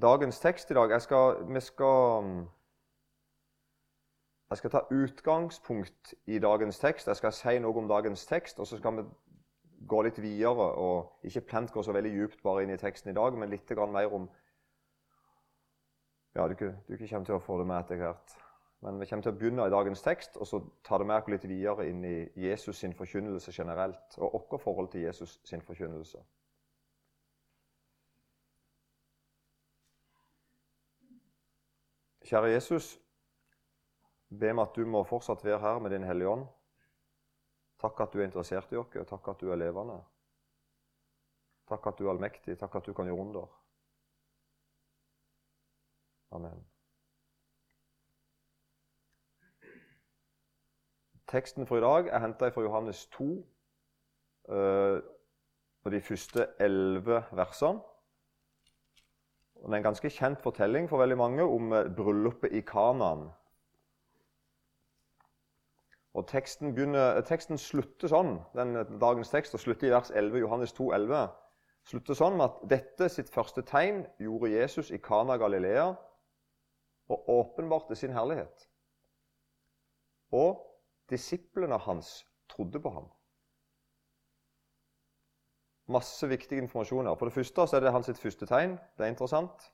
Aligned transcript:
dagens 0.00 0.40
tekst 0.40 0.70
i 0.70 0.74
dag. 0.74 0.90
Jeg 0.90 1.02
skal, 1.02 1.54
vi 1.54 1.60
skal, 1.60 2.46
jeg 4.50 4.58
skal 4.58 4.70
ta 4.70 4.80
utgangspunkt 4.90 6.14
i 6.26 6.38
dagens 6.38 6.78
tekst. 6.78 7.08
Jeg 7.08 7.16
skal 7.16 7.32
si 7.32 7.58
noe 7.58 7.78
om 7.78 7.88
dagens 7.88 8.26
tekst, 8.26 8.60
og 8.60 8.66
så 8.66 8.78
skal 8.78 8.96
vi 8.96 9.06
gå 9.88 10.02
litt 10.02 10.22
videre. 10.22 10.72
og 10.74 11.12
Ikke 11.22 11.40
plent 11.40 11.72
gå 11.72 11.82
så 11.82 11.92
veldig 11.92 12.12
djupt 12.14 12.42
bare 12.42 12.62
inn 12.64 12.74
i 12.74 12.80
teksten 12.80 13.10
i 13.10 13.16
dag, 13.16 13.38
men 13.38 13.50
litt 13.50 13.70
mer 13.76 14.14
om 14.14 14.28
Ja, 16.34 16.46
du, 16.48 16.54
du 16.54 16.96
kommer 16.96 17.26
til 17.26 17.34
å 17.34 17.42
få 17.42 17.58
det 17.58 17.66
med 17.66 17.80
etter 17.80 17.96
hvert. 17.96 18.36
Men 18.80 19.00
vi 19.00 19.06
kommer 19.06 19.22
til 19.22 19.32
å 19.32 19.36
begynne 19.36 19.64
i 19.66 19.72
dagens 19.72 20.02
tekst, 20.02 20.36
og 20.36 20.46
så 20.46 20.60
ta 20.86 20.98
det 20.98 21.06
med 21.06 21.28
litt 21.28 21.44
videre 21.44 21.88
inn 21.90 22.04
i 22.04 22.30
Jesus 22.38 22.78
sin 22.78 22.94
forkynnelse 22.94 23.52
generelt, 23.52 24.14
og 24.16 24.38
vårt 24.38 24.62
forhold 24.62 24.88
til 24.92 25.02
Jesus 25.02 25.40
sin 25.44 25.60
forkynnelse. 25.60 26.22
Kjære 32.30 32.52
Jesus, 32.52 32.92
be 34.30 34.52
meg 34.54 34.68
at 34.68 34.76
du 34.76 34.84
må 34.86 35.00
fortsatt 35.02 35.40
være 35.42 35.58
her 35.58 35.78
med 35.82 35.90
Din 35.90 36.04
Hellige 36.06 36.28
Ånd. 36.30 36.44
Takk 37.82 38.00
at 38.04 38.12
du 38.12 38.20
er 38.20 38.28
interessert 38.28 38.70
i 38.70 38.78
oss, 38.78 38.94
og 39.00 39.08
takk 39.08 39.32
at 39.32 39.40
du 39.40 39.50
er 39.50 39.58
levende. 39.58 39.96
Takk 41.66 41.88
at 41.90 41.98
du 41.98 42.06
er 42.06 42.12
allmektig, 42.12 42.54
takk 42.60 42.76
at 42.78 42.86
du 42.86 42.94
kan 42.94 43.10
gjøre 43.10 43.24
under. 43.24 43.50
Amen. 46.38 46.62
Teksten 51.34 51.66
for 51.66 51.82
i 51.82 51.82
dag 51.82 52.14
er 52.14 52.22
henta 52.28 52.54
fra 52.54 52.62
Johannes 52.62 53.06
2, 53.18 53.30
eh, 54.54 55.00
og 55.82 55.92
de 55.98 56.00
første 56.00 56.46
elleve 56.62 57.24
versene. 57.32 57.89
Det 59.60 59.68
er 59.68 59.76
en 59.76 59.84
ganske 59.84 60.08
kjent 60.08 60.40
fortelling 60.40 60.86
for 60.88 61.02
veldig 61.02 61.18
mange 61.20 61.44
om 61.44 61.72
eh, 61.76 61.88
bryllupet 61.96 62.54
i 62.56 62.62
Kanaan. 62.64 63.26
Og 66.16 66.24
teksten, 66.30 66.72
begynner, 66.74 67.18
eh, 67.18 67.24
teksten, 67.28 67.60
slutter 67.60 68.08
sånn, 68.08 68.38
den 68.56 68.72
eh, 68.80 68.94
dagens 69.02 69.28
tekst 69.30 69.54
og 69.54 69.60
slutter 69.60 69.90
i 69.90 69.92
vers 69.92 70.08
11, 70.16 70.40
Johannes 70.40 70.72
2, 70.78 70.88
11, 70.96 71.28
slutter 71.92 72.16
sånn 72.16 72.40
at 72.40 72.56
dette 72.72 73.10
sitt 73.12 73.28
første 73.34 73.62
tegn 73.68 74.06
gjorde 74.22 74.54
Jesus 74.54 74.90
i 74.96 75.02
Kana 75.02 75.36
Galilea 75.40 75.90
og 77.10 77.30
åpenbarte 77.36 77.98
sin 77.98 78.16
herlighet. 78.16 78.64
Og 80.32 80.56
disiplene 81.12 81.76
hans 81.84 82.22
trodde 82.48 82.80
på 82.80 82.96
ham. 82.96 83.12
Masse 85.90 86.28
viktig 86.28 86.58
informasjon 86.58 87.06
her. 87.06 87.18
For 87.18 87.26
det 87.26 87.34
første 87.34 87.66
så 87.66 87.76
er 87.76 87.84
det 87.84 87.92
hans 87.92 88.10
første 88.22 88.46
tegn. 88.46 88.78
Det 88.98 89.06
er 89.06 89.12
interessant. 89.12 89.72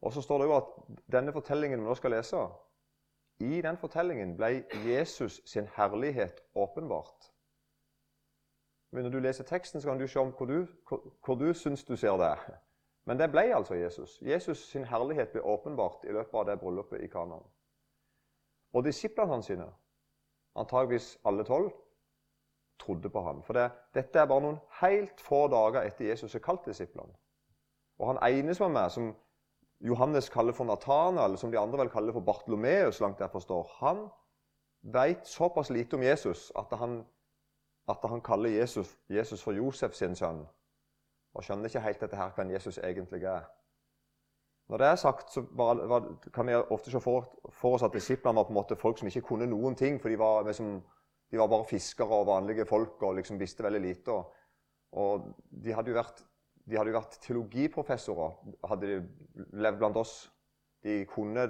Og 0.00 0.12
så 0.12 0.22
står 0.22 0.38
det 0.38 0.46
jo 0.48 0.56
at 0.56 0.68
denne 1.12 1.32
fortellingen 1.32 1.80
vi 1.80 1.88
nå 1.88 1.94
skal 1.98 2.14
lese 2.14 2.46
I 3.40 3.60
den 3.64 3.76
fortellingen 3.76 4.36
ble 4.36 4.64
Jesus 4.86 5.40
sin 5.44 5.68
herlighet 5.76 6.40
åpenbart. 6.54 7.32
Men 8.90 9.04
når 9.04 9.10
du 9.10 9.18
leser 9.18 9.44
teksten, 9.44 9.80
så 9.80 9.88
kan 9.88 9.98
du 9.98 10.06
se 10.06 10.20
om 10.20 10.32
hvor 10.32 10.46
du, 10.46 10.66
hvor, 10.88 11.14
hvor 11.24 11.34
du 11.34 11.52
syns 11.54 11.84
du 11.84 11.96
ser 11.96 12.16
det. 12.16 12.36
Men 13.04 13.18
det 13.18 13.30
ble 13.30 13.54
altså 13.54 13.74
Jesus. 13.74 14.18
Jesus 14.22 14.58
sin 14.70 14.84
herlighet 14.84 15.32
ble 15.32 15.42
åpenbart 15.42 16.04
i 16.04 16.12
løpet 16.12 16.34
av 16.34 16.46
det 16.46 16.58
bryllupet 16.60 17.00
i 17.00 17.06
Kanaan. 17.06 17.46
Og 18.72 18.84
disiplene 18.84 19.32
hans 19.32 19.46
sine, 19.46 19.66
antageligvis 20.54 21.18
alle 21.24 21.44
tolv, 21.44 21.70
trodde 22.80 23.10
på 23.12 23.22
ham. 23.22 23.42
For 23.46 23.56
det, 23.56 23.70
dette 23.94 24.18
er 24.18 24.28
bare 24.30 24.44
noen 24.44 24.60
helt 24.80 25.20
få 25.20 25.44
dager 25.52 25.84
etter 25.84 26.08
Jesus 26.08 26.34
er 26.34 26.44
kalt 26.44 26.66
disiplene. 26.66 27.12
Og 28.00 28.14
han 28.14 28.22
ene 28.30 28.54
som 28.56 28.70
er 28.70 28.74
med, 28.76 28.90
som 28.90 29.10
Johannes 29.80 30.28
kaller 30.28 30.56
for 30.56 30.68
Nathanael, 30.68 31.38
som 31.38 31.52
de 31.52 31.58
andre 31.58 31.78
vel 31.78 31.92
kaller 31.92 32.16
for 32.16 32.24
Bartlomeus, 32.24 33.00
langt 33.00 33.20
jeg 33.20 33.32
forstår, 33.32 33.70
han 33.80 34.08
veit 34.82 35.28
såpass 35.28 35.70
lite 35.70 35.96
om 35.96 36.02
Jesus 36.02 36.52
at 36.58 36.78
han, 36.78 37.04
at 37.88 38.08
han 38.08 38.20
kaller 38.20 38.50
Jesus, 38.50 38.98
Jesus, 39.08 39.42
for 39.42 39.52
Josef 39.52 39.94
sin 39.94 40.16
sønn. 40.16 40.44
Og 41.34 41.44
skjønner 41.44 41.68
ikke 41.68 41.80
helt 41.80 42.00
dette 42.00 42.16
her, 42.16 42.32
hvem 42.34 42.50
Jesus 42.50 42.78
egentlig 42.78 43.24
er. 43.24 43.44
Når 44.70 44.78
det 44.78 44.86
er 44.86 44.94
sagt, 44.94 45.32
så 45.32 45.42
bare, 45.56 46.02
kan 46.34 46.46
vi 46.46 46.54
ofte 46.54 46.90
se 46.90 47.00
for, 47.00 47.26
for, 47.50 47.74
oss 47.74 47.82
at 47.82 47.94
disiplene 47.94 48.36
var 48.36 48.44
på 48.44 48.52
en 48.52 48.54
måte 48.54 48.76
folk 48.76 48.98
som 48.98 49.08
ikke 49.08 49.20
kunne 49.20 49.46
noen 49.46 49.74
ting. 49.74 50.00
for 50.00 50.08
de 50.08 50.18
var 50.18 50.42
liksom 50.46 50.82
de 51.30 51.38
var 51.38 51.48
bare 51.48 51.64
fiskere 51.68 52.14
og 52.20 52.26
vanlige 52.26 52.66
folk 52.66 53.02
og 53.06 53.14
liksom 53.18 53.40
visste 53.40 53.62
veldig 53.62 53.80
lite. 53.80 54.12
Og, 54.12 54.34
og 54.92 55.34
de 55.64 55.72
hadde 55.74 55.90
jo 55.92 55.96
vært, 55.98 56.24
de 56.66 56.76
hadde 56.78 56.92
vært 56.94 57.18
teologiprofessorer, 57.26 58.30
hadde 58.70 58.86
de 58.86 59.08
levd 59.62 59.78
blant 59.78 59.96
oss. 60.00 60.14
De 60.82 61.06
kunne, 61.06 61.40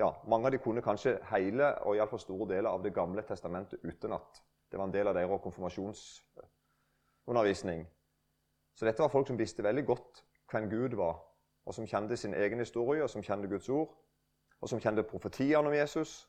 ja, 0.00 0.10
mange 0.26 0.46
av 0.48 0.52
de 0.54 0.58
kunne 0.64 0.82
kanskje 0.82 1.18
hele 1.30 1.66
og 1.86 1.96
iallfall 1.96 2.20
store 2.22 2.46
deler 2.54 2.70
av 2.72 2.82
Det 2.82 2.96
gamle 2.96 3.22
testamentet 3.28 3.84
utenat. 3.84 4.42
Det 4.70 4.78
var 4.80 4.86
en 4.88 4.94
del 4.94 5.08
av 5.08 5.14
deres 5.14 5.42
konfirmasjonsundervisning. 5.44 7.80
Så 8.74 8.84
dette 8.88 9.02
var 9.02 9.12
folk 9.12 9.26
som 9.28 9.38
visste 9.38 9.62
veldig 9.62 9.86
godt 9.86 10.24
hvem 10.50 10.70
Gud 10.70 10.94
var, 10.96 11.16
og 11.66 11.74
som 11.74 11.86
kjente 11.86 12.16
sin 12.16 12.34
egen 12.34 12.58
historie, 12.58 13.02
og 13.04 13.10
som 13.10 13.22
kjente 13.22 13.48
Guds 13.48 13.68
ord, 13.68 13.94
og 14.60 14.68
som 14.68 14.80
kjente 14.80 15.02
profetiene 15.06 15.68
om 15.68 15.74
Jesus, 15.74 16.28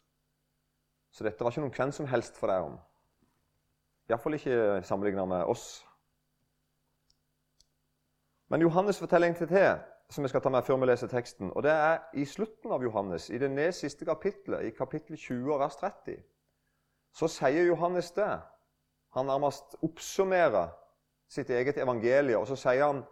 så 1.14 1.24
dette 1.24 1.46
var 1.46 1.54
ikke 1.54 1.62
noen 1.62 1.76
hvem 1.78 1.92
som 1.94 2.10
helst 2.10 2.38
for 2.40 2.50
deg 2.50 2.66
om. 2.66 2.78
Iallfall 4.10 4.36
ikke 4.36 4.82
sammenlignet 4.84 5.30
med 5.30 5.46
oss. 5.48 5.84
Men 8.50 8.66
Johannes' 8.66 9.00
fortelling 9.00 9.38
til 9.38 9.48
te, 9.48 9.68
som 10.10 10.26
jeg 10.26 10.34
skal 10.34 10.42
ta 10.44 10.50
med 10.54 10.66
før 10.66 10.82
vi 10.82 10.90
leser 10.90 11.10
teksten, 11.10 11.52
og 11.54 11.64
det 11.64 11.72
er 11.72 12.02
i 12.18 12.26
slutten 12.26 12.74
av 12.74 12.84
Johannes, 12.84 13.30
i 13.30 13.40
det 13.42 13.50
nest 13.52 13.86
siste 13.86 14.06
kapittelet, 14.06 14.66
i 14.66 14.76
kapittel 14.76 15.18
20 15.18 15.60
vers 15.62 15.78
30, 15.80 16.18
så 17.14 17.30
sier 17.30 17.70
Johannes 17.70 18.12
det. 18.18 18.32
Han 19.14 19.30
nærmest 19.30 19.78
oppsummerer 19.86 20.74
sitt 21.30 21.50
eget 21.50 21.78
evangelie, 21.78 22.38
og 22.38 22.48
så 22.50 22.58
sier 22.58 22.86
han 22.86 23.04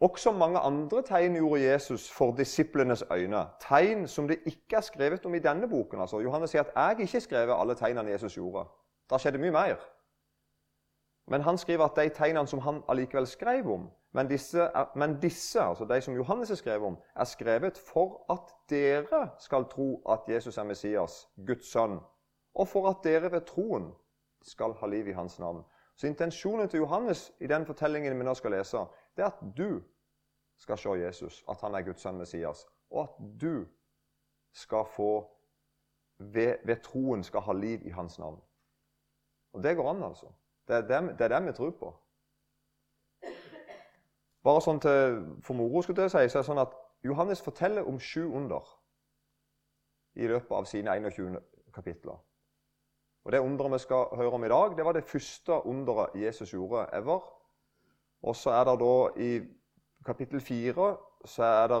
også 0.00 0.32
mange 0.32 0.58
andre 0.58 1.02
tegn 1.02 1.34
gjorde 1.34 1.62
Jesus 1.62 2.10
for 2.12 2.36
disiplenes 2.36 3.04
øyne. 3.12 3.46
Tegn 3.60 4.06
som 4.08 4.28
det 4.28 4.38
ikke 4.46 4.76
er 4.76 4.80
skrevet 4.80 5.26
om 5.26 5.34
i 5.34 5.38
denne 5.38 5.68
boken. 5.68 6.00
Altså, 6.00 6.20
Johannes 6.20 6.50
sier 6.50 6.62
at 6.62 6.72
'jeg 6.76 7.00
ikke 7.00 7.20
skrev 7.20 7.50
alle 7.50 7.74
tegnene 7.74 8.10
Jesus 8.10 8.38
gjorde'. 8.38 8.68
Da 9.10 9.18
skjedde 9.18 9.38
mye 9.38 9.50
mer. 9.50 9.76
Men 11.26 11.40
han 11.40 11.58
skriver 11.58 11.84
at 11.84 11.96
de 11.96 12.08
tegnene 12.08 12.46
som 12.46 12.58
han 12.58 12.82
allikevel 12.88 13.26
skrev 13.26 13.72
om, 13.72 13.90
men 14.12 14.28
disse, 14.28 14.70
men 14.96 15.20
disse, 15.20 15.60
altså 15.60 15.84
de 15.84 16.00
som 16.00 16.14
Johannes 16.14 16.48
har 16.48 16.56
skrevet 16.56 16.86
om, 16.86 16.98
er 17.16 17.24
skrevet 17.24 17.78
for 17.78 18.24
at 18.32 18.54
dere 18.70 19.30
skal 19.38 19.64
tro 19.64 20.02
at 20.08 20.20
Jesus 20.28 20.58
er 20.58 20.64
Messias, 20.64 21.28
Guds 21.46 21.72
sønn, 21.72 21.98
og 22.54 22.68
for 22.68 22.88
at 22.88 22.96
dere 23.04 23.32
ved 23.32 23.40
troen 23.40 23.92
skal 24.42 24.72
ha 24.72 24.86
liv 24.86 25.08
i 25.08 25.12
hans 25.12 25.38
navn. 25.38 25.64
Så 25.96 26.06
intensjonen 26.06 26.68
til 26.68 26.78
Johannes 26.78 27.32
i 27.40 27.46
den 27.46 27.66
fortellingen 27.66 28.18
vi 28.18 28.24
nå 28.24 28.34
skal 28.34 28.50
lese, 28.50 28.78
det 29.18 29.24
er 29.26 29.34
at 29.34 29.56
du 29.56 29.82
skal 30.58 30.78
se 30.78 30.90
Jesus, 31.00 31.44
at 31.50 31.60
han 31.60 31.74
er 31.74 31.82
Guds 31.86 32.02
sønn 32.02 32.18
Messias, 32.18 32.66
og 32.90 33.02
at 33.02 33.40
du 33.40 33.66
skal 34.54 34.84
få 34.94 35.12
ved, 36.18 36.54
ved, 36.64 36.76
troen 36.82 37.22
skal 37.26 37.40
ha 37.40 37.52
liv 37.52 37.86
i 37.86 37.90
hans 37.90 38.18
navn. 38.18 38.40
Og 39.52 39.62
det 39.62 39.76
går 39.76 39.90
an, 39.90 40.02
altså. 40.02 40.30
Det 40.68 40.76
er 41.20 41.28
det, 41.28 41.46
vi 41.46 41.52
tror 41.52 41.70
på. 41.70 41.92
Bare 44.42 44.62
sånn 44.62 44.80
til, 44.80 45.18
For 45.42 45.58
moro 45.58 45.82
skulle 45.82 46.06
jeg 46.06 46.14
si, 46.14 46.28
så 46.30 46.38
er 46.38 46.42
det 46.44 46.50
sånn 46.50 46.62
at 46.62 46.74
Johannes 47.04 47.42
forteller 47.42 47.86
om 47.86 47.98
sju 47.98 48.28
under 48.30 48.66
i 50.14 50.26
løpet 50.30 50.54
av 50.54 50.66
sine 50.66 50.94
21 50.94 51.38
kapitler. 51.74 52.18
Og 53.24 53.32
Det 53.32 53.40
underet 53.40 53.72
vi 53.72 53.78
skal 53.82 54.14
høre 54.16 54.38
om 54.38 54.44
i 54.44 54.48
dag, 54.48 54.76
det 54.76 54.84
var 54.84 54.92
det 54.92 55.04
første 55.04 55.58
underet 55.66 56.14
Jesus 56.14 56.54
gjorde 56.54 56.86
ever. 56.92 57.26
Og 58.22 58.36
så 58.36 58.50
er 58.50 58.64
det 58.64 58.80
da 58.80 59.08
i 59.16 59.40
kapittel 60.06 60.40
4 60.40 60.96
så 61.24 61.42
er 61.42 61.66
det, 61.66 61.78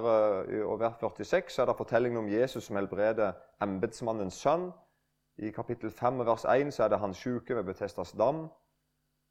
eh, 0.54 0.66
og 0.66 0.80
vers 0.80 0.94
46 1.00 1.50
så 1.50 1.62
er 1.62 1.66
det 1.66 1.76
fortellingen 1.76 2.18
om 2.18 2.28
Jesus 2.28 2.64
som 2.64 2.76
helbreder 2.76 3.32
embetsmannens 3.62 4.34
sønn. 4.34 4.70
I 5.38 5.50
kapittel 5.50 5.90
5 5.90 6.20
og 6.20 6.26
vers 6.26 6.44
1 6.44 6.74
så 6.74 6.84
er 6.84 6.88
det 6.88 6.98
han 6.98 7.14
sjuke 7.14 7.56
ved 7.56 7.64
Betestas 7.64 8.12
dam. 8.12 8.48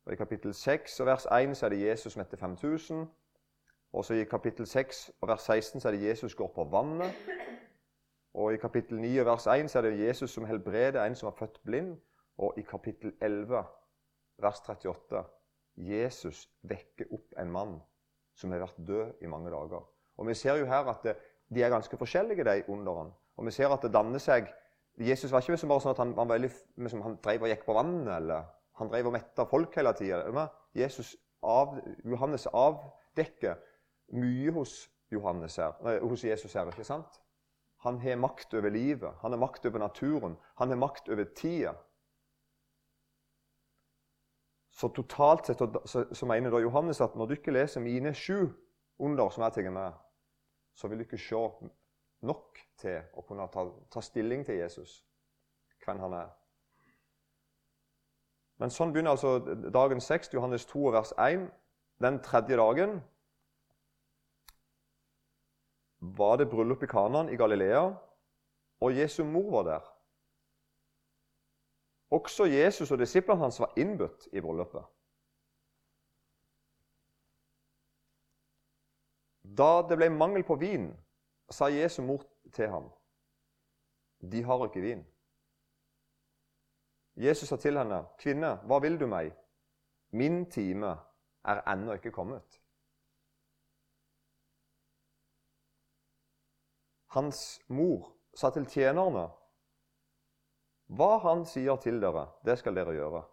Og 0.05 0.13
I 0.13 0.15
kapittel 0.15 0.53
6 0.53 0.99
og 0.99 1.05
vers 1.05 1.25
1 1.25 1.57
så 1.57 1.65
er 1.65 1.69
det 1.69 1.87
Jesus 1.87 2.13
som 2.13 2.21
heter 2.21 2.37
5000. 2.37 3.07
Og 3.93 4.05
så 4.05 4.13
I 4.13 4.23
kapittel 4.23 4.67
6 4.67 5.11
og 5.21 5.27
vers 5.27 5.41
16 5.41 5.81
så 5.81 5.87
er 5.87 5.91
det 5.91 6.09
Jesus 6.09 6.35
går 6.35 6.51
på 6.55 6.63
vannet. 6.63 7.13
Og 8.33 8.53
I 8.53 8.57
kapittel 8.57 8.99
9 8.99 9.17
og 9.19 9.25
vers 9.25 9.47
1 9.47 9.69
så 9.69 9.79
er 9.79 9.81
det 9.81 10.07
Jesus 10.07 10.29
som 10.31 10.45
helbreder 10.45 11.03
en 11.03 11.15
som 11.15 11.27
er 11.27 11.31
født 11.39 11.61
blind. 11.63 11.97
Og 12.37 12.53
i 12.57 12.61
kapittel 12.61 13.13
11 13.21 13.63
vers 14.37 14.59
38 14.69 15.23
Jesus 15.77 16.47
vekker 16.65 17.11
opp 17.13 17.37
en 17.37 17.51
mann 17.53 17.77
som 18.37 18.51
har 18.53 18.63
vært 18.65 18.79
død 18.87 19.21
i 19.21 19.29
mange 19.29 19.51
dager. 19.53 19.85
Og 20.17 20.27
Vi 20.27 20.33
ser 20.33 20.57
jo 20.57 20.65
her 20.65 20.89
at 20.89 21.05
de 21.05 21.63
er 21.63 21.69
ganske 21.69 21.97
forskjellige, 21.97 22.43
de 22.43 22.63
underne. 22.67 23.13
Og 23.37 23.45
vi 23.45 23.51
ser 23.51 23.69
at 23.69 23.81
det 23.85 23.93
danner 23.93 24.19
seg 24.19 24.49
Jesus 24.97 25.31
var 25.31 25.43
ikke 25.45 25.67
bare 25.69 25.83
sånn 25.83 25.93
at 25.93 25.99
han, 26.01 26.13
han, 26.17 26.29
veldig, 26.29 26.49
han 27.03 27.17
drev 27.21 27.43
og 27.45 27.51
gikk 27.51 27.67
på 27.67 27.75
vannet, 27.77 28.09
eller 28.15 28.47
han 28.79 28.89
drev 28.89 29.09
og 29.09 29.13
metta 29.13 29.45
folk 29.45 29.75
hele 29.77 29.93
tida. 29.93 30.47
Av, 31.45 31.75
Johannes 32.01 32.47
avdekker 32.49 33.59
mye 34.17 34.53
hos 34.55 34.87
Johannes 35.13 35.59
her, 35.61 35.77
hos 36.01 36.25
Jesus 36.25 36.55
her. 36.57 36.71
ikke 36.73 36.87
sant? 36.87 37.21
Han 37.85 37.99
har 38.01 38.17
makt 38.17 38.55
over 38.57 38.73
livet, 38.73 39.13
han 39.21 39.35
har 39.35 39.41
makt 39.41 39.69
over 39.69 39.85
naturen, 39.85 40.37
han 40.57 40.73
har 40.73 40.81
makt 40.81 41.11
over 41.13 41.29
tida. 41.37 41.75
Så 44.77 44.91
totalt 44.93 45.45
sett 45.45 45.61
så, 45.89 46.03
så 46.13 46.25
mener 46.29 46.53
da 46.53 46.61
Johannes 46.61 47.01
at 47.01 47.15
når 47.17 47.25
du 47.25 47.33
ikke 47.33 47.53
leser 47.55 47.81
mine 47.81 48.13
sju 48.13 48.51
under 49.01 49.31
som 49.33 49.43
jeg 49.43 49.55
tar 49.55 49.71
med, 49.73 49.95
så 50.77 50.87
vil 50.87 50.99
du 50.99 51.05
ikke 51.07 51.17
se 51.17 51.39
nok 52.27 52.59
til 52.77 52.99
å 53.17 53.23
kunne 53.25 53.47
ta, 53.53 53.63
ta 53.89 54.03
stilling 54.05 54.45
til 54.45 54.59
Jesus, 54.61 54.99
hvem 55.85 56.01
han 56.05 56.13
er. 56.19 56.29
Men 58.61 58.73
sånn 58.73 58.93
begynner 58.93 59.17
altså 59.17 59.37
dagen 59.73 60.01
6, 60.01 60.31
Johannes 60.33 60.65
2, 60.69 60.85
vers 60.93 61.13
1. 61.25 61.49
Den 62.01 62.21
tredje 62.25 62.57
dagen 62.57 62.99
var 66.17 66.37
det 66.37 66.49
bryllup 66.49 66.85
i 66.85 66.89
Kanan 66.89 67.29
i 67.33 67.37
Galilea, 67.37 67.83
og 68.81 68.97
Jesu 68.97 69.23
mor 69.25 69.49
var 69.57 69.69
der. 69.71 69.93
Også 72.17 72.45
Jesus 72.45 72.91
og 72.91 72.99
disiplene 72.99 73.41
hans 73.41 73.59
var 73.59 73.73
innbudt 73.77 74.27
i 74.33 74.41
bryllupet. 74.41 74.85
Da 79.57 79.69
det 79.89 79.97
ble 79.97 80.09
mangel 80.13 80.43
på 80.43 80.55
vin, 80.59 80.89
sa 81.51 81.69
Jesu 81.71 82.01
mor 82.01 82.23
til 82.53 82.69
ham, 82.69 82.89
'De 84.19 84.43
har 84.43 84.65
ikke 84.65 84.81
vin.' 84.81 85.05
Jesus 87.15 87.49
sa 87.49 87.55
til 87.55 87.77
henne, 87.77 88.05
'Kvinne, 88.17 88.55
hva 88.67 88.79
vil 88.79 88.99
du 88.99 89.07
meg? 89.07 89.31
Min 90.11 90.51
time 90.51 90.95
er 91.43 91.61
ennå 91.73 91.93
ikke 91.93 92.11
kommet.' 92.11 92.61
Hans 97.07 97.61
mor 97.67 98.13
sa 98.35 98.49
til 98.49 98.65
tjenerne, 98.65 99.29
'Hva 100.89 101.17
han 101.19 101.45
sier 101.45 101.75
til 101.75 102.01
dere, 102.01 102.27
det 102.45 102.57
skal 102.59 102.75
dere 102.75 102.93
gjøre.' 102.95 103.23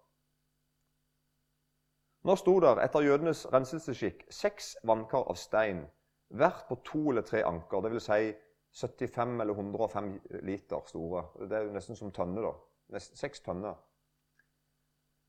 Nå 2.24 2.36
sto 2.36 2.60
der 2.60 2.80
etter 2.80 3.04
jødenes 3.04 3.44
renselsesskikk 3.52 4.24
seks 4.32 4.76
vannkar 4.84 5.28
av 5.28 5.36
stein, 5.36 5.84
hvert 6.28 6.64
på 6.68 6.78
to 6.84 7.10
eller 7.10 7.22
tre 7.22 7.42
anker, 7.44 7.84
dvs. 7.84 8.04
Si 8.04 8.32
75 8.74 9.40
eller 9.40 9.54
105 9.54 10.20
liter 10.42 10.80
store. 10.86 11.26
Det 11.48 11.52
er 11.52 11.66
jo 11.68 11.74
nesten 11.74 11.96
som 11.96 12.12
tønne, 12.12 12.42
da 12.42 12.98
seks 12.98 13.40
tønner. 13.40 13.76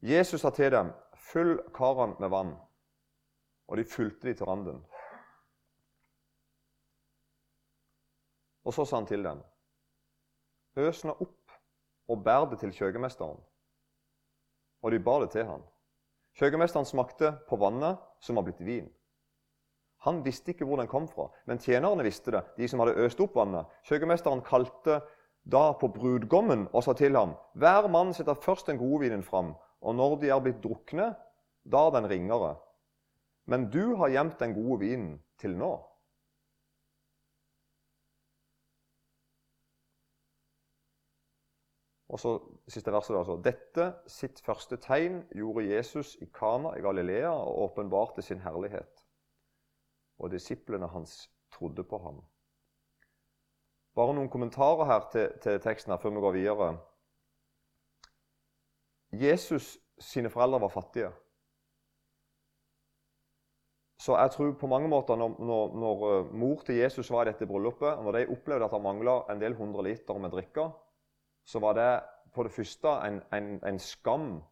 Jesus 0.02 0.42
sa 0.42 0.50
til 0.50 0.72
dem, 0.72 0.94
'Fyll 1.14 1.60
karene 1.74 2.16
med 2.20 2.30
vann.' 2.30 2.58
Og 3.68 3.78
de 3.78 3.84
fulgte 3.84 4.28
de 4.28 4.34
til 4.34 4.46
randen. 4.46 4.86
Og 8.64 8.74
så 8.74 8.86
sa 8.86 8.96
han 8.96 9.06
til 9.06 9.24
dem, 9.24 9.44
'Øs 10.78 11.06
nå 11.06 11.12
opp 11.12 11.45
og 12.08 12.24
bær 12.24 12.46
det 12.50 12.60
til 12.60 12.74
kjøkkenmesteren.' 12.74 13.42
Og 14.84 14.92
de 14.92 15.00
bar 15.00 15.20
det 15.20 15.32
til 15.34 15.46
han. 15.46 15.64
Kjøkkenmesteren 16.36 16.86
smakte 16.86 17.32
på 17.50 17.58
vannet 17.58 17.98
som 18.20 18.36
var 18.36 18.44
blitt 18.46 18.62
vin. 18.62 18.90
Han 20.06 20.20
visste 20.26 20.52
ikke 20.52 20.66
hvor 20.68 20.78
den 20.78 20.90
kom 20.92 21.08
fra, 21.08 21.30
men 21.48 21.58
tjenerne 21.58 22.04
visste 22.04 22.32
det, 22.32 22.44
de 22.58 22.68
som 22.68 22.84
hadde 22.84 22.98
øst 23.06 23.22
opp 23.24 23.38
vannet. 23.40 23.66
Kjøkkenmesteren 23.88 24.44
kalte 24.46 25.00
da 25.46 25.72
på 25.80 25.90
brudgommen 25.94 26.68
og 26.74 26.84
sa 26.84 26.94
til 26.94 27.16
ham.: 27.18 27.34
Hver 27.54 27.88
mann 27.88 28.14
setter 28.14 28.38
først 28.38 28.68
den 28.68 28.78
gode 28.78 29.06
vinen 29.06 29.24
fram, 29.24 29.56
og 29.82 29.96
når 29.96 30.20
de 30.22 30.30
er 30.30 30.40
blitt 30.44 30.62
drukne, 30.64 31.16
da 31.66 31.90
den 31.90 32.10
ringere. 32.10 32.56
Men 33.46 33.70
du 33.70 33.96
har 33.96 34.10
gjemt 34.10 34.40
den 34.40 34.54
gode 34.54 34.80
vinen 34.80 35.20
til 35.42 35.58
nå. 35.58 35.74
Og 42.16 42.20
så 42.20 42.38
siste 42.72 42.94
verset 42.96 43.18
altså. 43.20 43.36
Dette 43.44 43.90
sitt 44.08 44.40
første 44.40 44.78
tegn 44.80 45.18
gjorde 45.36 45.66
Jesus 45.68 46.14
i 46.24 46.30
Kana 46.32 46.72
i 46.80 46.84
Galilea 46.86 47.34
og 47.34 47.58
åpenbarte 47.66 48.24
sin 48.24 48.40
herlighet. 48.40 49.04
Og 50.24 50.32
disiplene 50.32 50.88
hans 50.88 51.26
trodde 51.52 51.84
på 51.84 52.00
ham. 52.00 52.22
Bare 53.96 54.16
noen 54.16 54.32
kommentarer 54.32 54.88
her 54.88 55.04
til, 55.12 55.36
til 55.44 55.60
teksten 55.60 55.92
her 55.92 56.00
før 56.00 56.16
vi 56.16 56.24
går 56.24 56.38
videre. 56.38 56.70
Jesus 59.12 59.76
sine 60.00 60.32
foreldre 60.32 60.62
var 60.64 60.72
fattige. 60.72 61.12
Så 64.00 64.16
jeg 64.20 64.32
tror 64.32 64.56
på 64.60 64.72
mange 64.72 64.88
måter 64.92 65.20
når, 65.20 65.36
når, 65.40 65.76
når 65.84 66.08
eh, 66.14 66.34
mor 66.36 66.64
til 66.64 66.80
Jesus 66.80 67.12
var 67.12 67.24
i 67.24 67.32
dette 67.32 67.48
bryllupet, 67.48 68.04
når 68.04 68.12
de 68.12 68.26
opplevde 68.32 68.68
at 68.68 68.76
han 68.76 68.84
mangla 68.84 69.22
en 69.32 69.42
del 69.42 69.56
hundre 69.56 69.84
liter 69.84 70.20
med 70.20 70.32
drikke, 70.36 70.68
så 71.46 71.62
var 71.62 71.78
det 71.78 71.90
på 72.34 72.44
det 72.44 72.52
første 72.52 72.92
en, 73.08 73.22
en, 73.34 73.50
en 73.64 73.80
skam 73.80 74.44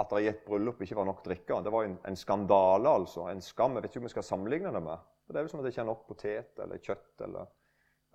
at 0.00 0.12
det 0.12 0.22
i 0.22 0.28
et 0.28 0.44
bryllup 0.44 0.80
ikke 0.84 0.96
var 0.98 1.08
nok 1.08 1.22
drikke. 1.24 1.60
Det 1.64 1.72
var 1.72 1.86
en, 1.86 1.98
en, 2.06 2.16
skandale, 2.16 2.88
altså. 2.88 3.28
En 3.30 3.40
skam. 3.40 3.76
Jeg 3.76 3.82
vet 3.82 3.90
ikke 3.90 4.02
om 4.02 4.08
vi 4.08 4.12
skal 4.12 4.26
sammenligne 4.28 4.72
det 4.72 4.82
med. 4.84 5.04
Det 5.28 5.40
er 5.40 5.46
jo 5.46 5.48
som 5.48 5.60
at 5.60 5.64
det 5.66 5.72
ikke 5.72 5.82
er 5.82 5.88
nok 5.88 6.02
potet 6.06 6.60
eller 6.62 6.82
kjøtt 6.84 7.24
eller 7.24 7.48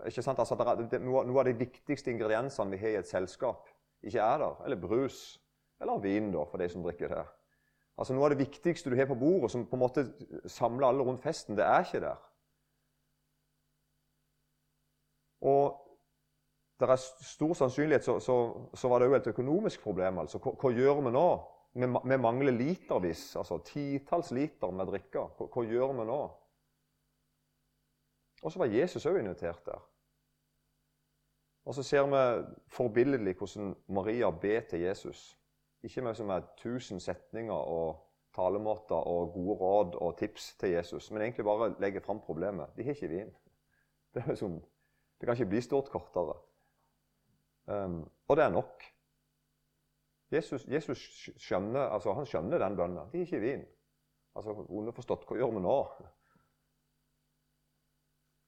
ikke 0.07 0.23
sant? 0.23 0.39
Altså, 0.39 0.55
det, 0.91 1.01
noe, 1.01 1.23
noe, 1.27 1.41
av 1.41 1.49
de 1.49 1.57
viktigste 1.57 2.13
ingrediensene 2.13 2.73
vi 2.73 2.79
har 2.81 2.95
i 2.95 2.99
et 3.01 3.09
selskap, 3.09 3.69
ikke 4.01 4.23
er 4.23 4.41
der. 4.41 4.57
Eller 4.65 4.79
brus. 4.81 5.19
Eller 5.81 6.01
vin, 6.01 6.31
da, 6.33 6.45
for 6.49 6.61
de 6.61 6.69
som 6.69 6.85
drikker 6.85 7.11
det. 7.11 7.25
Altså 7.99 8.15
Noe 8.15 8.29
av 8.29 8.33
det 8.33 8.41
viktigste 8.41 8.89
du 8.89 8.95
har 8.97 9.09
på 9.09 9.17
bordet, 9.19 9.51
som 9.53 9.65
på 9.67 9.77
en 9.77 9.81
måte 9.81 10.05
samler 10.49 10.87
alle 10.87 11.05
rundt 11.05 11.21
festen, 11.21 11.57
det 11.57 11.65
er 11.65 11.85
ikke 11.85 12.03
der. 12.05 12.21
Og 15.49 15.81
det 16.81 16.89
er 16.89 17.01
stor 17.25 17.53
sannsynlighet 17.53 18.05
så, 18.05 18.17
så, 18.19 18.35
så 18.73 18.89
var 18.89 19.01
det 19.01 19.09
òg 19.11 19.19
et 19.19 19.31
økonomisk 19.31 19.83
problem. 19.83 20.17
altså. 20.23 20.41
Hva, 20.41 20.55
hva 20.57 20.71
gjør 20.73 21.03
vi 21.05 21.13
nå? 21.13 21.27
Vi, 21.73 21.87
vi 21.87 22.17
mangler 22.19 22.55
litervis, 22.57 23.35
altså 23.39 23.61
titalls 23.65 24.31
liter 24.35 24.73
med 24.75 24.89
drikke. 24.89 25.27
Hva, 25.37 25.47
hva 25.53 25.65
gjør 25.67 25.93
vi 25.99 26.07
nå? 26.09 26.19
Og 28.41 28.51
så 28.51 28.59
var 28.59 28.73
Jesus 28.73 29.05
òg 29.05 29.21
invitert 29.21 29.61
der. 29.69 29.83
Og 31.69 31.77
så 31.77 31.83
ser 31.85 32.07
vi 32.09 32.21
forbilledlig 32.73 33.35
hvordan 33.37 33.75
Maria 33.87 34.31
ber 34.33 34.65
til 34.69 34.81
Jesus. 34.87 35.37
Ikke 35.83 36.01
med 36.01 36.17
som 36.17 36.29
er 36.33 36.47
tusen 36.57 36.99
setninger 36.99 37.53
og 37.53 38.01
talemåter 38.35 38.95
og 38.95 39.33
gode 39.33 39.57
råd 39.59 39.95
og 40.01 40.17
tips 40.17 40.55
til 40.57 40.69
Jesus, 40.69 41.11
men 41.11 41.21
egentlig 41.21 41.45
bare 41.45 41.75
legger 41.79 42.01
fram 42.01 42.19
problemet. 42.19 42.73
De 42.75 42.83
har 42.83 42.97
ikke 42.97 43.07
vin. 43.07 43.33
Det, 44.13 44.23
liksom, 44.27 44.61
det 45.19 45.27
kan 45.27 45.37
ikke 45.37 45.49
bli 45.53 45.61
stort 45.61 45.89
kortere. 45.89 46.33
Um, 47.71 48.01
og 48.27 48.37
det 48.37 48.45
er 48.45 48.53
nok. 48.53 48.83
Jesus, 50.31 50.65
Jesus 50.67 51.29
skjønner, 51.37 51.89
altså, 51.91 52.13
han 52.13 52.25
skjønner 52.25 52.59
den 52.59 52.75
bønnen. 52.79 53.11
De 53.11 53.19
er 53.19 53.27
ikke 53.27 53.43
vin. 53.43 53.63
Altså, 54.35 54.55
Underforstått, 54.69 55.25
hva 55.27 55.37
gjør 55.39 55.55
vi 55.57 55.63
nå? 55.65 55.77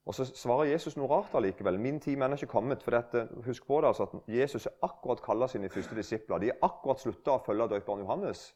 Og 0.05 0.15
Så 0.15 0.25
svarer 0.35 0.71
Jesus 0.71 0.97
noe 0.99 1.07
rart 1.07 1.35
allikevel. 1.35 1.79
Min 1.79 1.99
time 1.99 2.25
er 2.25 2.35
ikke 2.35 2.51
kommet. 2.51 2.83
for 2.83 2.91
dette, 2.91 3.27
Husk 3.45 3.67
på 3.67 3.81
det, 3.81 3.87
altså, 3.87 4.03
at 4.03 4.35
Jesus 4.35 4.65
er 4.65 4.71
akkurat 4.81 5.21
kalla 5.23 5.47
sine 5.47 5.69
første 5.69 5.95
disipler. 5.95 6.37
De 6.37 6.49
er 6.49 6.59
akkurat 6.61 6.99
slutta 6.99 7.37
å 7.37 7.43
følge 7.45 7.69
døperen 7.69 8.03
Johannes. 8.03 8.55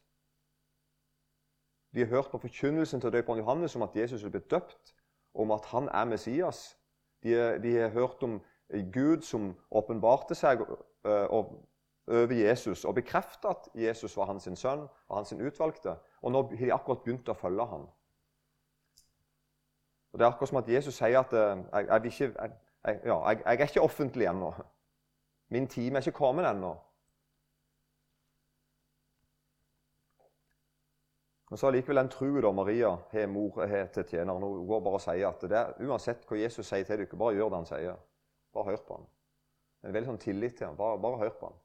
De 1.95 1.99
har 1.99 2.07
hørt 2.07 2.31
på 2.31 2.37
forkynnelsen 2.37 3.01
til 3.01 3.11
døperen 3.11 3.39
Johannes 3.39 3.75
om 3.75 3.81
at 3.81 3.95
Jesus 3.95 4.23
er 4.23 4.29
blitt 4.29 4.51
døpt, 4.51 4.93
om 5.33 5.51
at 5.51 5.65
han 5.65 5.87
er 5.89 6.05
Messias. 6.05 6.77
De 7.23 7.79
har 7.79 7.89
hørt 7.89 8.23
om 8.23 8.41
Gud 8.93 9.21
som 9.23 9.53
åpenbarte 9.71 10.35
seg 10.35 10.61
over 11.07 12.33
Jesus 12.33 12.85
og 12.85 12.95
bekreftet 12.95 13.49
at 13.49 13.69
Jesus 13.75 14.17
var 14.17 14.25
hans 14.31 14.47
sønn 14.55 14.87
og 15.07 15.15
hans 15.15 15.33
utvalgte. 15.33 15.95
Og 16.21 16.31
nå 16.31 16.41
har 16.49 16.65
de 16.65 16.73
akkurat 16.73 17.03
begynt 17.03 17.29
å 17.29 17.35
følge 17.37 17.65
ham. 17.65 17.87
Og 20.11 20.19
Det 20.19 20.25
er 20.25 20.31
akkurat 20.31 20.49
som 20.49 20.57
at 20.57 20.69
Jesus 20.69 20.95
sier 20.97 21.19
at 21.19 21.33
eh, 21.33 21.63
jeg, 21.73 21.87
jeg, 21.87 22.05
ikke, 22.05 22.49
jeg, 22.85 22.99
ja, 23.05 23.29
jeg, 23.29 23.41
er 23.45 23.63
ikke 23.67 23.81
offentlig 23.81 24.27
ennå. 24.27 24.51
Min 25.49 25.67
time 25.67 25.97
er 25.97 26.07
ikke 26.07 26.17
kommet 26.17 26.47
ennå. 26.49 26.73
Men 31.49 31.57
så 31.57 31.67
allikevel 31.67 32.01
den 32.01 32.09
trua 32.11 32.41
da 32.41 32.51
Maria 32.51 32.89
har 33.11 33.27
mor 33.27 33.61
har 33.67 33.85
til 33.93 34.03
tjeneren. 34.03 34.43
Hun 34.43 34.67
går 34.67 34.79
bare 34.79 34.99
og 34.99 35.01
sier 35.01 35.27
at 35.29 35.43
er, 35.51 35.73
uansett 35.87 36.25
hva 36.27 36.39
Jesus 36.39 36.67
sier 36.67 36.83
til 36.83 36.97
dere, 36.99 37.19
bare 37.19 37.37
gjør 37.37 37.53
det 37.53 37.61
han 37.61 37.69
sier. 37.69 38.01
Bare 38.55 38.71
hør 38.71 38.83
på 38.87 38.97
han. 38.97 39.07
En 39.85 39.95
veldig 39.95 40.11
sånn 40.11 40.21
tillit 40.21 40.57
til 40.57 40.67
han. 40.67 40.77
Bare, 40.79 40.99
bare 41.01 41.21
hør 41.23 41.33
på 41.39 41.49
han. 41.49 41.57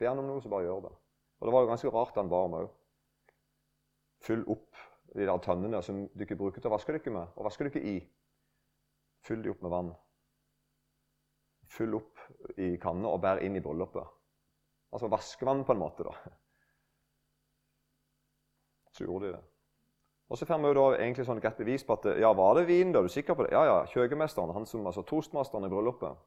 Be 0.00 0.08
han 0.08 0.20
om 0.22 0.28
noe, 0.30 0.42
så 0.42 0.52
bare 0.52 0.66
gjør 0.66 0.84
det. 0.86 0.92
Og 1.40 1.48
Det 1.48 1.54
var 1.54 1.64
jo 1.64 1.70
ganske 1.72 1.92
rart 1.94 2.20
han 2.20 2.30
ba 2.30 2.44
om 2.46 2.56
òg. 2.60 2.70
Fyll 4.24 4.44
opp 4.52 4.80
de 5.14 5.26
der 5.26 5.42
tønnene 5.42 5.80
som 5.82 6.04
dere 6.14 6.38
bruker 6.38 6.62
til 6.62 6.70
å 6.70 6.74
vaske 6.76 6.94
dere 6.94 7.14
med, 7.14 7.32
og 7.36 7.46
vaske 7.48 7.66
dere 7.66 7.82
i. 7.82 7.96
Fyll 9.26 9.42
de 9.44 9.52
opp 9.52 9.62
med 9.64 9.74
vann. 9.74 9.90
Fyll 11.70 11.96
opp 11.98 12.20
i 12.58 12.74
kanna 12.82 13.12
og 13.12 13.22
bær 13.24 13.42
inn 13.44 13.56
i 13.56 13.64
bryllupet. 13.64 14.16
Altså 14.90 15.10
vaskevann, 15.10 15.64
på 15.64 15.74
en 15.74 15.82
måte. 15.82 16.06
da. 16.06 16.14
Så 18.90 19.04
gjorde 19.06 19.26
de 19.26 19.32
det. 19.36 19.44
Og 20.30 20.38
så 20.38 20.46
får 20.46 20.60
vi 20.62 20.70
jo 20.70 20.74
da 20.78 20.84
egentlig 20.94 21.24
sånn 21.26 21.40
et 21.42 21.56
bevis 21.58 21.82
på 21.82 21.96
at 21.98 22.04
ja, 22.22 22.30
var 22.38 22.54
det 22.54 22.68
vin? 22.68 22.92
da? 22.94 23.00
Er 23.00 23.08
du 23.08 23.10
sikker 23.10 23.34
på 23.34 23.46
det? 23.46 23.50
Ja, 23.50 23.64
ja. 23.66 23.78
Kjøkkenmesteren, 23.90 24.52
han 24.54 24.66
som, 24.66 24.84
altså 24.86 25.02
toastmasteren 25.02 25.66
i 25.66 25.70
bryllupet, 25.72 26.20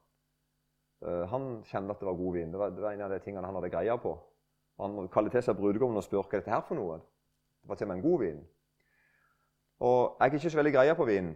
uh, 1.06 1.22
han 1.30 1.46
kjente 1.64 1.96
at 1.96 2.02
det 2.02 2.08
var 2.10 2.18
god 2.18 2.34
vin. 2.36 2.52
Det 2.52 2.60
var, 2.60 2.74
det 2.76 2.84
var, 2.84 2.92
en 2.92 3.04
av 3.06 3.14
de 3.14 3.18
tingene 3.24 3.48
han 3.48 3.56
hadde 3.56 3.70
greia 3.72 3.96
på. 3.96 4.12
Han 4.82 5.08
kaller 5.08 5.32
til 5.32 5.44
seg 5.46 5.56
brudgommen 5.56 5.96
og 5.96 6.04
spurte 6.04 6.28
hva 6.28 6.42
dette 6.42 6.52
her 6.52 6.60
for 6.68 6.76
noe. 6.76 6.98
Det 7.62 7.72
var 7.72 7.80
til 7.80 7.88
og 7.88 7.92
med 7.94 7.96
en 7.96 8.04
god 8.04 8.20
vin. 8.20 8.42
Og 9.88 10.00
Jeg 10.20 10.26
er 10.26 10.34
ikke 10.34 10.50
så 10.52 10.60
veldig 10.60 10.74
greia 10.74 10.96
på 10.98 11.06
vin, 11.08 11.30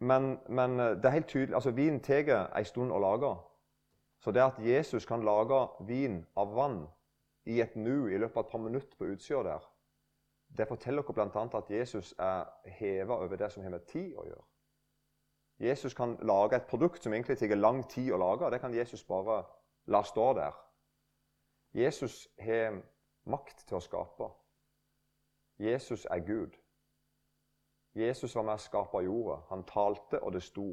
men, 0.00 0.30
men 0.48 0.80
eh, 0.80 0.94
det 0.96 1.04
er 1.04 1.18
helt 1.18 1.28
tydelig, 1.28 1.54
altså 1.54 1.70
vin 1.76 2.00
tar 2.00 2.32
en 2.48 2.64
stund 2.64 2.92
å 2.92 3.02
lage. 3.02 3.34
Så 4.20 4.32
det 4.32 4.42
at 4.42 4.58
Jesus 4.64 5.06
kan 5.06 5.24
lage 5.24 5.60
vin 5.88 6.22
av 6.36 6.56
vann 6.56 6.80
i 7.44 7.60
et 7.60 7.76
nu 7.76 8.08
i 8.08 8.18
løpet 8.18 8.36
av 8.36 8.44
et 8.44 8.52
par 8.52 8.64
minutter 8.64 8.96
på 8.98 9.12
utsida 9.12 9.42
der, 9.44 9.68
det 10.56 10.68
forteller 10.68 11.02
dere 11.02 11.30
bl.a. 11.30 11.58
at 11.58 11.70
Jesus 11.70 12.14
er 12.18 12.44
heva 12.64 13.14
over 13.14 13.36
det 13.36 13.52
som 13.52 13.62
har 13.62 13.70
med 13.70 13.86
tid 13.86 14.16
å 14.16 14.24
gjøre. 14.26 14.46
Jesus 15.60 15.94
kan 15.94 16.16
lage 16.22 16.56
et 16.56 16.66
produkt 16.66 17.02
som 17.02 17.12
egentlig 17.12 17.38
tar 17.38 17.54
lang 17.54 17.82
tid 17.88 18.12
å 18.12 18.16
lage. 18.16 18.50
Det 18.50 18.60
kan 18.60 18.74
Jesus 18.74 19.04
bare 19.04 19.44
la 19.86 20.02
stå 20.02 20.32
der. 20.32 20.56
Jesus 21.72 22.28
har 22.38 22.80
makt 23.24 23.66
til 23.68 23.76
å 23.76 23.80
skape. 23.84 24.30
Jesus 25.58 26.06
er 26.10 26.24
Gud. 26.26 26.56
Jesus 27.94 28.34
var 28.34 28.42
med 28.42 28.54
å 28.54 28.62
skape 28.62 29.02
jorda. 29.04 29.42
Han 29.50 29.64
talte, 29.68 30.22
og 30.22 30.32
det 30.32 30.42
sto. 30.42 30.72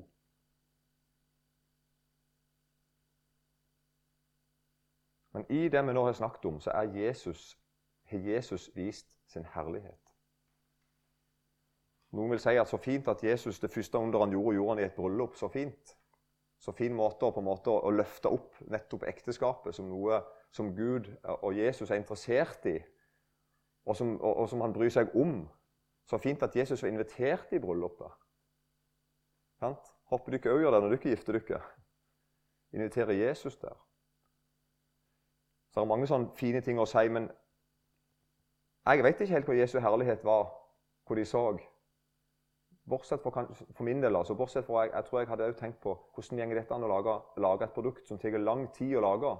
Men 5.35 5.45
i 5.49 5.67
det 5.69 5.83
vi 5.85 5.93
nå 5.93 6.05
har 6.05 6.13
snakket 6.13 6.45
om, 6.45 6.59
så 6.59 6.71
er 6.71 6.95
Jesus, 6.95 7.57
har 8.07 8.17
Jesus 8.17 8.69
vist 8.75 9.17
sin 9.27 9.45
herlighet. 9.53 10.13
Noen 12.15 12.31
vil 12.31 12.39
si 12.39 12.55
at 12.55 12.69
så 12.69 12.79
fint 12.79 13.07
at 13.11 13.23
Jesus 13.23 13.59
det 13.59 13.71
første 13.71 13.99
under 13.99 14.23
han 14.23 14.31
gjorde, 14.31 14.67
han 14.69 14.79
i 14.79 14.85
et 14.87 14.95
bryllup. 14.95 15.35
Så 15.35 15.47
fint. 15.51 15.97
Så 16.59 16.71
fin 16.71 16.93
måte, 16.93 17.31
på 17.31 17.39
en 17.39 17.45
måte 17.45 17.69
å, 17.69 17.91
løfte 17.91 18.31
opp 18.33 18.55
nettopp 18.71 19.03
ekteskapet 19.05 19.75
som 19.75 19.89
noe 19.91 20.23
som 20.55 20.71
Gud 20.75 21.09
og 21.23 21.51
Jesus 21.53 21.91
er 21.91 21.99
interessert 21.99 22.65
i, 22.65 22.79
og 23.85 23.95
som, 23.95 24.15
og, 24.17 24.37
og 24.41 24.49
som 24.49 24.63
han 24.63 24.73
bryr 24.73 24.89
seg 24.89 25.13
om. 25.15 25.43
Så 26.07 26.17
fint 26.17 26.41
at 26.43 26.55
Jesus 26.55 26.81
var 26.81 26.89
invitert 26.89 27.53
i 27.53 27.59
bryllupet. 27.61 28.15
Sant? 29.59 29.91
Håper 30.09 30.37
dere 30.37 30.55
òg 30.55 30.63
gjør 30.63 30.73
det 30.73 30.81
når 30.81 30.95
dere 30.95 31.11
gifter 31.11 31.37
dere. 31.37 31.61
Inviterer 32.73 33.19
Jesus 33.19 33.57
der. 33.61 33.75
Så 35.69 35.79
det 35.79 35.83
er 35.83 35.91
mange 35.91 36.07
sånne 36.09 36.33
fine 36.39 36.61
ting 36.63 36.79
å 36.79 36.87
si, 36.89 37.03
men 37.11 37.27
jeg 38.95 39.03
vet 39.03 39.21
ikke 39.21 39.33
helt 39.33 39.45
hvor 39.49 39.57
Jesu 39.57 39.79
herlighet 39.79 40.23
var, 40.23 40.47
hvor 41.07 41.15
de 41.15 41.25
så. 41.25 41.57
Bortsett 42.87 43.21
fra, 43.21 43.43
for 43.75 43.83
min 43.83 44.03
del, 44.03 44.15
altså, 44.15 44.35
bortsett 44.35 44.65
fra 44.65 44.85
jeg, 44.85 44.93
jeg 44.93 45.05
tror 45.05 45.19
jeg 45.19 45.27
hadde 45.27 45.53
tenkt 45.59 45.81
på 45.83 45.95
hvordan 46.15 46.49
går 46.49 46.61
dette 46.61 46.75
an 46.75 46.85
å 46.87 46.91
lage, 46.91 47.15
lage, 47.43 47.67
et 47.67 47.75
produkt 47.75 48.07
som 48.07 48.19
tar 48.19 48.37
lang 48.39 48.67
tid 48.75 48.95
å 48.95 49.03
lage. 49.03 49.33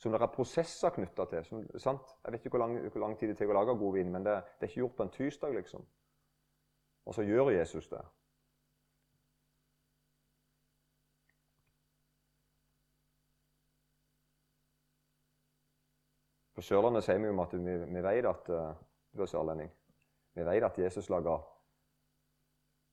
Som 0.00 0.12
det 0.12 0.20
er 0.22 0.32
prosesser 0.32 0.90
knytta 0.90 1.26
til. 1.30 1.44
Som? 1.78 2.00
Jeg 2.24 2.32
vet 2.32 2.40
ikke 2.40 2.56
hvor 2.56 2.64
lang, 2.64 2.78
hvor 2.88 3.04
lang 3.04 3.18
tid 3.18 3.30
det 3.30 3.36
tar 3.38 3.52
å 3.52 3.58
lage 3.58 3.76
god 3.78 3.94
vin, 3.94 4.10
men 4.12 4.24
det, 4.24 4.40
det, 4.58 4.66
er 4.66 4.72
ikke 4.72 4.80
gjort 4.80 4.96
på 4.96 5.06
en 5.06 5.12
tirsdag, 5.14 5.54
liksom. 5.60 5.84
Og 7.04 7.14
så 7.14 7.22
gjør 7.22 7.52
Jesus 7.52 7.88
det. 7.92 8.00
På 16.54 16.62
Sørlandet 16.62 17.04
sier 17.04 17.18
vi 17.18 17.30
jo 17.30 17.42
at 17.42 17.54
vi, 17.58 17.78
vi 17.90 18.02
vet 18.02 18.28
at 18.30 18.50
uh, 18.54 18.76
du 19.14 19.22
er 19.22 19.30
sørlending. 19.30 19.72
Vi 20.34 20.46
vet 20.46 20.66
at 20.66 20.78
Jesus 20.78 21.10
lager 21.10 21.42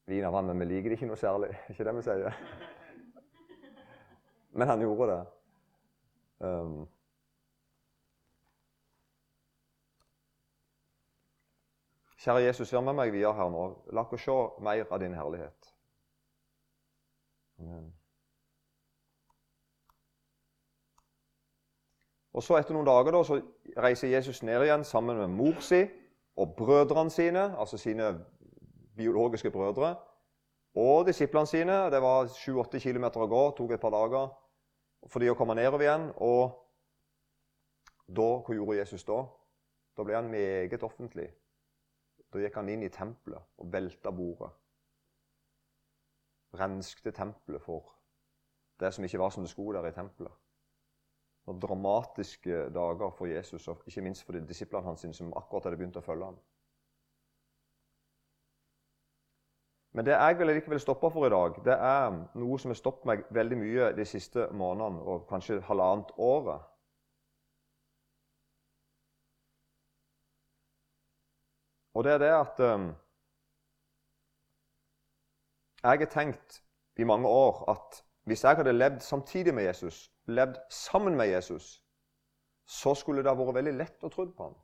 vin 0.10 0.26
av 0.26 0.34
vann, 0.34 0.50
men 0.50 0.60
vi 0.60 0.74
liker 0.74 0.90
det 0.90 0.98
ikke 0.98 1.12
noe 1.12 1.20
særlig. 1.20 1.52
ikke 1.70 1.86
det 1.86 1.94
vi 2.00 2.08
sier? 2.08 2.42
Men 4.52 4.68
han 4.68 4.82
gjorde 4.82 5.12
det. 5.12 5.22
Um, 6.42 6.82
Kjære 12.22 12.44
Jesus, 12.44 12.74
vær 12.74 12.84
med 12.86 12.94
meg 12.94 13.14
videre 13.14 13.34
her 13.34 13.50
nå. 13.50 13.64
La 13.98 14.04
oss 14.06 14.22
se 14.22 14.36
mer 14.62 14.84
av 14.92 15.00
din 15.02 15.16
herlighet. 15.18 15.74
Amen. 17.60 17.88
Og 22.34 22.44
så 22.44 22.56
Etter 22.58 22.76
noen 22.76 22.88
dager 22.88 23.12
da, 23.12 23.24
så 23.28 23.40
reiser 23.84 24.14
Jesus 24.14 24.40
ned 24.48 24.64
igjen 24.64 24.86
sammen 24.88 25.20
med 25.20 25.34
mor 25.36 25.60
si 25.64 25.82
og 26.40 26.54
brødrene 26.56 27.12
sine, 27.12 27.50
altså 27.60 27.78
sine 27.78 28.14
biologiske 28.96 29.52
brødre, 29.52 29.96
og 30.76 31.08
disiplene 31.08 31.48
sine. 31.48 31.78
Det 31.92 32.00
var 32.02 32.30
7-8 32.32 32.80
km 32.80 33.10
å 33.20 33.28
gå, 33.28 33.44
tok 33.58 33.76
et 33.76 33.84
par 33.84 33.92
dager 33.92 34.32
for 35.12 35.20
de 35.20 35.32
å 35.32 35.36
komme 35.36 35.58
nedover 35.60 35.84
igjen. 35.84 36.08
Og 36.24 36.56
da, 38.08 38.30
hva 38.40 38.56
gjorde 38.56 38.80
Jesus 38.80 39.04
da? 39.08 39.20
Da 39.98 40.06
ble 40.08 40.16
han 40.16 40.32
meget 40.32 40.84
offentlig. 40.88 41.28
Da 42.32 42.40
gikk 42.40 42.56
han 42.62 42.72
inn 42.72 42.86
i 42.88 42.94
tempelet 42.94 43.44
og 43.60 43.74
velta 43.74 44.14
bordet. 44.16 44.54
Renskte 46.56 47.12
tempelet 47.16 47.64
for 47.64 47.92
det 48.80 48.94
som 48.96 49.04
ikke 49.04 49.20
var 49.20 49.36
som 49.36 49.44
det 49.44 49.52
skulle 49.52 49.84
der 49.84 49.92
i 49.92 49.96
tempelet 49.96 50.32
dramatiske 51.60 52.70
dager 52.74 53.12
for 53.18 53.26
Jesus, 53.26 53.68
og 53.68 53.84
ikke 53.86 54.02
minst 54.02 54.24
for 54.26 54.34
de 54.34 54.48
disiplene 54.48 54.86
hans 54.86 55.06
som 55.18 55.34
akkurat 55.36 55.68
hadde 55.68 55.78
begynt 55.78 56.00
å 56.00 56.06
følge 56.06 56.26
ham. 56.26 56.40
Men 59.94 60.06
det 60.06 60.14
jeg 60.14 60.38
vil 60.40 60.48
likevel 60.48 60.80
stoppe 60.80 61.10
for 61.12 61.28
i 61.28 61.30
dag, 61.30 61.58
det 61.66 61.74
er 61.76 62.12
noe 62.40 62.60
som 62.60 62.72
har 62.72 62.80
stoppet 62.80 63.08
meg 63.10 63.24
veldig 63.36 63.58
mye 63.60 63.90
de 63.98 64.06
siste 64.08 64.48
månedene 64.56 65.04
og 65.04 65.26
kanskje 65.28 65.60
halvannet 65.68 66.14
året. 66.18 66.68
Og 71.94 72.04
det 72.08 72.14
er 72.14 72.22
det 72.24 72.32
at 72.32 72.60
um, 72.60 72.92
Jeg 75.84 76.00
har 76.00 76.06
tenkt 76.06 76.62
i 76.98 77.04
mange 77.04 77.28
år 77.28 77.64
at 77.74 78.04
hvis 78.24 78.44
jeg 78.44 78.56
hadde 78.56 78.72
levd 78.72 79.00
samtidig 79.00 79.54
med 79.54 79.64
Jesus, 79.64 80.12
levd 80.36 80.60
sammen 80.74 81.18
med 81.20 81.30
Jesus, 81.30 81.78
så 82.68 82.96
skulle 82.96 83.24
det 83.24 83.32
ha 83.32 83.38
vært 83.38 83.60
veldig 83.60 83.74
lett 83.78 84.04
å 84.08 84.12
tro 84.12 84.26
på 84.32 84.48
ham. 84.50 84.58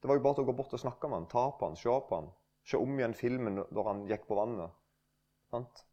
Det 0.00 0.10
var 0.10 0.18
jo 0.18 0.24
bare 0.26 0.36
til 0.36 0.44
å 0.44 0.48
gå 0.50 0.56
bort 0.58 0.74
og 0.76 0.82
snakke 0.82 1.08
med 1.08 1.22
ham, 1.22 1.28
ta 1.32 1.46
på 1.56 1.68
ham, 1.68 1.76
se 1.80 1.88
på 2.08 2.18
ham. 2.18 2.30
Se 2.64 2.80
om 2.80 2.98
igjen 2.98 3.16
filmen 3.16 3.60
når 3.60 3.88
han 3.88 4.02
gikk 4.08 4.26
på 4.28 4.36
vannet. 4.36 4.72
Sant? 5.52 5.84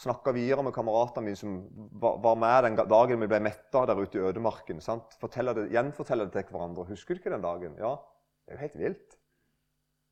Snakka 0.00 0.32
videre 0.32 0.64
med 0.64 0.72
kameratene 0.72 1.26
mine 1.26 1.36
som 1.36 1.56
var 2.00 2.36
med 2.40 2.64
den 2.64 2.78
dagen 2.88 3.20
vi 3.20 3.28
ble 3.28 3.40
metta 3.44 3.82
der 3.88 4.00
ute 4.00 4.16
i 4.16 4.22
ødemarken. 4.30 4.80
Gjenfortelle 4.80 6.28
det 6.28 6.44
til 6.46 6.54
hverandre. 6.54 6.86
Husker 6.88 7.16
du 7.16 7.20
ikke 7.20 7.32
den 7.34 7.44
dagen? 7.44 7.76
Ja, 7.80 7.98
det 8.44 8.54
er 8.54 8.56
jo 8.56 8.64
helt 8.64 8.78
vilt. 8.80 9.18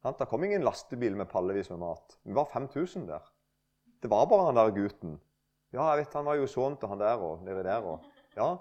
Sant? 0.04 0.20
Det 0.20 0.28
kom 0.28 0.44
ingen 0.44 0.64
lastebil 0.66 1.16
med 1.16 1.30
pallevis 1.32 1.72
med 1.72 1.80
mat. 1.84 2.18
Vi 2.24 2.36
var 2.36 2.48
5000 2.52 3.08
der. 3.08 3.24
Det 4.02 4.12
var 4.12 4.28
bare 4.30 4.50
han 4.50 4.60
der 4.60 4.76
gutten. 4.76 5.16
Ja, 5.74 5.84
jeg 5.92 6.04
vet, 6.04 6.16
han 6.16 6.28
var 6.28 6.38
jo 6.38 6.48
sønnen 6.48 6.78
til 6.80 6.88
han 6.88 7.00
der 7.02 7.22
og 7.22 7.44
nedi 7.44 7.62
der 7.66 7.84
og 7.84 8.04
Ja. 8.36 8.56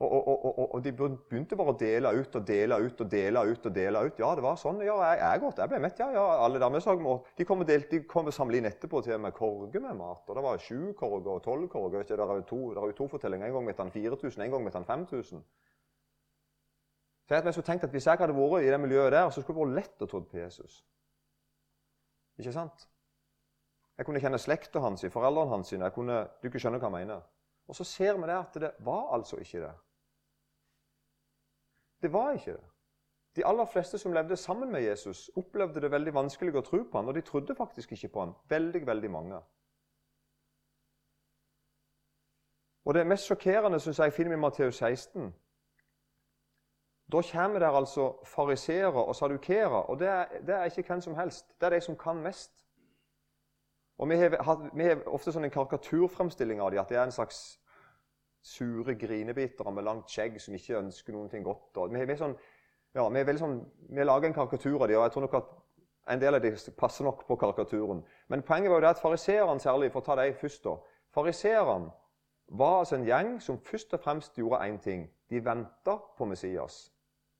Og, 0.00 0.12
og, 0.28 0.44
og, 0.58 0.74
og, 0.74 0.84
de 0.84 0.92
begynte 0.96 1.56
bare 1.60 1.74
å 1.74 1.76
dele 1.76 2.10
ut 2.16 2.36
og 2.38 2.44
dele 2.48 2.76
ut 2.80 3.00
og 3.04 3.08
dele 3.10 3.42
ut. 3.44 3.66
og 3.66 3.74
dele 3.74 4.00
ut. 4.06 4.20
Ja, 4.22 4.30
det 4.34 4.44
var 4.46 4.56
sånn. 4.56 4.78
Ja, 4.80 4.94
jeg 5.04 5.18
er 5.26 5.40
godt. 5.42 5.58
Jeg 5.60 5.68
ble 5.68 5.80
mett. 5.84 5.98
Ja, 6.00 6.06
ja. 6.14 6.22
Alle 6.40 6.62
der 6.62 6.72
vi 6.72 6.80
så, 6.80 6.94
de 7.36 7.44
kom 7.44 8.30
og 8.30 8.32
samlet 8.32 8.62
inn 8.62 8.68
etterpå 8.70 9.02
til 9.04 9.20
med 9.20 9.34
korger 9.36 9.84
med 9.84 9.98
mat. 9.98 10.22
Og 10.24 10.38
det 10.38 10.44
var 10.46 10.62
sju 10.64 10.94
korger 10.96 11.34
og 11.34 11.42
tolv 11.44 11.68
korger. 11.68 12.06
Det 12.08 12.16
er 12.16 12.32
jo 12.40 12.46
to, 12.48 12.60
to 12.96 13.10
fortellinger. 13.12 13.50
En 13.50 13.58
gang 13.58 13.66
met 13.68 13.82
han 13.84 13.92
4000, 13.92 14.46
en 14.46 14.54
gang 14.56 14.64
met 14.64 14.78
han 14.80 14.88
5000. 14.88 15.44
Så 17.28 17.36
jeg 17.36 17.52
skulle 17.52 17.66
tenkt 17.68 17.84
at 17.84 17.92
Hvis 17.92 18.06
jeg 18.08 18.18
hadde 18.18 18.34
vært 18.34 18.64
i 18.64 18.72
det 18.72 18.80
miljøet 18.80 19.12
der, 19.12 19.28
så 19.28 19.44
skulle 19.44 19.60
det 19.60 19.66
vært 19.66 19.76
lett 19.82 20.06
å 20.06 20.08
tro 20.08 20.22
på 20.24 20.40
Jesus. 20.40 20.80
Ikke 22.40 22.56
sant? 22.56 22.88
Jeg 24.00 24.06
kunne 24.08 24.20
kjenne 24.20 24.38
slekta 24.40 24.80
hans, 24.80 25.02
foreldrene 25.12 25.50
hans. 25.50 25.72
Jeg 25.72 25.92
kunne, 25.92 26.22
du 26.40 26.46
ikke 26.48 26.60
skjønner 26.62 26.80
hva 26.80 26.88
jeg 26.88 27.02
mener. 27.02 27.24
Og 27.68 27.76
så 27.76 27.84
ser 27.84 28.16
vi 28.16 28.28
det 28.30 28.36
at 28.38 28.54
det 28.62 28.70
var 28.86 29.10
altså 29.12 29.36
ikke 29.36 29.60
det. 29.60 29.72
Det 32.02 32.12
var 32.12 32.30
ikke 32.32 32.54
det. 32.54 32.70
De 33.36 33.44
aller 33.46 33.68
fleste 33.68 33.98
som 33.98 34.12
levde 34.16 34.36
sammen 34.36 34.72
med 34.72 34.80
Jesus, 34.82 35.30
opplevde 35.36 35.82
det 35.84 35.90
veldig 35.92 36.14
vanskelig 36.14 36.56
å 36.56 36.62
tro 36.64 36.80
på 36.80 36.98
han, 36.98 37.10
og 37.12 37.14
de 37.14 37.20
trodde 37.20 37.54
faktisk 37.54 37.92
ikke 37.92 38.08
på 38.14 38.24
han. 38.24 38.32
Veldig, 38.48 38.86
veldig 38.86 39.10
mange. 39.10 39.42
Og 42.84 42.94
Det 42.94 43.06
mest 43.06 43.28
sjokkerende 43.28 43.80
synes 43.80 43.98
jeg 43.98 44.12
finner 44.16 44.32
vi 44.32 44.40
i 44.40 44.40
Matteus 44.46 44.80
16. 44.80 45.28
Da 47.12 47.22
kommer 47.32 47.58
der 47.58 47.76
altså 47.76 48.16
fariseere 48.24 49.04
og 49.04 49.16
sadukere, 49.16 49.82
og 49.82 49.98
det 49.98 50.08
er, 50.08 50.24
det 50.40 50.54
er 50.54 50.64
ikke 50.64 50.88
hvem 50.88 51.00
som 51.00 51.14
helst. 51.14 51.60
Det 51.60 51.66
er 51.66 51.76
de 51.76 51.80
som 51.80 51.96
kan 51.96 52.16
mest. 52.16 52.64
Og 54.00 54.08
vi 54.08 54.16
har, 54.16 55.02
ofte 55.12 55.32
sånn 55.34 55.44
en 55.44 55.52
karikaturfremstilling 55.52 56.62
av 56.64 56.70
dem, 56.72 56.80
at 56.80 56.88
det 56.88 56.96
er 56.96 57.04
en 57.04 57.12
slags 57.12 57.40
sure 58.40 58.94
grinebitere 58.96 59.72
med 59.76 59.84
langt 59.84 60.08
skjegg 60.08 60.38
som 60.40 60.56
ikke 60.56 60.78
ønsker 60.78 61.12
noen 61.12 61.28
ting 61.28 61.44
godt. 61.44 61.76
Og 61.76 61.92
vi, 61.92 62.04
vi, 62.08 62.16
sånn, 62.16 62.32
ja, 62.96 63.04
vi, 63.12 63.36
sånn, 63.36 63.58
vi 63.92 64.06
lager 64.06 64.30
en 64.30 64.36
karikatur 64.36 64.78
av 64.78 64.88
dem, 64.88 64.96
og 64.96 65.04
jeg 65.04 65.16
tror 65.16 65.28
nok 65.28 65.42
at 65.42 65.58
En 66.10 66.18
del 66.18 66.34
av 66.34 66.40
dem 66.42 66.56
passer 66.80 67.04
nok 67.04 67.20
på 67.28 67.36
karikaturen. 67.38 68.00
Men 68.32 68.42
poenget 68.42 68.70
var 68.72 68.80
jo 68.80 68.82
det 68.82 68.88
at 68.88 69.02
fariseerne 69.02 69.60
særlig, 69.60 69.90
for 69.92 70.00
å 70.00 70.06
ta 70.08 70.16
deg 70.18 70.32
først 70.40 70.64
da, 70.64 70.72
fariseerne 71.14 71.92
var 72.58 72.78
altså 72.80 72.96
en 72.96 73.04
gjeng 73.06 73.28
som 73.44 73.60
først 73.62 73.94
og 73.94 74.00
fremst 74.00 74.38
gjorde 74.40 74.62
én 74.64 74.80
ting. 74.82 75.04
De 75.30 75.44
venta 75.44 75.98
på 76.16 76.26
Messias. 76.26 76.88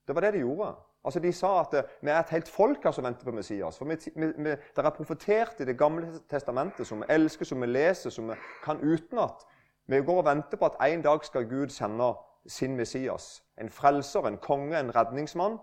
Det 0.06 0.14
var 0.14 0.28
det 0.28 0.34
de 0.36 0.44
gjorde. 0.44 0.68
Altså 1.04 1.20
De 1.20 1.32
sa 1.32 1.60
at 1.60 1.74
vi 2.02 2.10
er 2.10 2.18
et 2.20 2.30
helt 2.34 2.48
folk 2.48 2.84
her 2.84 2.92
som 2.92 3.04
venter 3.04 3.24
på 3.24 3.32
Messias. 3.32 3.78
For 3.78 3.88
vi, 3.88 3.96
Det 3.96 4.84
er 4.84 4.90
profetert 4.90 5.60
i 5.60 5.64
Det 5.64 5.78
gamle 5.78 6.20
testamentet, 6.28 6.86
som 6.86 7.00
vi 7.00 7.04
elsker, 7.08 7.44
som 7.44 7.60
vi 7.60 7.66
leser, 7.66 8.10
som 8.10 8.28
vi 8.28 8.34
kan 8.64 8.80
utenat. 8.80 9.46
Vi 9.86 9.96
går 9.96 10.18
og 10.18 10.24
venter 10.24 10.56
på 10.56 10.64
at 10.64 10.92
en 10.92 11.02
dag 11.02 11.24
skal 11.24 11.48
Gud 11.48 11.68
sende 11.68 12.14
sin 12.46 12.76
Messias. 12.76 13.42
En 13.58 13.68
frelser, 13.68 14.26
en 14.26 14.38
konge, 14.38 14.80
en 14.80 14.96
redningsmann. 14.96 15.58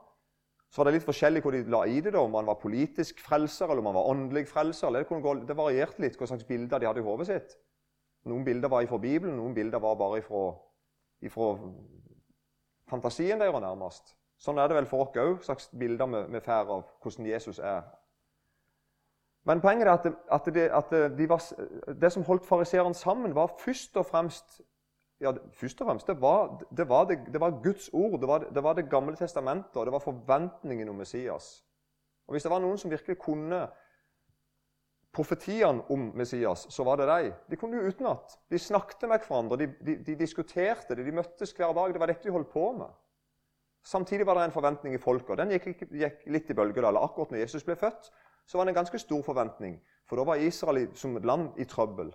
Så 0.71 0.81
var 0.81 0.89
det 0.89 0.97
litt 0.97 1.07
forskjellig 1.07 1.41
hvor 1.41 1.51
de 1.55 1.63
la 1.63 1.83
i 1.87 2.01
det, 2.01 2.11
da, 2.13 2.19
om 2.19 2.33
han 2.35 2.47
var 2.47 2.59
politisk 2.59 3.21
frelser 3.23 3.65
eller 3.65 3.79
om 3.79 3.85
han 3.85 3.95
var 3.95 4.09
åndelig 4.09 4.47
frelser. 4.47 4.91
Det, 4.91 5.05
gå, 5.07 5.33
det 5.47 5.57
varierte 5.57 6.01
litt 6.01 6.17
hva 6.19 6.27
slags 6.27 6.43
bilder 6.43 6.79
de 6.79 6.89
hadde 6.89 6.99
i 6.99 7.07
hodet 7.07 7.27
sitt. 7.29 7.55
Noen 8.27 8.43
bilder 8.43 8.67
var 8.69 8.85
fra 8.89 8.99
Bibelen, 8.99 9.37
noen 9.37 9.55
bilder 9.55 9.79
var 9.79 9.95
bare 9.95 10.21
fra 10.21 11.47
fantasien 12.89 13.39
deres 13.39 13.61
nærmest. 13.63 14.16
Sånn 14.37 14.59
er 14.61 14.69
det 14.69 14.77
vel 14.77 14.89
for 14.89 15.07
oss 15.07 15.17
òg, 15.17 15.39
slags 15.45 15.69
bilder 15.73 16.27
vi 16.29 16.41
får 16.45 16.69
av 16.69 16.83
hvordan 17.01 17.25
Jesus 17.25 17.59
er. 17.59 17.87
Men 19.47 19.61
poenget 19.63 19.87
er 19.87 19.93
at, 19.93 20.03
det, 20.03 20.13
at, 20.31 20.47
de, 20.53 20.65
at 20.71 21.17
de 21.17 21.29
var, 21.29 21.43
det 22.01 22.11
som 22.13 22.25
holdt 22.27 22.45
fariseerne 22.45 22.93
sammen, 22.93 23.35
var 23.35 23.53
først 23.63 23.97
og 23.97 24.05
fremst 24.05 24.61
ja, 25.23 25.31
først 25.53 25.81
og 25.81 25.87
fremst, 25.87 26.07
det 26.07 26.21
var, 26.21 26.59
det 26.77 26.85
var, 26.89 27.05
det 27.09 27.39
var 27.41 27.55
Guds 27.63 27.89
ord, 27.93 28.19
det 28.21 28.27
var, 28.27 28.45
det 28.53 28.63
var 28.63 28.73
Det 28.73 28.89
gamle 28.89 29.15
testamentet, 29.15 29.75
og 29.75 29.85
det 29.85 29.93
var 29.93 30.03
forventningen 30.03 30.89
om 30.89 30.95
Messias. 30.95 31.63
Og 32.27 32.35
Hvis 32.35 32.43
det 32.43 32.51
var 32.51 32.59
noen 32.59 32.77
som 32.77 32.91
virkelig 32.91 33.17
kunne 33.17 33.63
profetiene 35.13 35.81
om 35.89 36.11
Messias, 36.15 36.67
så 36.69 36.83
var 36.83 36.97
det 36.97 37.07
de. 37.07 37.33
De 37.49 37.57
kunne 37.57 37.79
jo 37.79 37.89
utenat. 37.89 38.37
De 38.51 38.59
snakket 38.59 39.09
med 39.09 39.25
hverandre, 39.25 39.57
de, 39.57 39.67
de, 39.85 39.97
de 40.05 40.15
diskuterte 40.15 40.95
det, 40.95 41.05
de 41.05 41.15
møttes 41.15 41.51
hver 41.51 41.73
dag. 41.73 41.93
Det 41.93 41.99
var 41.99 42.11
dette 42.11 42.27
de 42.27 42.35
holdt 42.35 42.51
på 42.53 42.71
med. 42.77 42.93
Samtidig 43.87 44.25
var 44.27 44.35
det 44.35 44.49
en 44.49 44.51
forventning 44.51 44.95
i 44.97 44.99
folket. 44.99 45.37
Den 45.39 45.53
gikk, 45.55 45.85
gikk 45.95 46.25
litt 46.27 46.49
i 46.51 46.55
bølgedaler. 46.57 46.99
Akkurat 46.99 47.31
når 47.31 47.45
Jesus 47.45 47.63
ble 47.63 47.77
født, 47.79 48.09
så 48.43 48.59
var 48.59 48.67
det 48.67 48.73
en 48.73 48.81
ganske 48.81 48.99
stor 48.99 49.21
forventning. 49.23 49.77
For 50.07 50.19
da 50.19 50.25
var 50.27 50.43
Israel 50.43 50.89
som 50.95 51.15
et 51.15 51.27
land 51.27 51.55
i 51.55 51.67
trøbbel. 51.67 52.11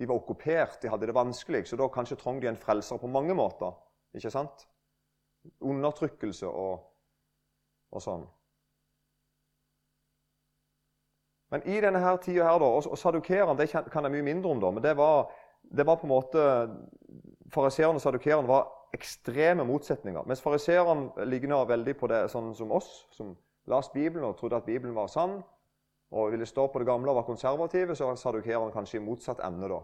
De 0.00 0.08
var 0.08 0.16
okkupert, 0.16 0.80
de 0.80 0.88
hadde 0.88 1.10
det 1.10 1.16
vanskelig, 1.16 1.66
så 1.68 1.76
da 1.76 1.90
kanskje 1.92 2.16
trong 2.16 2.40
de 2.40 2.48
en 2.48 2.56
frelser 2.56 2.96
på 2.96 3.12
mange 3.12 3.36
måter. 3.36 3.76
Ikke 4.16 4.32
sant? 4.32 4.64
Undertrykkelse 5.60 6.48
og, 6.48 6.80
og 7.92 8.02
sånn. 8.02 8.24
Men 11.52 11.68
i 11.68 11.80
denne 11.84 12.00
her 12.00 12.16
tida 12.24 12.48
her, 12.48 12.56
da, 12.56 12.72
og, 12.72 12.88
og 12.88 12.98
sadukerene 12.98 13.58
det 13.60 13.68
kan 13.92 14.08
jeg 14.08 14.14
mye 14.14 14.30
mindre 14.32 14.56
om, 14.56 14.60
da, 14.64 14.70
men 14.72 14.84
det 14.84 14.96
var, 14.96 15.28
det 15.60 15.84
var 15.84 16.00
på 16.00 16.08
en 16.08 16.16
måte 16.16 16.46
Fariseerne 17.52 18.00
og 18.00 18.00
sadukerene 18.00 18.48
var 18.48 18.70
ekstreme 18.92 19.64
motsetninger. 19.64 20.26
Mens 20.26 20.42
fariseerne 20.42 21.26
ligner 21.26 21.64
veldig 21.68 21.96
på 21.98 22.10
det 22.12 22.26
sånn 22.32 22.52
som 22.54 22.72
oss, 22.76 23.06
som 23.10 23.32
leste 23.70 23.96
Bibelen 23.96 24.28
og 24.28 24.36
trodde 24.36 24.58
at 24.58 24.68
Bibelen 24.68 24.94
var 24.94 25.08
sann, 25.08 25.40
og 26.12 26.32
ville 26.32 26.46
stå 26.46 26.66
på 26.68 26.78
det 26.78 26.86
gamle 26.86 27.10
og 27.10 27.22
var 27.22 27.26
konservative, 27.26 27.96
så 27.96 28.10
sadukererne 28.16 28.72
kanskje 28.72 29.00
i 29.00 29.04
motsatt 29.04 29.40
ende. 29.46 29.68
da. 29.68 29.80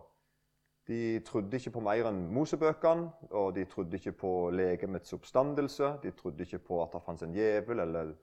De 0.88 1.21
trodde 1.21 1.57
ikke 1.57 1.71
på 1.71 1.81
mer 1.85 2.09
enn 2.09 2.21
Mosebøkene, 2.33 3.11
og 3.31 3.55
de 3.57 3.65
trodde 3.65 3.97
ikke 3.97 4.12
på 4.12 4.33
legemets 4.50 5.12
oppstandelse. 5.12 5.95
De 6.03 6.12
trodde 6.17 6.45
ikke 6.45 6.59
på 6.59 6.83
at 6.83 6.93
det 6.93 7.03
fantes 7.05 7.27
en 7.27 7.35
djevel. 7.35 7.81
eller 7.81 8.15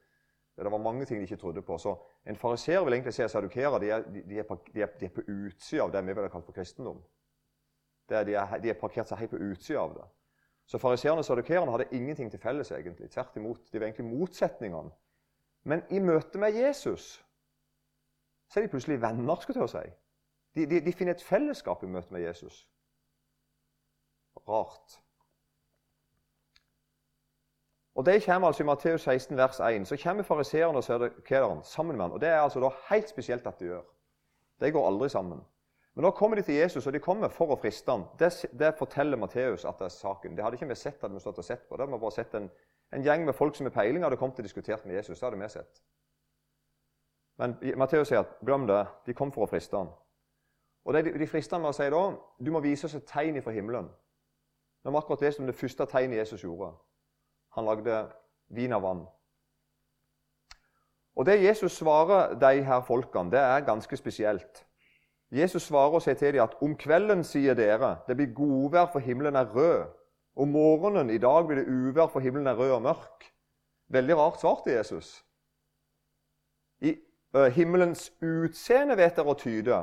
Det 0.58 0.72
var 0.72 0.77
mange 0.77 1.06
ting 1.06 1.20
de 1.20 1.24
ikke 1.24 1.42
trodde 1.42 1.62
på. 1.62 1.77
Så 1.77 1.96
En 2.25 2.36
fariseer 2.36 2.84
vil 2.84 2.94
egentlig 2.94 3.13
si 3.13 3.22
at 3.22 3.32
sadukerer 3.32 3.80
de 3.80 3.88
de, 4.30 4.44
på, 4.44 4.58
de, 4.74 4.82
er, 4.82 4.88
er 5.01 5.10
på 5.10 5.22
utsida 5.27 5.84
av 5.84 5.92
det 5.92 6.06
vi 6.06 6.13
ville 6.13 6.30
kalt 6.30 6.46
for 6.46 6.54
kristendom. 6.54 7.04
Er, 8.10 8.24
de, 8.24 8.34
er, 8.34 8.58
de 8.58 8.69
er 8.69 8.80
parkert 8.82 9.08
seg 9.08 9.17
helt 9.17 9.32
på 9.32 9.38
utsida 9.38 9.80
av 9.80 9.93
det. 9.93 10.06
Så 10.65 10.78
fariseerne 10.78 11.17
og 11.17 11.25
sadukerene 11.25 11.71
hadde 11.71 11.88
ingenting 11.91 12.32
til 12.32 12.39
felles. 12.39 12.71
egentlig. 12.71 13.12
Tvert 13.12 13.36
imot. 13.36 13.73
De 13.73 13.80
var 13.80 13.86
egentlig 13.86 14.06
motsetningene. 14.06 14.91
Men 15.63 15.84
i 15.89 15.99
møte 15.99 16.38
med 16.38 16.54
Jesus 16.54 17.25
så 18.49 18.60
er 18.60 18.63
de 18.63 18.69
plutselig 18.69 19.01
venner. 19.01 19.36
skulle 19.36 19.62
jeg 19.62 19.69
si. 19.69 19.91
De, 20.56 20.65
de, 20.69 20.86
de 20.86 20.93
finner 20.93 21.13
et 21.13 21.23
fellesskap 21.23 21.84
i 21.84 21.88
møte 21.88 22.13
med 22.13 22.21
Jesus. 22.21 22.69
Rart. 24.47 25.01
Og 27.95 28.06
Det 28.06 28.25
kommer 28.25 28.47
altså 28.47 28.63
i 28.63 28.65
Matteus 28.65 29.01
16, 29.01 29.38
vers 29.38 29.60
1. 29.60 29.88
Så 29.88 29.97
kommer 30.04 30.23
fariseerne 30.23 30.78
og 30.78 30.84
sadukerene 30.84 31.63
sammen 31.63 31.97
med 31.97 32.04
ham. 32.04 32.12
Og 32.12 32.21
Det 32.21 32.30
er 32.30 32.39
altså 32.39 32.60
da 32.60 32.69
helt 32.89 33.10
spesielt 33.10 33.47
at 33.47 33.60
de 33.60 33.65
gjør. 33.65 33.82
De 34.60 34.71
går 34.71 34.88
aldri 34.88 35.10
sammen. 35.10 35.41
Men 35.95 36.03
nå 36.03 36.12
kommer 36.12 36.36
de 36.36 36.43
til 36.43 36.58
Jesus, 36.60 36.88
og 36.88 36.93
de 36.93 36.99
kommer 36.99 37.31
for 37.31 37.53
å 37.53 37.60
friste 37.60 37.91
ham. 37.91 38.03
Det, 38.19 38.27
det, 38.60 38.73
forteller 38.75 39.19
Matteus 39.19 39.63
at 39.63 39.79
det 39.79 39.88
er 39.88 39.93
saken. 39.95 40.36
Det 40.36 40.43
hadde 40.43 40.58
ikke 40.60 40.67
vi 40.67 40.75
sett 40.75 41.01
hadde 41.01 41.15
vi 41.15 41.23
stått 41.23 41.39
og 41.39 41.47
sett 41.47 41.63
på. 41.69 41.75
Det 41.75 41.86
hadde 41.86 41.95
vi 41.95 42.01
bare 42.01 42.15
sett 42.17 42.36
en, 42.36 42.49
en 42.91 43.05
gjeng 43.05 43.23
med 43.25 43.38
folk 43.38 43.55
som 43.55 43.63
med 43.63 43.73
peiling 43.73 44.03
hadde 44.03 44.17
kommet 44.19 44.41
og 44.43 44.47
diskutert 44.47 44.84
med 44.86 44.97
Jesus. 44.97 45.19
Det 45.19 45.25
hadde 45.29 45.39
vi 45.39 45.49
sett. 45.53 45.79
Men 47.39 47.55
Matteus 47.79 48.12
sier 48.12 48.25
at 48.25 48.36
glem 48.43 48.67
det. 48.67 48.81
De 49.08 49.15
kom 49.15 49.31
for 49.31 49.47
å 49.47 49.51
friste 49.51 49.79
ham. 49.79 49.93
Og 50.86 50.93
det, 50.93 51.15
De 51.15 51.27
frister 51.31 51.63
med 51.63 51.71
å 51.71 51.77
si 51.79 51.88
da 51.89 52.03
du 52.43 52.51
må 52.51 52.63
vise 52.63 52.89
oss 52.89 52.99
et 52.99 53.08
tegn 53.08 53.39
fra 53.43 53.55
himmelen. 53.55 53.88
Det 54.84 54.91
var 54.91 55.01
akkurat 55.01 55.23
det 55.23 55.34
som 55.34 55.47
det 55.47 55.55
første 55.55 55.88
tegnet 55.89 56.19
Jesus 56.19 56.43
gjorde. 56.43 56.73
Han 57.55 57.65
lagde 57.65 58.03
vin 58.53 58.75
av 58.75 58.84
vann. 58.84 59.08
Og 61.15 61.25
Det 61.25 61.39
Jesus 61.39 61.79
svarer 61.79 62.36
de 62.36 62.63
her 62.67 62.81
folkene, 62.84 63.31
det 63.31 63.39
er 63.39 63.65
ganske 63.65 63.97
spesielt. 63.97 64.65
Jesus 65.32 65.64
svarer 65.64 65.98
og 65.98 66.02
sier 66.02 66.14
til 66.14 66.34
dem 66.34 66.44
at 66.44 66.56
om 66.62 66.76
kvelden, 66.78 67.24
sier 67.24 67.54
dere, 67.58 67.98
det 68.08 68.18
blir 68.18 68.34
godvær 68.36 68.92
for 68.94 69.00
himmelen 69.00 69.36
er 69.36 69.50
rød. 69.56 69.86
Om 70.36 70.48
morgenen 70.52 71.10
i 71.10 71.18
dag 71.18 71.48
blir 71.48 71.62
det 71.62 71.68
uvær 71.68 72.08
for 72.08 72.20
himmelen 72.20 72.48
er 72.48 72.58
rød 72.60 72.72
og 72.72 72.82
mørk. 72.82 73.32
Veldig 73.88 74.18
rart 74.18 74.40
svarte 74.40 74.72
Jesus. 74.72 75.26
I 76.82 76.98
uh, 77.36 77.46
himmelens 77.46 78.12
utseende 78.22 78.98
vet 78.98 79.16
dere 79.16 79.32
å 79.32 79.40
tyde, 79.40 79.80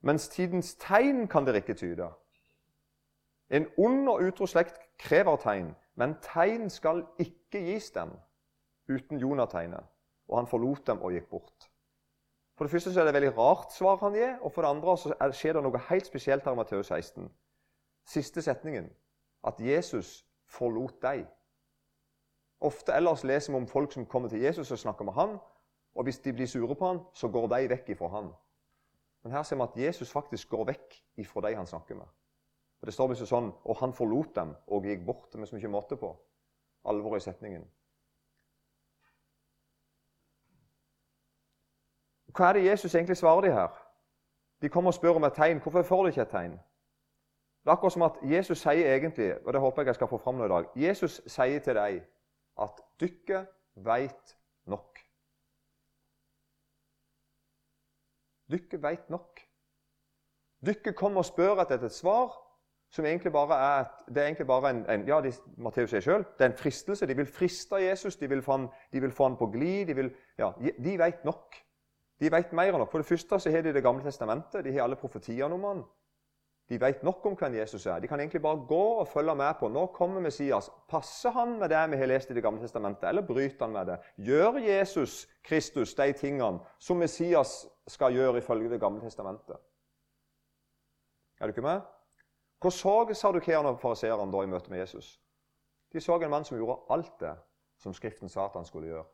mens 0.00 0.28
tidens 0.28 0.74
tegn 0.80 1.26
kan 1.28 1.46
dere 1.46 1.62
ikke 1.62 1.74
tyde. 1.74 2.08
En 3.50 3.66
ond 3.78 4.08
og 4.08 4.22
utro 4.22 4.46
slekt 4.46 4.78
krever 5.00 5.36
tegn, 5.42 5.72
men 5.96 6.18
tegn 6.22 6.68
skal 6.70 7.02
ikke 7.18 7.64
gis 7.64 7.90
dem 7.90 8.12
uten 8.88 9.18
Jonategnet. 9.18 9.84
Og 10.28 10.36
han 10.38 10.46
forlot 10.46 10.86
dem 10.86 11.00
og 11.02 11.12
gikk 11.16 11.30
bort. 11.30 11.70
For 12.58 12.66
det 12.66 12.72
første 12.72 12.90
så 12.90 13.00
er 13.00 13.04
det 13.06 13.12
et 13.12 13.20
veldig 13.20 13.36
rart 13.36 13.70
svar 13.72 14.00
han 14.02 14.16
gir, 14.18 14.32
og 14.42 14.50
for 14.52 14.66
det 14.66 14.70
andre 14.74 14.96
så 14.98 15.12
skjer 15.30 15.54
det 15.54 15.60
noe 15.62 15.80
helt 15.88 16.08
spesielt 16.10 16.42
her 16.42 16.56
i 16.56 16.58
Matteus 16.58 16.88
16. 16.90 17.28
Siste 18.02 18.42
setningen 18.42 18.88
at 19.46 19.60
Jesus 19.62 20.24
forlot 20.50 20.96
deg. 21.04 21.22
Ofte 22.58 22.96
ellers 22.98 23.22
leser 23.22 23.52
vi 23.52 23.60
om 23.60 23.70
folk 23.70 23.94
som 23.94 24.08
kommer 24.10 24.32
til 24.32 24.42
Jesus 24.42 24.72
og 24.74 24.82
snakker 24.82 25.06
med 25.06 25.14
han, 25.14 25.38
og 25.94 26.04
hvis 26.04 26.18
de 26.18 26.32
blir 26.34 26.50
sure 26.50 26.74
på 26.74 26.86
han, 26.86 26.98
så 27.14 27.30
går 27.30 27.46
de 27.54 27.68
vekk 27.70 27.94
ifra 27.94 28.10
han. 28.16 28.32
Men 29.22 29.38
her 29.38 29.46
ser 29.46 29.62
vi 29.62 29.68
at 29.68 29.78
Jesus 29.86 30.10
faktisk 30.10 30.50
går 30.50 30.66
vekk 30.72 30.98
ifra 31.22 31.46
de 31.46 31.54
han 31.54 31.66
snakker 31.66 31.94
med. 31.94 32.10
Og 32.80 32.86
Det 32.86 32.94
står 32.94 33.08
liksom 33.08 33.26
sånn 33.26 33.48
Og 33.64 33.76
han 33.80 33.92
forlot 33.92 34.34
dem 34.34 34.56
og 34.66 34.84
gikk 34.86 35.06
bort. 35.06 35.32
Det 35.32 35.38
med 35.38 35.48
så 35.48 35.56
mye 35.56 35.70
måte 35.70 35.96
på. 35.96 36.16
Alvoret 36.84 37.22
i 37.22 37.30
setningen. 37.30 37.64
Hva 42.36 42.48
er 42.48 42.52
det 42.52 42.64
Jesus 42.64 42.94
egentlig 42.94 43.16
svarer 43.16 43.40
de 43.40 43.52
her? 43.52 43.68
De 44.62 44.68
kommer 44.68 44.90
og 44.90 44.94
spør 44.94 45.16
om 45.16 45.24
et 45.24 45.32
tegn. 45.32 45.60
Hvorfor 45.62 45.82
får 45.82 46.02
de 46.02 46.08
ikke 46.08 46.22
et 46.22 46.28
tegn? 46.28 46.50
Det 47.62 47.70
er 47.70 47.76
akkurat 47.76 47.92
som 47.92 48.02
at 48.02 48.18
Jesus 48.22 48.58
sier 48.58 48.94
egentlig, 48.94 49.46
og 49.46 49.52
det 49.52 49.60
håper 49.60 49.82
jeg 49.82 49.86
jeg 49.86 49.94
skal 49.94 50.08
få 50.08 50.18
fram 50.18 50.34
nå 50.34 50.46
i 50.46 50.48
dag 50.48 50.68
Jesus 50.76 51.20
sier 51.26 51.60
til 51.60 51.76
deg 51.76 51.98
at 52.62 52.80
dere 53.00 53.46
veit 53.74 54.36
nok. 54.66 54.98
Dere 58.48 58.82
veit 58.82 59.10
nok. 59.10 59.42
Dere 60.64 60.92
kommer 60.92 61.22
og 61.22 61.28
spør 61.28 61.62
etter 61.62 61.84
et 61.84 61.92
svar 61.92 62.32
som 62.90 63.04
egentlig 63.04 63.32
bare 63.32 63.54
er, 63.54 63.80
et, 63.80 64.14
det 64.14 64.22
er 64.22 64.26
egentlig 64.26 64.46
bare 64.46 64.70
en, 64.70 64.90
en 64.90 65.08
ja, 65.08 65.20
de, 65.20 65.32
Matteus 65.56 65.90
sier 65.90 66.00
selv, 66.00 66.24
det 66.38 66.46
er 66.46 66.50
en 66.50 66.56
fristelse. 66.56 67.06
De 67.06 67.16
vil 67.16 67.26
friste 67.26 67.76
Jesus, 67.76 68.16
de 68.16 68.28
vil 68.30 68.42
få 68.42 68.56
han, 69.28 69.36
på 69.36 69.46
glid. 69.52 69.86
De, 69.86 69.94
vil, 69.94 70.14
ja, 70.38 70.52
de 70.84 70.98
veit 70.98 71.24
nok. 71.24 71.58
De 72.20 72.30
vet 72.32 72.52
mer 72.52 72.72
enn 72.72 72.82
nok. 72.82 72.90
For 72.90 73.02
det 73.02 73.08
første 73.08 73.38
så 73.38 73.50
har 73.50 73.62
de 73.62 73.72
Det 73.72 73.82
gamle 73.82 74.04
testamentet. 74.04 74.64
De 74.64 74.72
har 74.72 74.82
alle 74.82 74.96
profetiene 74.96 75.54
om 75.54 75.64
han. 75.64 75.84
De 76.68 76.80
vet 76.80 77.02
nok 77.02 77.26
om 77.26 77.36
hvem 77.36 77.54
Jesus 77.54 77.86
er. 77.86 78.00
De 78.00 78.08
kan 78.08 78.20
egentlig 78.20 78.42
bare 78.42 78.66
gå 78.68 78.82
og 79.00 79.08
følge 79.08 79.34
med 79.34 79.54
på 79.60 79.68
nå 79.68 79.86
kommer 79.86 80.20
Messias. 80.20 80.70
Passer 80.88 81.30
han 81.30 81.58
med 81.58 81.70
det 81.70 81.90
vi 81.90 81.96
har 81.96 82.06
lest 82.06 82.30
i 82.30 82.34
Det 82.34 82.42
gamle 82.42 82.60
testamentet, 82.60 83.08
eller 83.08 83.22
bryter 83.22 83.64
han 83.64 83.72
med 83.72 83.86
det? 83.86 83.98
Gjør 84.16 84.58
Jesus 84.58 85.28
Kristus 85.42 85.94
de 85.94 86.12
tingene 86.12 86.60
som 86.78 86.96
Messias 86.96 87.66
skal 87.86 88.12
gjøre 88.12 88.38
ifølge 88.38 88.70
Det 88.70 88.80
gamle 88.80 89.00
testamentet? 89.00 89.56
Er 91.40 91.46
du 91.46 91.50
ikke 91.50 91.62
med? 91.62 91.80
Hva 92.60 92.70
så 92.70 93.14
sadukeerne 93.14 93.68
og 93.68 93.80
fariseerne 93.80 94.32
da 94.32 94.42
i 94.42 94.46
møte 94.50 94.70
med 94.70 94.78
Jesus? 94.78 95.20
De 95.92 96.00
så 96.00 96.18
en 96.18 96.30
mann 96.30 96.44
som 96.44 96.58
gjorde 96.58 96.80
alt 96.90 97.20
det 97.20 97.36
som 97.78 97.94
Skriften 97.94 98.28
sa 98.28 98.44
at 98.44 98.56
han 98.56 98.64
skulle 98.64 98.88
gjøre. 98.88 99.04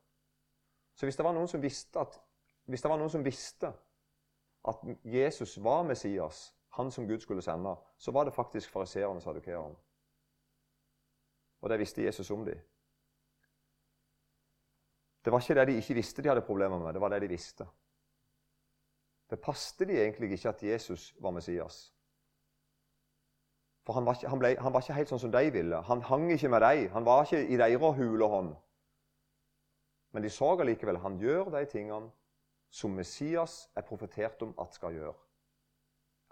Så 0.96 1.06
hvis 1.06 1.16
det 1.16 1.24
var 1.24 1.34
noen 1.34 1.48
som 1.48 1.62
visste 1.62 2.00
at 2.00 2.18
hvis 2.64 2.82
det 2.82 2.90
var 2.90 2.98
noen 2.98 3.12
som 3.12 3.24
visste 3.24 3.72
at 4.64 4.84
Jesus 5.04 5.58
var 5.62 5.82
Messias, 5.84 6.54
han 6.76 6.90
som 6.90 7.06
Gud 7.06 7.20
skulle 7.20 7.42
sende, 7.42 7.76
så 7.98 8.10
var 8.10 8.24
det 8.24 8.34
faktisk 8.34 8.70
fariseerne 8.70 9.20
og 9.20 9.22
sadukeerne. 9.22 9.76
Og 11.60 11.70
det 11.70 11.78
visste 11.78 12.04
Jesus 12.04 12.30
om 12.30 12.44
dem. 12.44 12.60
Det 15.24 15.32
var 15.32 15.40
ikke 15.40 15.54
det 15.54 15.66
de 15.68 15.76
ikke 15.76 15.94
visste 15.94 16.22
de 16.22 16.28
hadde 16.28 16.44
problemer 16.44 16.78
med, 16.78 16.92
det 16.92 17.00
var 17.00 17.08
det 17.08 17.22
de 17.22 17.28
visste. 17.28 17.66
Det 19.30 19.40
passet 19.40 19.88
de 19.88 20.00
egentlig 20.02 20.32
ikke 20.32 20.48
at 20.48 20.62
Jesus 20.62 21.14
var 21.20 21.30
Messias. 21.30 21.94
For 23.84 23.92
han 23.92 24.06
var, 24.06 24.14
ikke, 24.14 24.28
han, 24.28 24.38
ble, 24.38 24.56
han 24.60 24.72
var, 24.72 24.80
ikke, 24.80 24.96
helt 24.96 25.08
sånn 25.08 25.20
som 25.20 25.32
de 25.32 25.50
ville. 25.52 25.80
Han 25.84 26.02
hang 26.02 26.30
ikke 26.32 26.48
med 26.48 26.62
dem. 26.64 26.90
Han 26.92 27.04
var 27.04 27.24
ikke 27.24 27.46
i 27.46 27.56
deres 27.60 27.96
hulehånd. 27.98 28.54
Men 30.12 30.22
de 30.22 30.30
så 30.30 30.54
allikevel 30.54 31.00
han 31.02 31.18
gjør 31.20 31.50
de 31.52 31.64
tingene 31.68 32.12
som 32.74 32.90
Messias 32.90 33.70
er 33.76 33.86
profetert 33.86 34.42
om 34.42 34.54
at 34.60 34.74
skal 34.74 34.96
gjøre. 34.96 35.14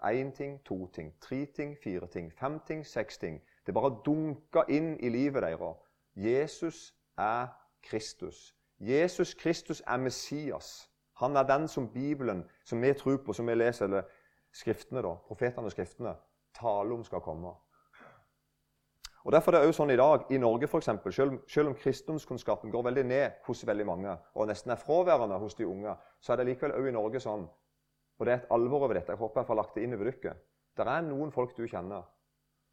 Én 0.03 0.31
ting, 0.35 0.63
to 0.65 0.87
ting, 0.87 1.13
tre 1.21 1.45
ting, 1.45 1.77
fire 1.83 2.07
ting, 2.07 2.33
fem 2.33 2.59
ting, 2.67 2.85
seks 2.85 3.17
ting. 3.17 3.41
Det 3.65 3.73
bare 3.73 3.95
dunka 4.05 4.65
inn 4.67 4.97
i 4.99 5.09
livet 5.09 5.43
deres. 5.43 5.77
Jesus 6.15 6.93
er 7.17 7.47
Kristus. 7.83 8.55
Jesus 8.79 9.33
Kristus 9.33 9.81
er 9.87 9.97
Messias. 9.97 10.89
Han 11.13 11.35
er 11.35 11.43
den 11.43 11.67
som 11.67 11.87
Bibelen, 11.93 12.43
som 12.65 12.81
vi 12.81 12.93
tror 12.93 13.17
på, 13.25 13.33
som 13.33 13.47
vi 13.47 13.55
leser, 13.55 13.85
eller 13.85 14.03
skriftene 14.51 15.01
da, 15.01 15.15
profetene 15.27 15.65
og 15.65 15.71
skriftene, 15.71 16.15
taler 16.59 16.97
om 16.97 17.03
skal 17.03 17.21
komme. 17.23 17.55
Og 19.23 19.31
Derfor 19.31 19.51
er 19.51 19.61
det 19.61 19.67
også 19.67 19.83
sånn 19.83 19.93
i 19.93 19.99
dag 19.99 20.31
i 20.35 20.37
Norge 20.37 20.67
for 20.67 20.83
eksempel, 20.83 21.13
selv, 21.15 21.37
selv 21.47 21.71
om 21.71 21.75
kristendomskunnskapen 21.79 22.71
går 22.71 22.83
veldig 22.89 23.03
ned 23.07 23.37
hos 23.45 23.61
veldig 23.67 23.85
mange, 23.87 24.15
og 24.35 24.49
nesten 24.49 24.73
er 24.73 24.81
fraværende 24.81 25.37
hos 25.39 25.55
de 25.55 25.67
unge, 25.67 25.93
så 26.19 26.33
er 26.33 26.41
det 26.41 26.47
likevel 26.49 26.75
også 26.75 26.91
i 26.91 26.95
Norge 26.97 27.21
sånn 27.23 27.45
Og 28.19 28.27
det 28.27 28.33
er 28.33 28.41
et 28.43 28.51
alvor 28.53 28.83
over 28.85 28.93
dette. 28.93 29.09
Jeg 29.11 29.17
håper 29.17 29.41
jeg 29.41 29.47
får 29.47 29.57
lagt 29.57 29.75
det 29.75 29.83
inn 29.83 29.95
over 29.95 30.05
dere. 30.11 30.35
Det 30.77 30.85
er 30.85 31.01
noen 31.01 31.31
folk 31.33 31.55
du 31.57 31.63
kjenner, 31.67 32.03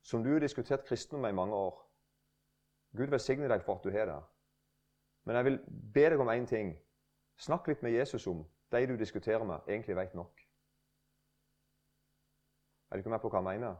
som 0.02 0.22
du 0.22 0.28
har 0.34 0.42
diskutert 0.44 0.84
kristendom 0.84 1.22
med 1.24 1.32
i 1.32 1.38
mange 1.38 1.56
år. 1.56 1.78
Gud 2.96 3.08
velsigne 3.08 3.48
deg 3.48 3.64
for 3.64 3.78
at 3.78 3.86
du 3.86 3.90
har 3.94 4.10
det. 4.10 4.18
Men 5.24 5.36
jeg 5.36 5.44
vil 5.48 5.58
be 5.94 6.04
deg 6.12 6.20
om 6.20 6.28
én 6.28 6.46
ting. 6.46 6.74
Snakk 7.40 7.68
litt 7.68 7.82
med 7.82 7.96
Jesus 7.96 8.26
om 8.26 8.44
de 8.72 8.86
du 8.86 8.96
diskuterer 9.00 9.44
med, 9.44 9.64
egentlig 9.66 9.96
vet 9.96 10.14
nok. 10.14 10.44
Er 12.90 12.96
du 12.96 13.00
ikke 13.00 13.14
med 13.16 13.22
på 13.22 13.30
hva 13.32 13.40
jeg 13.40 13.60
mener? 13.60 13.76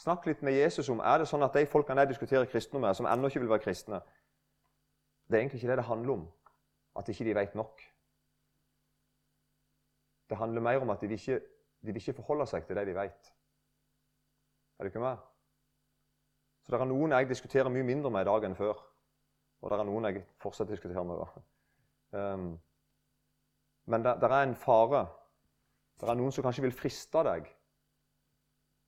Snakk 0.00 0.24
litt 0.24 0.40
med 0.46 0.56
Jesus 0.56 0.88
om 0.88 1.02
er 1.04 1.20
det 1.20 1.28
sånn 1.28 1.44
at 1.44 1.56
de 1.56 1.66
folkene 1.68 2.06
jeg 2.06 2.14
diskuterer 2.14 2.48
kristne 2.48 2.80
med, 2.80 2.96
som 2.96 3.08
ennå 3.08 3.28
ikke 3.28 3.42
vil 3.42 3.50
være 3.52 3.64
kristne 3.66 4.00
Det 5.28 5.36
er 5.36 5.42
egentlig 5.42 5.60
ikke 5.60 5.68
det 5.70 5.80
det 5.82 5.88
handler 5.90 6.12
om, 6.14 6.22
at 6.96 7.08
ikke 7.12 7.26
de 7.28 7.34
vet 7.36 7.52
nok. 7.54 7.82
Det 10.30 10.38
handler 10.38 10.64
mer 10.64 10.80
om 10.80 10.90
at 10.90 11.02
de 11.02 11.10
vil 11.10 11.20
ikke, 11.20 11.36
de 11.84 11.92
vil 11.92 12.00
ikke 12.00 12.16
forholde 12.16 12.46
seg 12.48 12.64
til 12.66 12.80
det 12.80 12.86
de 12.88 12.96
vet. 12.96 13.30
Er 14.78 14.84
du 14.84 14.90
ikke 14.90 15.04
med? 15.04 15.20
Så 16.64 16.72
det 16.72 16.80
er 16.80 16.88
noen 16.88 17.12
jeg 17.12 17.28
diskuterer 17.28 17.68
mye 17.68 17.84
mindre 17.84 18.10
med 18.10 18.24
i 18.24 18.30
dag 18.30 18.48
enn 18.48 18.56
før. 18.56 18.80
Og 19.60 19.70
det 19.70 19.78
er 19.78 19.88
noen 19.90 20.08
jeg 20.08 20.24
fortsatt 20.40 20.72
diskuterer 20.72 21.04
med. 21.04 21.38
Um, 22.16 22.50
men 23.84 24.04
det, 24.04 24.16
det, 24.22 24.32
er 24.32 24.48
en 24.48 24.56
fare. 24.56 25.06
Det 26.00 26.08
er 26.08 26.18
noen 26.18 26.32
som 26.32 26.46
kanskje 26.46 26.64
vil 26.64 26.76
friste 26.76 27.22
deg 27.26 27.50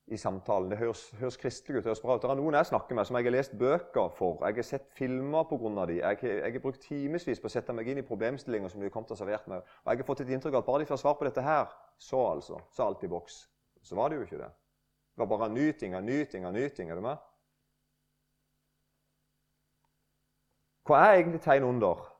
i 0.07 0.17
samtalen. 0.17 0.69
Det 0.71 0.77
høres, 0.77 1.11
høres 1.19 1.37
kristelig 1.37 1.77
ut. 1.77 1.83
Det 1.83 1.91
høres 1.91 2.01
bra 2.03 2.15
ut. 2.15 2.21
Det 2.21 2.29
er 2.31 2.39
noen 2.39 2.57
jeg 2.57 2.69
snakker 2.69 2.97
med 2.97 3.07
som 3.07 3.17
jeg 3.17 3.27
har 3.27 3.35
lest 3.35 3.57
bøker 3.59 4.09
for. 4.17 4.45
Jeg 4.45 4.57
har 4.59 4.67
sett 4.67 4.87
filmer 4.97 5.43
pga. 5.49 5.57
dem. 5.87 5.97
Jeg, 5.97 6.17
jeg, 6.23 6.53
har 6.53 6.63
brukt 6.63 6.81
timevis 6.81 7.39
på 7.39 7.51
å 7.51 7.53
sette 7.53 7.73
meg 7.73 7.87
inn 7.87 8.01
i 8.01 8.05
problemstillinger 8.07 8.73
som 8.73 8.81
de 8.81 8.89
har 8.89 8.93
kommet 8.93 9.11
og 9.15 9.19
servert 9.19 9.47
meg. 9.47 9.63
Og 9.83 9.91
jeg 9.91 10.03
har 10.03 10.09
fått 10.09 10.25
et 10.25 10.33
inntrykk 10.35 10.57
av 10.57 10.63
at 10.63 10.71
bare 10.71 10.83
de 10.83 10.89
får 10.91 11.03
svar 11.03 11.19
på 11.19 11.27
dette 11.29 11.43
her, 11.43 11.71
så 11.97 12.23
altså, 12.33 12.59
så 12.71 12.87
alt 12.87 13.03
i 13.03 13.11
boks. 13.11 13.43
Så 13.83 13.95
var 13.99 14.09
det 14.09 14.19
jo 14.19 14.27
ikke 14.27 14.41
det. 14.41 14.49
Det 15.13 15.23
var 15.23 15.31
bare 15.37 15.53
nyting 15.53 15.95
av 15.95 16.03
nyting 16.03 16.45
av 16.45 16.53
nyting. 16.53 16.89
Er 16.89 16.99
du 16.99 17.05
med? 17.05 17.29
Hva 20.83 20.99
er 20.99 21.21
egentlig 21.21 21.41
tegn 21.43 21.63
under? 21.63 22.13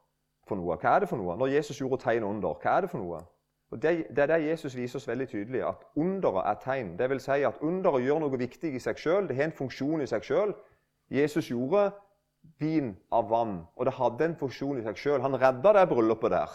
for 0.47 0.59
noe. 0.59 0.77
Hva 0.79 0.95
er 0.95 1.03
det 1.03 1.09
for 1.11 1.19
noe? 1.19 1.35
Når 1.39 1.53
Jesus 1.55 1.79
gjorde 1.79 2.01
tegn 2.03 2.25
under, 2.27 2.57
hva 2.59 2.77
er 2.77 2.85
det 2.85 2.91
for 2.91 3.01
noe? 3.01 3.23
Og 3.73 3.81
det, 3.81 4.05
det 4.15 4.21
er 4.23 4.27
det 4.29 4.43
Jesus 4.45 4.75
viser 4.77 4.99
oss 4.99 5.07
veldig 5.07 5.25
tydelig, 5.31 5.63
at 5.65 5.85
underet 5.95 6.45
er 6.45 6.57
tegn. 6.61 6.91
Det 6.97 7.09
vil 7.09 7.19
si 7.23 7.41
at 7.41 7.55
underet 7.65 8.03
gjør 8.05 8.19
noe 8.21 8.37
viktig 8.37 8.69
i 8.77 8.81
seg 8.81 8.99
sjøl. 9.01 9.25
Det 9.25 9.33
har 9.39 9.47
en 9.49 9.55
funksjon 9.57 10.03
i 10.03 10.05
seg 10.11 10.27
sjøl. 10.27 10.51
Jesus 11.09 11.47
gjorde 11.49 11.87
vin 12.61 12.91
av 13.09 13.31
vann, 13.31 13.55
og 13.73 13.87
det 13.89 13.95
hadde 13.97 14.27
en 14.29 14.35
funksjon 14.37 14.77
i 14.77 14.83
seg 14.85 14.99
sjøl. 15.01 15.23
Han 15.25 15.39
redda 15.41 15.71
det 15.79 15.87
bryllupet 15.89 16.35
der. 16.35 16.53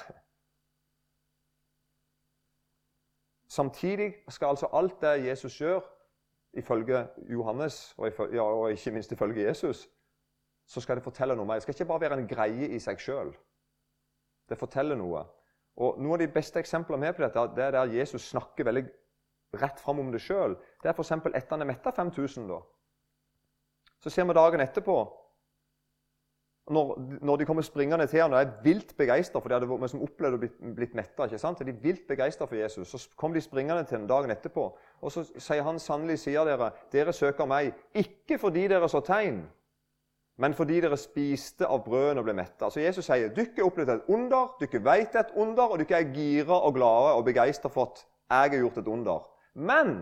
Samtidig 3.50 4.12
skal 4.28 4.54
altså 4.54 4.68
alt 4.72 5.00
det 5.02 5.26
Jesus 5.26 5.56
gjør, 5.58 5.80
ifølge 6.54 7.00
Johannes, 7.32 7.94
og, 7.96 8.06
ifølge, 8.12 8.36
ja, 8.36 8.44
og 8.46 8.70
ikke 8.70 8.92
minst 8.94 9.12
ifølge 9.12 9.42
Jesus, 9.48 9.88
så 10.70 10.80
skal 10.80 11.00
det 11.00 11.04
fortelle 11.08 11.34
noe 11.34 11.50
mer. 11.50 11.58
Det 11.58 11.66
skal 11.66 11.74
ikke 11.74 11.90
bare 11.90 12.06
være 12.06 12.20
en 12.20 12.30
greie 12.30 12.70
i 12.76 12.78
seg 12.78 13.02
sjøl. 13.02 13.34
Det 14.48 14.58
forteller 14.58 15.02
noe. 15.02 15.24
Og 15.78 16.00
Noen 16.02 16.16
av 16.16 16.24
de 16.24 16.32
beste 16.34 16.58
eksemplene 16.58 17.06
med 17.06 17.14
på 17.14 17.22
dette 17.22 17.44
det 17.54 17.68
er 17.68 17.76
der 17.76 17.94
Jesus 18.00 18.30
snakker 18.32 18.66
veldig 18.66 18.86
rett 19.60 19.80
fram 19.80 20.02
om 20.02 20.10
det 20.12 20.20
sjøl. 20.20 20.56
Det 20.82 20.90
er 20.90 20.96
f.eks. 20.96 21.12
etter 21.12 21.54
han 21.54 21.64
er 21.64 21.70
metta 21.70 21.92
5000. 21.94 22.48
da. 22.50 22.60
Så 24.02 24.10
ser 24.10 24.26
vi 24.28 24.36
dagen 24.36 24.60
etterpå, 24.62 24.98
når, 26.70 26.90
når 27.24 27.36
de 27.36 27.44
kommer 27.48 27.62
springende 27.62 28.06
til 28.06 28.20
ham 28.20 28.34
og 28.34 28.40
er 28.40 28.50
vilt 28.62 28.96
begeistra 28.96 29.40
for 29.40 29.48
de 29.48 29.56
hadde 29.56 29.68
vi 29.70 29.88
som 29.88 30.02
opplevd 30.04 30.36
å 30.36 30.40
blitt, 30.42 30.58
blitt 30.76 30.96
metta. 30.98 31.24
ikke 31.24 31.40
sant? 31.40 31.62
De 31.64 31.72
er 31.72 31.82
vilt 31.82 32.04
begeistra 32.08 32.46
for 32.46 32.58
Jesus. 32.58 32.90
Så 32.90 33.16
kommer 33.16 33.38
de 33.38 33.44
springende 33.44 33.86
til 33.88 33.98
ham 33.98 34.08
dagen 34.10 34.34
etterpå, 34.34 34.66
og 35.00 35.12
så 35.14 35.24
sier 35.30 35.64
han 35.64 35.80
sannelig, 35.80 36.18
sier 36.24 36.44
dere, 36.44 36.72
dere 36.92 37.14
søker 37.16 37.48
meg, 37.48 37.72
ikke 37.96 38.38
fordi 38.38 38.66
dere 38.68 38.90
så 38.90 39.00
tegn, 39.04 39.46
men 40.38 40.54
fordi 40.54 40.78
dere 40.80 40.96
spiste 40.96 41.66
av 41.66 41.82
brødene 41.84 42.22
og 42.22 42.28
ble 42.28 42.36
mette. 42.38 42.62
Altså 42.64 42.80
Jesus 42.80 43.08
sier 43.08 43.32
dere 43.34 43.64
opplevd 43.66 43.90
et 43.94 44.10
under, 44.14 44.54
dere 44.60 44.80
vet 44.84 45.16
et 45.18 45.32
under, 45.34 45.64
og 45.66 45.82
dere 45.82 45.98
er 45.98 46.12
gira 46.14 46.60
og 46.62 46.76
glade 46.78 47.16
og 47.18 47.24
begeistra 47.26 47.70
for 47.74 47.90
at 47.90 48.04
jeg 48.30 48.52
har 48.54 48.62
gjort 48.62 48.78
et 48.78 48.88
under. 48.88 49.26
Men 49.54 49.94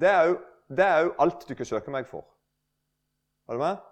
det 0.00 0.08
er 0.08 0.32
òg 0.32 1.16
alt 1.20 1.48
dere 1.48 1.66
søker 1.68 1.92
meg 1.92 2.08
for. 2.08 2.24
Er 3.48 3.58
du 3.58 3.60
med? 3.60 3.82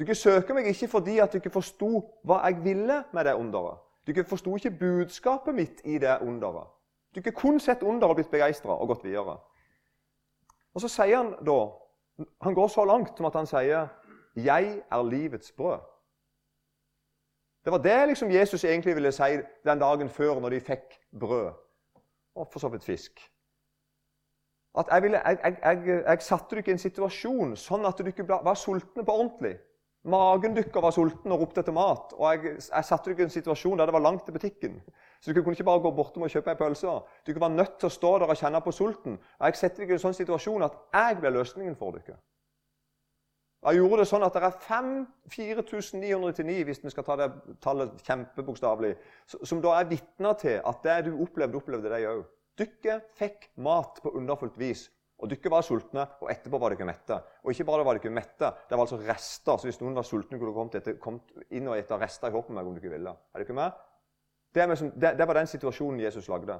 Dere 0.00 0.14
søker 0.14 0.54
meg 0.54 0.68
ikke 0.68 0.88
fordi 0.88 1.18
at 1.20 1.32
dere 1.32 1.52
forsto 1.52 1.88
hva 2.24 2.42
jeg 2.44 2.60
ville 2.64 3.02
med 3.12 3.24
det 3.24 3.34
underet. 3.40 3.80
Dere 4.06 4.24
forsto 4.24 4.56
ikke 4.56 4.76
budskapet 4.80 5.54
mitt 5.54 5.80
i 5.84 5.98
det 5.98 6.18
underet. 6.20 6.68
Dere 7.14 7.32
kun 7.32 7.60
sett 7.60 7.82
under 7.82 8.08
og 8.08 8.20
blitt 8.20 8.30
begeistra 8.30 8.76
og 8.76 8.92
gått 8.92 9.04
videre. 9.04 9.38
Og 10.74 10.84
så 10.84 10.88
sier 10.88 11.16
han 11.16 11.34
da 11.46 11.60
Han 12.44 12.54
går 12.54 12.68
så 12.68 12.84
langt 12.84 13.16
som 13.16 13.26
at 13.26 13.36
han 13.38 13.46
sier 13.48 13.86
'Jeg 14.44 14.82
er 14.90 15.02
livets 15.10 15.52
brød'. 15.52 15.86
Det 17.64 17.72
var 17.72 17.78
det 17.78 18.08
liksom 18.08 18.30
Jesus 18.30 18.64
egentlig 18.64 18.94
ville 18.94 19.12
si 19.12 19.36
den 19.64 19.78
dagen 19.78 20.08
før, 20.08 20.40
når 20.40 20.48
de 20.48 20.60
fikk 20.60 21.00
brød. 21.20 21.52
Og 22.34 22.48
for 22.52 22.58
så 22.58 22.68
vidt 22.68 22.84
fisk. 22.84 23.30
At 24.78 24.86
jeg, 24.90 25.02
ville, 25.02 25.18
jeg, 25.26 25.56
jeg, 25.64 26.02
jeg 26.06 26.22
satte 26.22 26.56
dere 26.56 26.64
i 26.66 26.70
en 26.70 26.78
situasjon 26.78 27.56
sånn 27.56 27.86
at 27.86 27.98
dere 27.98 28.28
var 28.28 28.54
sultne 28.54 29.04
på 29.04 29.12
ordentlig. 29.12 29.58
Magen 30.02 30.54
deres 30.56 30.72
var 30.72 30.94
sulten 30.96 31.32
og 31.34 31.42
ropte 31.42 31.60
etter 31.60 31.74
mat. 31.76 32.14
Og 32.16 32.30
jeg, 32.32 32.54
jeg 32.70 32.84
satte 32.88 33.10
dere 33.10 33.26
i 33.26 33.28
en 33.28 33.34
situasjon 33.34 33.78
der 33.78 33.90
det 33.90 33.92
var 33.92 34.04
langt 34.06 34.24
til 34.24 34.32
butikken. 34.32 34.78
Så 35.20 35.32
dere 35.32 35.42
kunne 35.44 35.58
ikke 35.58 35.66
bare 35.68 35.82
gå 35.84 35.90
bortom 35.92 36.24
og 36.24 36.32
kjøpe 36.32 36.54
ei 36.54 36.56
pølse. 36.56 36.94
Dere 37.26 37.42
var 37.42 37.52
nødt 37.52 37.76
til 37.82 37.90
å 37.90 37.92
stå 37.92 38.14
der 38.22 38.32
og 38.32 38.40
kjenne 38.40 38.62
på 38.64 38.72
sulten. 38.72 39.18
Og 39.38 39.50
jeg 39.50 39.60
setter 39.60 39.84
dere 39.84 39.96
i 39.96 39.98
en 39.98 40.04
sånn 40.06 40.16
situasjon 40.16 40.64
at 40.64 40.78
jeg 40.94 41.18
ble 41.20 41.34
løsningen 41.34 41.76
for 41.76 41.98
dere. 41.98 42.16
Jeg 43.60 43.76
gjorde 43.76 43.96
det 44.00 44.08
sånn 44.08 44.22
at 44.24 44.36
det 44.36 44.46
er 44.46 44.54
4999, 45.28 46.60
hvis 46.64 46.78
vi 46.80 46.92
skal 46.94 47.04
ta 47.04 47.16
det 47.20 47.26
tallet 47.60 47.98
kjempebokstavelig, 48.06 48.94
som 49.28 49.60
da 49.60 49.74
er 49.76 49.90
vitner 49.90 50.38
til 50.40 50.62
at 50.64 50.86
det 50.86 50.94
du 51.10 51.18
opplevde, 51.20 51.60
opplevde 51.60 51.92
de 51.92 52.06
òg. 52.08 52.22
Dere 52.60 53.02
fikk 53.18 53.50
mat 53.60 54.00
på 54.00 54.14
underfullt 54.16 54.56
vis. 54.60 54.86
Og 55.20 55.28
dere 55.28 55.52
var 55.52 55.64
sultne, 55.64 56.06
og 56.24 56.32
etterpå 56.32 56.58
var 56.60 56.72
dere 56.72 56.88
mette. 56.88 57.18
Og 57.44 57.52
ikke 57.52 57.68
bare 57.68 57.84
var 57.84 58.00
dere 58.00 58.14
mette, 58.16 58.48
det 58.48 58.78
var 58.78 58.86
altså 58.86 59.00
rester. 59.04 59.60
Så 59.60 59.68
hvis 59.68 59.80
noen 59.82 60.00
var 60.00 60.08
sultne, 60.08 60.40
kunne 60.40 60.66
dere 60.72 60.96
kommet, 61.02 61.36
inn 61.52 61.68
og 61.68 61.76
spist 61.76 62.00
rester 62.00 62.32
i 62.32 62.36
hoppen 62.38 62.56
meg 62.56 62.68
om 62.68 62.80
dere 62.80 62.94
ville. 62.96 63.12
Er 63.34 63.44
dere 63.44 63.60
med? 63.60 63.86
Det, 64.56 64.68
med, 64.68 64.88
det, 64.96 65.14
det 65.20 65.28
var 65.28 65.36
den 65.36 65.52
situasjonen 65.52 66.00
Jesus 66.00 66.32
lagde. 66.32 66.56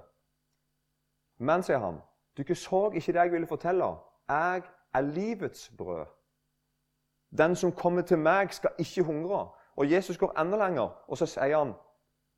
Men, 1.40 1.64
sier 1.64 1.80
han, 1.80 2.04
dere 2.36 2.54
så 2.60 2.90
ikke 2.92 3.16
det 3.16 3.24
jeg 3.24 3.32
ville 3.38 3.48
fortelle. 3.48 3.94
Jeg 4.28 4.68
er 4.94 5.12
livets 5.16 5.70
brød. 5.80 6.19
Den 7.38 7.56
som 7.56 7.72
kommer 7.72 8.02
til 8.02 8.18
meg, 8.18 8.54
skal 8.54 8.70
ikke 8.78 9.02
hungre. 9.06 9.48
Og 9.76 9.90
Jesus 9.90 10.18
går 10.18 10.34
enda 10.40 10.58
lenger, 10.58 10.90
og 11.08 11.18
så 11.18 11.26
sier 11.30 11.56
han, 11.56 11.74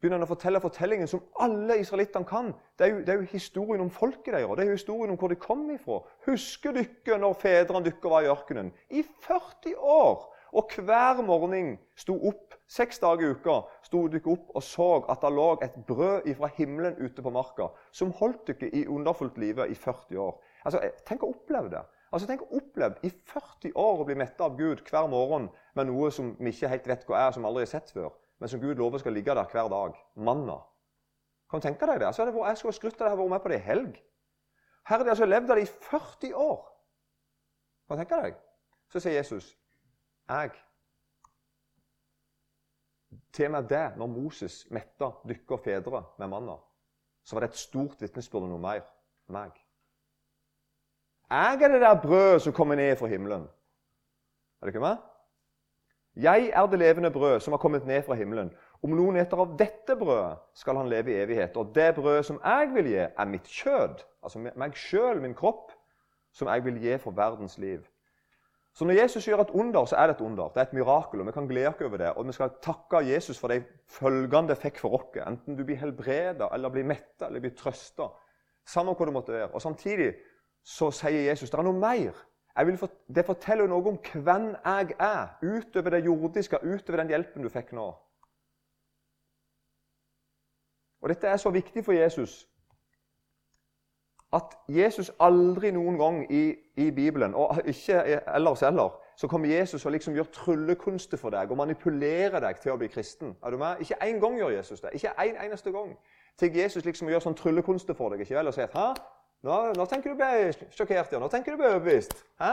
begynner 0.03 0.19
han 0.19 0.27
å 0.27 0.33
fortelle 0.33 0.61
fortellingen 0.61 1.09
som 1.11 1.23
alle 1.41 1.79
israelittene 1.81 2.27
kan. 2.29 2.51
Det 2.79 2.87
er, 2.87 2.91
jo, 2.91 3.01
det 3.07 3.15
er, 3.15 3.21
jo, 3.23 3.31
historien 3.31 3.85
om 3.85 3.91
folket 3.91 4.35
deres. 4.35 4.57
Det 4.59 4.65
er 4.65 4.71
jo 4.73 4.77
historien 4.77 5.15
om 5.15 5.19
hvor 5.19 5.31
de 5.31 5.39
kom 5.39 5.63
ifra. 5.71 6.01
Husker 6.27 6.75
dere 6.77 7.19
når 7.23 7.39
fedrene 7.39 7.87
deres 7.87 8.11
var 8.11 8.27
i 8.27 8.31
ørkenen? 8.33 8.73
I 8.91 9.05
40 9.27 9.79
år! 9.79 10.29
Og 10.53 10.75
hver 10.85 11.23
morgen 11.25 11.79
sto 11.97 12.19
opp, 12.29 12.59
seks 12.69 12.99
dager 13.01 13.25
i 13.25 13.31
uka, 13.33 13.55
sto 13.87 14.03
dere 14.13 14.35
opp 14.35 14.51
og 14.53 14.65
så 14.67 14.89
at 15.09 15.23
det 15.25 15.31
lå 15.33 15.47
et 15.65 15.79
brød 15.89 16.29
fra 16.37 16.51
himmelen 16.59 16.99
ute 17.01 17.25
på 17.25 17.33
marka, 17.33 17.71
som 17.93 18.13
holdt 18.19 18.51
dere 18.51 18.69
i 18.77 18.85
underfullt 18.85 19.39
live 19.41 19.65
i 19.71 19.75
40 19.75 20.21
år. 20.21 20.37
Altså, 20.67 20.83
Tenk 21.09 21.25
å 21.25 21.33
oppleve 21.33 21.73
det. 21.73 21.83
Altså, 22.13 22.29
Tenk 22.29 22.45
å 22.45 22.59
oppleve 22.59 23.01
i 23.07 23.11
40 23.11 23.73
år 23.79 24.03
å 24.03 24.07
bli 24.09 24.17
metta 24.21 24.45
av 24.45 24.59
Gud 24.59 24.83
hver 24.89 25.09
morgen 25.09 25.49
med 25.79 25.89
noe 25.89 26.11
som 26.13 26.35
vi 26.39 26.53
ikke 26.53 26.69
helt 26.69 26.89
vet 26.91 27.07
hva 27.09 27.23
er, 27.27 27.33
som 27.33 27.45
vi 27.45 27.49
aldri 27.49 27.65
har 27.65 27.73
sett 27.73 27.93
før, 27.95 28.11
men 28.39 28.53
som 28.53 28.61
Gud 28.61 28.81
lover 28.81 29.01
skal 29.01 29.17
ligge 29.17 29.35
der 29.35 29.49
hver 29.49 29.71
dag. 29.73 29.97
Manna. 30.15 30.59
Kan 31.51 31.61
du 31.61 31.67
tenke 31.67 31.89
deg 31.89 32.03
det? 32.03 32.11
Altså, 32.11 32.29
jeg 32.29 32.59
skulle 32.61 32.77
skrytt 32.77 33.01
av 33.01 33.07
det, 33.07 33.11
jeg 33.11 33.17
har 33.17 33.23
vært 33.23 33.33
med 33.33 33.45
på 33.45 33.53
det 33.53 33.61
i 33.61 33.67
helg. 33.69 33.97
Her 34.89 34.99
har 34.99 35.05
de 35.07 35.15
altså 35.15 35.29
levd 35.29 35.51
av 35.51 35.57
det 35.57 35.65
i 35.65 35.73
40 35.89 36.37
år. 36.43 36.61
Kan 37.89 37.99
du 37.99 38.03
tenke 38.03 38.21
deg? 38.27 38.39
Så 38.93 39.01
sier 39.01 39.17
Jesus, 39.17 39.57
'Jeg 40.29 40.51
Til 43.33 43.47
og 43.47 43.53
med 43.53 43.69
det, 43.69 43.97
når 43.97 44.07
Moses 44.07 44.67
metta 44.71 45.11
dykker 45.29 45.57
fedre 45.57 46.05
med 46.19 46.29
manna, 46.29 46.57
så 47.25 47.37
var 47.37 47.41
det 47.41 47.49
et 47.51 47.57
stort 47.57 48.01
vitnesbyrd 48.01 48.43
om 48.43 48.49
noe 48.49 48.59
mer. 48.59 48.83
Meg. 49.29 49.62
Jeg 51.33 51.63
er 51.63 51.69
det 51.69 51.81
der 51.81 52.01
brødet 52.03 52.43
som 52.43 52.53
kommer 52.53 52.75
ned 52.75 52.97
fra 52.97 53.07
himmelen. 53.09 53.47
Er 54.61 54.67
det 54.67 54.75
ikke 54.75 54.85
meg? 54.85 54.97
Jeg 56.17 56.51
er 56.53 56.67
det 56.67 56.79
levende 56.79 57.11
brød 57.11 57.41
som 57.41 57.53
har 57.53 57.59
kommet 57.59 57.87
ned 57.87 58.03
fra 58.03 58.15
himmelen. 58.15 58.51
Om 58.83 58.91
noen 58.99 59.17
eter 59.17 59.41
av 59.41 59.55
dette 59.57 59.97
brødet, 59.97 60.43
skal 60.55 60.77
han 60.77 60.91
leve 60.93 61.15
i 61.15 61.23
evighet. 61.23 61.57
Og 61.57 61.71
det 61.75 61.95
brødet 61.95 62.27
som 62.29 62.41
jeg 62.45 62.69
vil 62.75 62.91
gi, 62.91 62.99
er 62.99 63.31
mitt 63.31 63.49
kjød, 63.49 64.03
altså 64.23 64.43
meg 64.45 64.77
sjøl, 64.77 65.23
min 65.23 65.35
kropp, 65.35 65.73
som 66.37 66.51
jeg 66.53 66.65
vil 66.65 66.81
gi 66.83 66.99
for 67.01 67.17
verdens 67.17 67.57
liv. 67.59 67.81
Så 68.77 68.85
når 68.85 69.01
Jesus 69.01 69.29
gjør 69.29 69.41
et 69.41 69.55
under, 69.57 69.85
så 69.85 69.97
er 69.97 70.07
det 70.07 70.17
et 70.17 70.25
under. 70.25 70.53
Det 70.53 70.61
er 70.61 70.69
et 70.69 70.77
mirakel, 70.77 71.21
og 71.21 71.27
vi 71.27 71.33
kan 71.33 71.49
glede 71.49 71.69
oss 71.73 71.81
over 71.81 71.97
det. 71.97 72.13
Og 72.13 72.27
vi 72.27 72.33
skal 72.33 72.53
takke 72.63 73.05
Jesus 73.09 73.41
for 73.41 73.49
de 73.49 73.63
følgene 73.89 74.53
det 74.53 74.59
fikk 74.61 74.85
for 74.85 74.99
oss. 75.01 75.17
Enten 75.27 75.57
du 75.57 75.65
blir 75.65 75.81
helbreda, 75.81 76.51
eller 76.53 76.69
blir 76.69 76.85
metta, 76.85 77.27
eller 77.27 77.41
blir 77.41 77.57
trøsta. 77.57 78.11
Samme 78.69 78.93
hva 78.93 79.09
det 79.09 79.17
måtte 79.17 79.33
være. 79.33 79.51
Og 79.53 79.63
Samtidig 79.63 80.13
så 80.63 80.91
sier 80.95 81.29
Jesus 81.29 81.51
det 81.51 81.59
er 81.59 81.67
noe 81.67 81.79
mer. 81.79 82.15
For, 82.79 82.91
det 83.09 83.25
forteller 83.25 83.67
noe 83.67 83.95
om 83.95 83.99
hvem 84.13 84.49
jeg 84.53 84.97
er, 85.01 85.37
utover 85.43 85.97
det 85.97 86.05
jordiske, 86.05 86.61
utover 86.63 87.01
den 87.01 87.13
hjelpen 87.15 87.43
du 87.43 87.49
fikk 87.53 87.73
nå. 87.73 87.89
Og 91.03 91.09
Dette 91.11 91.27
er 91.27 91.37
så 91.37 91.51
viktig 91.51 91.85
for 91.85 91.93
Jesus 91.93 92.43
at 94.33 94.55
Jesus 94.69 95.11
aldri 95.21 95.71
noen 95.71 95.99
gang 96.01 96.23
i, 96.33 96.55
i 96.81 96.91
Bibelen, 96.91 97.35
og 97.35 97.59
ikke 97.69 97.99
ellers 98.35 98.61
heller, 98.65 98.95
så 99.17 99.29
kommer 99.29 99.49
Jesus 99.49 99.85
og 99.87 99.93
liksom 99.93 100.15
gjør 100.15 100.31
tryllekunster 100.33 101.21
for 101.21 101.35
deg 101.35 101.51
og 101.51 101.59
manipulerer 101.61 102.41
deg 102.41 102.63
til 102.63 102.73
å 102.73 102.79
bli 102.81 102.89
kristen. 102.89 103.35
Er 103.45 103.53
du 103.53 103.59
med? 103.61 103.83
Ikke 103.85 104.01
én 104.01 104.21
gang 104.23 104.39
gjør 104.39 104.55
Jesus 104.55 104.81
det. 104.81 104.95
Ikke 104.97 105.13
en 105.21 105.37
eneste 105.45 105.73
gang. 105.73 105.93
Til 106.41 106.57
Jesus 106.57 106.85
liksom 106.85 107.13
gjør 107.13 107.27
sånn 107.27 107.37
tryllekunster 107.37 107.99
for 107.99 108.15
deg 108.15 108.25
ikke 108.25 108.39
vel, 108.39 108.49
og 108.49 108.57
sier 108.57 108.73
at 108.73 109.03
nå, 109.47 109.59
nå, 109.79 109.87
tenker 109.91 110.13
du 110.13 110.21
bli 110.21 110.53
sjokkert, 110.75 111.13
ja. 111.13 111.21
Nå 111.23 111.29
tenker 111.33 111.55
du 111.55 111.61
bli 111.61 111.71
overbevist. 111.71 112.15
Hæ? 112.43 112.53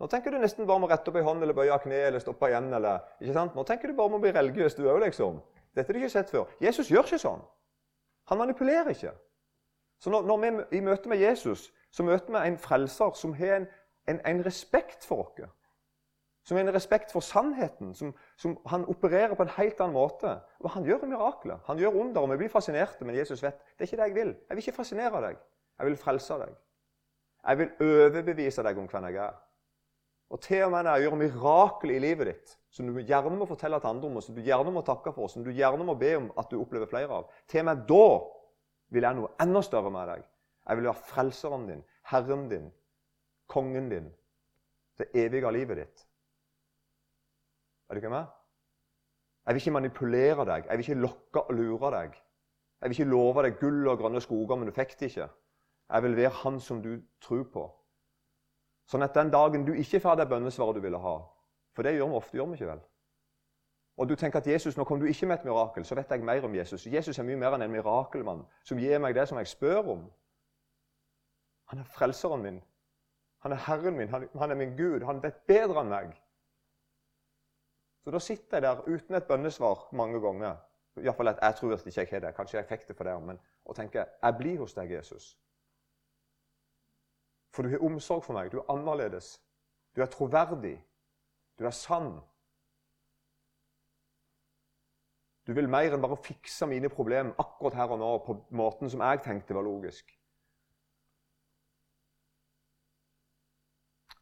Nå 0.00 0.08
tenker 0.08 0.32
du 0.32 0.38
nesten 0.40 0.68
bare 0.68 0.80
om 0.80 0.86
å 0.86 0.90
rette 0.90 1.10
opp 1.12 1.18
ei 1.20 1.24
hånd 1.26 1.42
eller 1.44 1.56
bøye 1.56 1.76
kne 1.82 1.98
eller 2.08 2.22
stoppe 2.22 2.48
igjen. 2.48 2.70
eller, 2.72 3.02
ikke 3.20 3.36
sant? 3.36 3.56
Nå 3.58 3.64
tenker 3.68 3.90
du 3.90 3.98
bare 3.98 4.12
om 4.12 4.16
å 4.16 4.22
bli 4.22 4.32
religiøs, 4.32 4.78
du 4.78 4.86
òg, 4.86 5.02
liksom. 5.04 5.42
Dette 5.76 5.90
har 5.90 5.98
du 5.98 6.00
ikke 6.00 6.14
sett 6.14 6.30
før. 6.32 6.48
Jesus 6.62 6.88
gjør 6.90 7.04
ikke 7.04 7.20
sånn. 7.20 7.42
Han 8.30 8.40
manipulerer 8.40 8.94
ikke. 8.94 9.12
Så 10.00 10.10
når, 10.10 10.24
når 10.30 10.40
vi 10.40 10.78
i 10.78 10.80
møte 10.84 11.10
med 11.12 11.20
Jesus 11.20 11.68
så 11.90 12.06
møter 12.06 12.32
vi 12.32 12.42
en 12.46 12.58
frelser 12.58 13.16
som 13.18 13.34
har 13.34 13.56
en, 13.56 13.66
en, 14.08 14.20
en 14.26 14.44
respekt 14.46 15.04
for 15.06 15.26
oss. 15.26 15.50
Som 16.46 16.56
har 16.56 16.64
en 16.64 16.74
respekt 16.74 17.12
for 17.12 17.20
sannheten. 17.20 17.94
Som, 17.94 18.14
som, 18.36 18.56
Han 18.70 18.86
opererer 18.88 19.34
på 19.34 19.42
en 19.42 19.54
helt 19.58 19.80
annen 19.80 19.98
måte. 19.98 20.38
Og 20.60 20.70
Han 20.70 20.86
gjør 20.86 21.06
mirakler. 21.06 21.58
Han 21.66 21.78
gjør 21.78 22.00
under, 22.00 22.22
og 22.22 22.30
vi 22.30 22.44
blir 22.44 22.52
fascinerte, 22.52 23.04
men 23.04 23.18
Jesus 23.18 23.42
vet 23.42 23.58
det 23.76 23.84
er 23.84 23.90
ikke 23.90 23.96
det 24.02 24.08
jeg 24.08 24.14
vil. 24.14 24.34
Jeg 24.48 24.56
vil 24.56 24.64
ikke 24.64 24.78
fascinere 24.78 25.22
deg. 25.26 25.42
Jeg 25.80 25.88
vil 25.88 25.96
frelse 25.96 26.36
deg. 26.42 26.56
Jeg 27.40 27.58
vil 27.58 27.86
overbevise 27.86 28.62
deg 28.66 28.78
om 28.78 28.88
hvem 28.90 29.06
jeg 29.08 29.22
er. 29.24 29.38
Og 30.30 30.40
til 30.44 30.66
og 30.66 30.74
med 30.74 30.84
når 30.84 30.98
jeg 30.98 31.06
gjør 31.06 31.16
mirakel 31.18 31.92
i 31.94 32.02
livet 32.04 32.28
ditt, 32.28 32.52
som 32.70 32.86
du 32.86 33.00
gjerne 33.00 33.38
må 33.40 33.48
fortelle 33.48 33.80
til 33.80 33.90
andre 33.90 34.10
om, 34.10 34.18
og 34.20 34.22
som 34.22 34.36
du 34.36 34.42
gjerne 34.44 34.74
må 34.74 34.82
takke 34.86 35.12
for, 35.16 35.30
som 35.32 35.42
du 35.46 35.50
gjerne 35.50 35.86
må 35.88 35.96
be 35.98 36.12
om 36.18 36.28
at 36.38 36.52
du 36.52 36.60
opplever 36.60 36.90
flere 36.90 37.16
av, 37.16 37.32
til 37.50 37.64
og 37.64 37.70
med 37.70 37.80
da 37.88 38.04
vil 38.94 39.06
jeg 39.08 39.18
noe 39.18 39.32
enda 39.42 39.62
større 39.64 39.90
med 39.94 40.12
deg. 40.12 40.28
Jeg 40.68 40.78
vil 40.78 40.90
være 40.90 41.08
frelseren 41.08 41.66
din, 41.66 41.82
Herren 42.12 42.44
din, 42.52 42.68
kongen 43.50 43.88
din, 43.90 44.12
det 45.00 45.08
evige 45.16 45.50
livet 45.56 45.80
ditt. 45.80 46.06
Er 47.88 47.96
du 47.96 48.04
ikke 48.04 48.12
med? 48.12 48.28
Jeg 49.46 49.54
vil 49.56 49.62
ikke 49.64 49.78
manipulere 49.80 50.44
deg, 50.46 50.68
jeg 50.68 50.78
vil 50.78 50.86
ikke 50.86 51.02
lokke 51.08 51.42
og 51.48 51.56
lure 51.56 51.90
deg. 51.96 52.18
Jeg 52.80 52.90
vil 52.90 53.00
ikke 53.00 53.10
love 53.10 53.42
deg 53.44 53.56
gull 53.60 53.88
og 53.90 53.98
grønne 53.98 54.20
skoger, 54.22 54.56
men 54.56 54.68
du 54.68 54.76
fikk 54.76 54.94
det 55.00 55.10
ikke. 55.10 55.26
Jeg 55.92 56.02
vil 56.02 56.16
være 56.16 56.28
han 56.28 56.60
som 56.60 56.82
du 56.82 57.00
tror 57.20 57.44
på. 57.52 57.64
Sånn 58.90 59.02
at 59.02 59.14
den 59.14 59.30
dagen 59.30 59.66
du 59.66 59.72
ikke 59.72 60.00
får 60.00 60.18
det 60.18 60.28
bønnesvaret 60.30 60.74
du 60.74 60.80
ville 60.82 60.98
ha 60.98 61.18
For 61.74 61.86
det 61.86 61.94
gjør 61.94 62.08
vi 62.10 62.18
ofte, 62.18 62.36
gjør 62.36 62.48
vi 62.50 62.58
ikke 62.58 62.70
vel? 62.72 62.80
Og 64.00 64.08
du 64.08 64.14
tenker 64.16 64.40
at 64.40 64.46
Jesus, 64.46 64.76
nå 64.76 64.84
kom 64.84 65.00
du 65.00 65.06
ikke 65.06 65.26
med 65.26 65.38
et 65.38 65.44
mirakel, 65.44 65.84
så 65.84 65.94
vet 65.94 66.10
jeg 66.10 66.24
mer 66.24 66.44
om 66.44 66.54
Jesus. 66.54 66.86
Jesus 66.86 67.18
er 67.18 67.26
mye 67.26 67.36
mer 67.36 67.54
enn 67.54 67.66
en 67.66 67.72
mirakelmann 67.74 68.42
som 68.64 68.78
gir 68.80 68.98
meg 68.98 69.14
det 69.14 69.26
som 69.28 69.38
jeg 69.38 69.50
spør 69.50 69.92
om. 69.92 70.06
Han 71.70 71.82
er 71.82 71.90
frelseren 71.94 72.42
min. 72.42 72.62
Han 73.44 73.52
er 73.52 73.60
Herren 73.66 73.96
min. 73.96 74.08
Han, 74.08 74.50
er 74.50 74.54
min 74.54 74.76
Gud. 74.76 75.04
Han 75.06 75.22
vet 75.22 75.44
bedre 75.46 75.84
enn 75.84 75.92
meg. 75.92 76.16
Så 78.04 78.10
da 78.10 78.18
sitter 78.18 78.56
jeg 78.56 78.62
der 78.62 78.82
uten 78.88 79.14
et 79.14 79.28
bønnesvar 79.28 79.88
mange 79.92 80.20
ganger. 80.20 80.56
Iallfall 80.96 81.28
at 81.28 81.38
jeg 81.42 81.54
tror 81.60 81.76
at 81.76 81.86
jeg 81.86 82.02
ikke 82.02 82.16
har 82.16 82.24
det. 82.26 82.34
Kanskje 82.34 82.58
jeg 82.58 82.68
fikk 82.72 82.88
det 82.88 82.96
for 82.96 83.04
det, 83.04 83.14
men 83.22 83.38
og 83.64 83.76
tenker 83.76 84.04
jeg 84.22 84.36
blir 84.38 84.58
hos 84.58 84.74
deg, 84.74 84.90
Jesus. 84.96 85.36
For 87.50 87.62
du 87.62 87.70
har 87.72 87.82
omsorg 87.82 88.24
for 88.24 88.36
meg. 88.36 88.52
Du 88.52 88.58
er 88.58 88.70
annerledes. 88.72 89.40
Du 89.96 90.02
er 90.02 90.06
troverdig. 90.06 90.76
Du 91.58 91.66
er 91.66 91.74
sann. 91.74 92.20
Du 95.46 95.52
vil 95.52 95.68
mer 95.68 95.90
enn 95.90 96.02
bare 96.02 96.18
fikse 96.22 96.66
mine 96.70 96.88
problemer 96.92 97.34
akkurat 97.42 97.74
her 97.74 97.90
og 97.90 97.98
nå 97.98 98.10
på 98.26 98.36
måten 98.54 98.90
som 98.92 99.02
jeg 99.02 99.22
tenkte 99.24 99.56
var 99.56 99.66
logisk. 99.66 100.12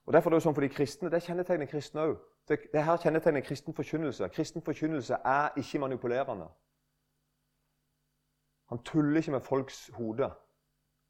Og 0.09 0.13
Derfor 0.13 0.31
er 0.31 0.33
det 0.33 0.41
jo 0.41 0.45
sånn 0.47 0.55
for 0.57 0.65
de 0.65 0.71
kristne, 0.73 1.11
det 1.13 1.21
kjennetegner 1.21 1.69
kristne 1.69 2.07
òg. 2.09 2.15
Det, 2.49 2.57
det 2.73 2.81
her 2.81 2.97
kjennetegner 3.03 3.45
kristen 3.45 3.77
forkynnelse. 3.77 4.31
Kristen 4.33 4.65
forkynnelse 4.65 5.19
er 5.21 5.59
ikke 5.61 5.83
manipulerende. 5.83 6.47
Han 8.73 8.81
tuller 8.89 9.21
ikke 9.21 9.35
med 9.37 9.45
folks 9.45 9.91
hode. 9.99 10.31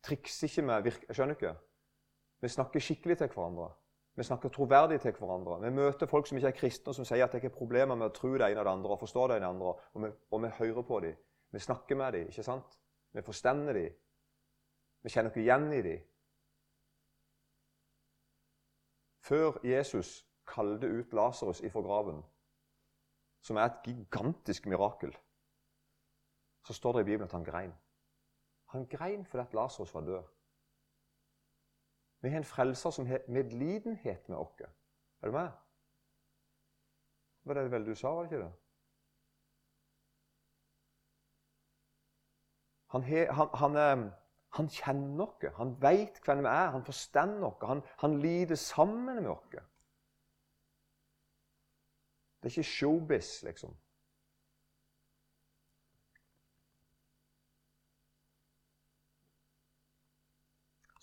Trikser 0.02 0.50
ikke 0.50 0.66
med 0.66 0.82
virke... 0.82 1.14
Skjønner 1.14 1.38
ikke? 1.38 1.54
Vi 2.40 2.48
snakker 2.48 2.80
skikkelig 2.80 3.18
til 3.18 3.30
hverandre. 3.34 3.70
Vi 4.18 4.22
snakker 4.22 4.48
troverdig 4.48 5.00
til 5.00 5.12
hverandre. 5.12 5.60
Vi 5.62 5.70
møter 5.70 6.06
folk 6.06 6.26
som 6.26 6.36
ikke 6.38 6.48
er 6.48 6.58
kristne, 6.58 6.94
som 6.94 7.06
sier 7.06 7.24
at 7.24 7.32
det 7.32 7.38
ikke 7.38 7.52
er 7.52 7.58
problemer 7.58 7.94
med 7.94 8.10
å 8.10 8.14
tro 8.14 8.32
det 8.34 8.48
ene 8.48 8.60
og 8.60 8.66
det 8.66 8.72
andre 8.72 8.94
og 8.94 9.02
forstå 9.02 9.26
det 9.30 9.36
ene 9.38 9.50
andre, 9.52 9.74
og 9.94 10.02
vi, 10.02 10.10
og 10.30 10.42
vi 10.42 10.50
hører 10.58 10.86
på 10.88 11.00
dem. 11.04 11.18
Vi 11.50 11.62
snakker 11.62 11.96
med 11.96 12.12
dem, 12.12 12.30
ikke 12.32 12.42
sant? 12.42 12.78
Vi 13.14 13.22
forstender 13.22 13.78
dem. 13.78 13.92
Vi 15.02 15.12
kjenner 15.14 15.30
oss 15.30 15.38
igjen 15.38 15.68
i 15.72 15.82
dem. 15.86 16.00
Før 19.28 19.60
Jesus 19.64 20.10
kalte 20.48 20.88
ut 20.88 21.12
Lasarus 21.12 21.60
ifra 21.60 21.82
graven, 21.84 22.22
som 23.44 23.56
er 23.56 23.68
et 23.68 23.86
gigantisk 23.86 24.66
mirakel, 24.66 25.12
så 26.64 26.74
står 26.74 26.98
det 26.98 27.00
i 27.00 27.10
Bibelen 27.12 27.28
at 27.28 27.36
han 27.36 27.44
grein. 27.44 27.74
Han 28.74 28.86
grein 28.86 29.24
fordi 29.24 29.56
Lasarus 29.56 29.94
var 29.94 30.10
død. 30.10 30.24
Vi 32.20 32.28
har 32.28 32.36
en 32.36 32.44
frelser 32.44 32.90
som 32.90 33.06
har 33.06 33.20
medlidenhet 33.28 34.28
med 34.28 34.36
oss. 34.36 34.60
Er 35.22 35.26
du 35.26 35.32
med? 35.32 35.50
Var 37.44 37.54
det 37.54 37.70
vel 37.70 37.86
du 37.86 37.94
sa, 37.94 38.10
var 38.14 38.22
det 38.22 38.32
ikke 38.32 38.44
det? 38.44 38.52
Han, 42.88 43.02
he, 43.02 43.26
han, 43.32 43.48
han, 43.54 43.76
eh, 43.76 44.12
han 44.56 44.68
kjenner 44.68 45.26
oss, 45.26 45.44
han 45.56 45.74
veit 45.82 46.20
hvem 46.24 46.38
vi 46.44 46.50
er, 46.50 46.70
han 46.74 46.84
forstår 46.84 47.42
oss, 47.46 47.66
han, 47.68 47.82
han 48.00 48.20
lider 48.20 48.56
sammen 48.56 49.22
med 49.22 49.30
oss. 49.30 49.58
Det 52.38 52.48
er 52.48 52.58
ikke 52.58 52.70
showbiz, 52.70 53.42
liksom. 53.42 53.76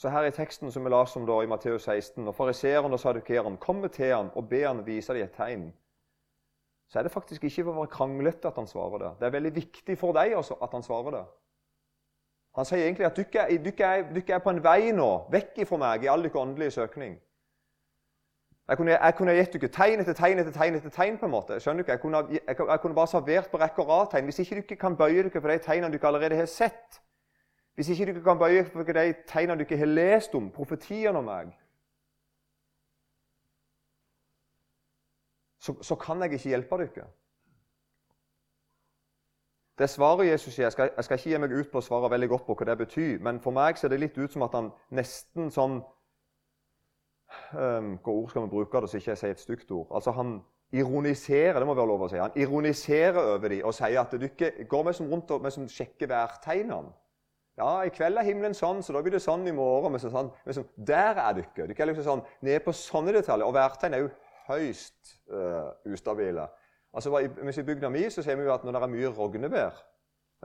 Så 0.06 0.10
her 0.14 0.28
i 0.28 0.32
teksten 0.32 0.70
som 0.72 0.84
vi 0.86 0.90
las 0.94 1.16
om 1.18 1.24
da 1.26 1.40
i 1.42 1.48
Matteus 1.50 1.88
16, 1.88 2.28
og 2.28 2.36
fariseeren 2.38 2.94
og 2.94 3.00
sadukeeren 3.02 3.56
kommer 3.58 3.90
til 3.90 4.12
ham 4.14 4.28
og 4.38 4.50
ber 4.50 4.68
ham 4.68 4.84
vise 4.86 5.14
dem 5.14 5.24
et 5.24 5.32
tegn, 5.34 5.64
så 6.92 7.00
er 7.00 7.04
det 7.04 7.12
faktisk 7.12 7.44
ikke 7.44 7.64
for 7.64 7.72
å 7.72 7.80
være 7.80 7.92
kranglete 7.96 8.46
at 8.46 8.60
han 8.62 8.68
svarer 8.70 9.02
det. 9.02 9.10
Det 9.18 9.26
er 9.26 9.34
veldig 9.34 9.52
viktig 9.56 9.96
for 9.98 10.14
deg 10.14 10.36
også 10.38 10.60
at 10.62 10.76
han 10.78 10.86
svarer 10.86 11.16
det. 11.16 11.24
Han 12.60 12.70
sier 12.70 12.84
egentlig 12.84 13.08
at 13.08 13.18
dere 13.18 13.48
er, 13.48 13.72
er, 13.74 14.22
er, 14.36 14.44
på 14.46 14.54
en 14.54 14.62
vei 14.68 14.92
nå, 14.94 15.08
vekk 15.34 15.58
ifra 15.66 15.80
meg, 15.88 16.06
i 16.06 16.12
all 16.14 16.28
deres 16.28 16.38
åndelige 16.44 16.76
søkning. 16.78 17.18
Jeg 18.70 18.78
kunne, 18.78 19.00
jeg 19.00 19.18
kunne 19.18 19.36
gitt 19.40 19.58
dere 19.58 19.72
tegn 19.80 20.06
etter 20.06 20.20
tegn 20.22 20.44
etter 20.44 20.54
tegn. 20.60 20.78
etter 20.84 20.94
tegn 21.00 21.18
på 21.18 21.26
en 21.26 21.34
måte. 21.34 21.58
Skjønner 21.58 21.82
ikke? 21.82 21.98
Jeg 21.98 22.04
kunne, 22.06 22.22
jeg, 22.30 22.46
jeg 22.62 22.86
kunne 22.86 23.02
bare 23.02 23.14
servert 23.16 23.50
på 23.50 23.58
rekke 23.58 23.82
og 23.82 23.90
rad 23.90 24.14
tegn. 24.14 24.30
Hvis 24.30 24.44
ikke 24.46 24.62
dere 24.62 24.82
kan 24.86 25.02
bøye 25.02 25.26
dere 25.26 25.42
for 25.42 25.50
de 25.50 25.58
tegnene 25.66 25.98
dere 25.98 26.14
allerede 26.14 26.44
har 26.44 26.54
sett, 26.54 27.02
hvis 27.76 27.90
ikke 27.90 28.06
dere 28.06 28.24
kan 28.24 28.40
bøye 28.40 28.66
for 28.66 28.84
de 28.84 29.14
tegnene 29.28 29.62
ikke 29.62 29.78
har 29.78 29.86
lest 29.92 30.36
om, 30.36 30.50
profetiene 30.52 31.20
om 31.20 31.28
meg, 31.28 31.52
så, 35.60 35.76
så 35.82 35.96
kan 35.96 36.22
jeg 36.22 36.34
ikke 36.34 36.50
hjelpe 36.50 36.78
dere. 36.78 37.08
Det 39.78 39.90
svaret 39.90 40.30
Jesus 40.30 40.54
sier, 40.54 40.66
jeg 40.66 40.72
skal, 40.72 40.90
jeg 40.96 41.04
skal 41.04 41.18
ikke 41.18 41.30
gi 41.30 41.38
meg 41.44 41.52
ut 41.52 41.72
på 41.72 41.82
å 41.82 41.84
svare 41.84 42.10
veldig 42.14 42.30
godt 42.32 42.46
på 42.48 42.56
hva 42.56 42.68
det 42.70 42.78
betyr, 42.80 43.18
men 43.20 43.42
for 43.44 43.52
meg 43.56 43.76
ser 43.78 43.92
det 43.92 44.00
litt 44.00 44.18
ut 44.18 44.32
som 44.32 44.46
at 44.48 44.56
han 44.56 44.70
nesten 44.96 45.52
sånn 45.52 45.82
um, 47.52 47.90
Hva 48.00 48.14
ord 48.14 48.30
skal 48.32 48.46
vi 48.46 48.54
bruke 48.54 48.82
det 48.82 48.90
så 48.92 49.02
ikke 49.02 49.12
jeg 49.12 49.20
sier 49.20 49.36
et 49.36 49.44
stygt 49.44 49.74
ord? 49.76 49.90
Altså 49.92 50.14
Han 50.16 50.38
ironiserer 50.72 51.60
det 51.60 51.68
må 51.68 51.76
være 51.76 51.92
lov 51.92 52.06
å 52.06 52.10
si, 52.10 52.22
han 52.22 52.40
ironiserer 52.40 53.20
over 53.34 53.52
dem 53.52 53.68
og 53.68 53.76
sier 53.76 54.00
at 54.00 54.16
dere 54.16 54.66
går 54.72 54.88
med 54.88 54.96
som 54.96 55.12
rundt 55.12 55.36
og 55.36 55.44
med 55.44 55.54
som 55.54 55.68
sjekker 55.68 56.08
værtegnene. 56.08 56.96
Ja, 57.56 57.86
i 57.88 57.92
kveld 57.94 58.20
er 58.20 58.28
himmelen 58.28 58.56
sånn, 58.56 58.82
så 58.84 58.92
da 58.92 59.02
blir 59.04 59.16
det 59.16 59.24
sånn 59.24 59.46
i 59.48 59.54
morgen. 59.56 59.94
Men 59.96 60.02
sånn, 60.04 60.32
men 60.44 60.58
så, 60.58 60.66
der 60.76 61.16
er 61.16 61.38
dere. 61.38 61.68
Dere 61.70 61.86
er 61.86 61.92
liksom 61.92 62.08
sånn, 62.08 62.24
nede 62.44 62.60
på 62.66 62.74
sånne 62.76 63.14
detaljer. 63.16 63.48
Og 63.48 63.56
værtegn 63.56 63.96
er 63.96 64.04
jo 64.04 64.10
høyst 64.50 65.14
uh, 65.32 65.72
ustabile. 65.88 66.50
Altså, 66.96 67.14
Hvis 67.16 67.62
vi 67.62 67.68
bygda 67.72 67.92
mi, 67.92 68.04
så 68.12 68.24
ser 68.24 68.36
vi 68.40 68.48
jo 68.48 68.54
at 68.54 68.64
når 68.64 68.76
det 68.76 68.82
er 68.82 68.92
mye 68.92 69.12
rognebær 69.12 69.80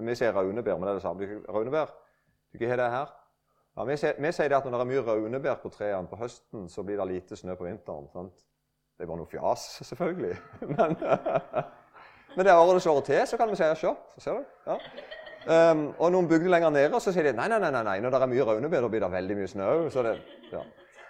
Vi 0.00 0.14
sier 0.16 0.32
raunebær, 0.32 0.78
men 0.78 0.86
det 0.86 0.94
er 0.94 1.00
det 1.00 1.02
samme. 1.02 1.26
Raunebær. 1.48 1.90
Du 2.50 2.58
ikke 2.58 2.70
har 2.70 2.78
det 2.80 2.90
her? 2.94 3.10
Ja, 3.76 3.84
vi, 3.84 3.96
sier, 3.96 4.48
det 4.48 4.56
at 4.56 4.64
når 4.64 4.78
det 4.78 4.86
er 4.86 4.90
mye 4.90 5.02
raunebær 5.06 5.58
på 5.62 5.70
trærne 5.74 6.08
på 6.08 6.18
høsten, 6.18 6.68
så 6.68 6.82
blir 6.86 6.98
det 6.98 7.06
lite 7.10 7.36
snø 7.36 7.54
på 7.58 7.66
vinteren. 7.66 8.08
sant? 8.12 8.46
Det 8.96 9.04
er 9.04 9.10
bare 9.10 9.20
noe 9.20 9.30
fjas, 9.30 9.66
selvfølgelig. 9.90 10.36
men, 10.62 10.96
men 12.36 12.46
det 12.46 12.54
året 12.54 12.78
det 12.78 12.82
slår 12.86 13.02
til, 13.10 13.26
så 13.26 13.36
kan 13.36 13.50
vi 13.50 13.58
si 13.58 13.66
se. 13.82 13.94
Så 14.14 14.24
ser 14.24 14.40
du. 14.40 14.44
Ja. 14.66 14.78
Um, 15.46 15.94
og 15.98 16.11
noen 16.12 16.29
bygder 16.29 16.53
lenger 16.53 16.70
nede 16.70 16.98
så 17.00 17.14
sier 17.14 17.31
de 17.31 17.33
nei, 17.33 17.46
nei, 17.48 17.59
nei, 17.62 17.70
nei, 17.72 17.96
når 18.05 18.12
det 18.12 18.18
er 18.20 18.29
mye 18.29 18.44
raunebær, 18.44 18.85
da 18.85 18.88
blir 18.92 19.00
det 19.00 19.12
veldig 19.12 19.37
mye 19.38 19.48
snø. 19.48 19.68
Så 19.92 20.03
det, 20.05 20.18
ja. 20.53 20.61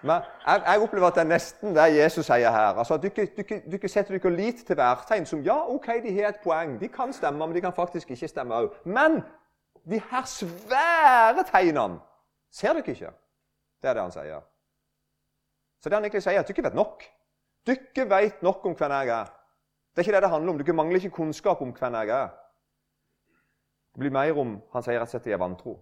Men 0.02 0.22
jeg, 0.46 0.62
jeg, 0.66 0.82
opplever 0.84 1.06
at 1.10 1.18
det 1.18 1.22
er 1.24 1.28
nesten 1.28 1.74
det 1.76 1.86
Jesus 1.96 2.26
sier 2.26 2.54
her. 2.54 2.78
Altså 2.78 2.96
Du 2.96 3.08
ikke 3.10 3.88
setter 3.90 4.16
dere 4.16 4.32
lit 4.36 4.62
til 4.66 4.78
værtegn 4.78 5.26
som 5.26 5.42
ja, 5.44 5.58
ok, 5.68 5.88
de 6.04 6.14
har 6.16 6.30
et 6.30 6.40
poeng. 6.44 6.78
De 6.80 6.88
kan 6.88 7.12
stemme, 7.12 7.46
men 7.46 7.56
de 7.56 7.60
kan 7.60 7.74
faktisk 7.76 8.10
ikke 8.10 8.28
stemme 8.28 8.54
òg. 8.54 8.78
Men 8.84 9.20
de 9.90 10.00
her 10.10 10.24
svære 10.24 11.44
tegnene 11.50 11.98
ser 12.52 12.72
dere 12.78 12.94
ikke. 12.94 13.12
Det 13.82 13.90
er 13.90 13.98
det 13.98 14.02
han 14.02 14.14
sier. 14.14 14.46
Så 15.82 15.88
det 15.88 15.96
han 15.96 16.04
egentlig 16.04 16.22
sier, 16.22 16.38
er 16.38 16.44
at 16.44 16.50
ikke 16.50 16.64
vet 16.64 16.74
nok. 16.74 17.04
Ikke 17.68 18.08
vet 18.10 18.42
nok 18.42 18.66
om 18.66 18.74
hvem 18.76 18.92
jeg 18.92 19.08
er. 19.08 19.24
Det 19.90 19.98
er 19.98 20.08
ikke 20.08 20.14
det 20.14 20.22
det 20.22 20.30
handler 20.30 20.52
om. 20.52 20.58
Dere 20.58 20.76
mangler 20.76 20.96
ikke 20.96 21.16
kunnskap 21.18 21.60
om 21.62 21.74
hvem 21.76 21.94
jeg 21.94 22.08
er. 22.08 22.28
Blir 24.00 24.12
mer 24.14 24.38
om 24.40 24.54
han 24.72 24.84
sier 24.84 24.96
rett 24.96 25.10
og 25.10 25.12
slett 25.12 25.26
jeg 25.28 25.36
er 25.36 25.42
vantro. 25.42 25.74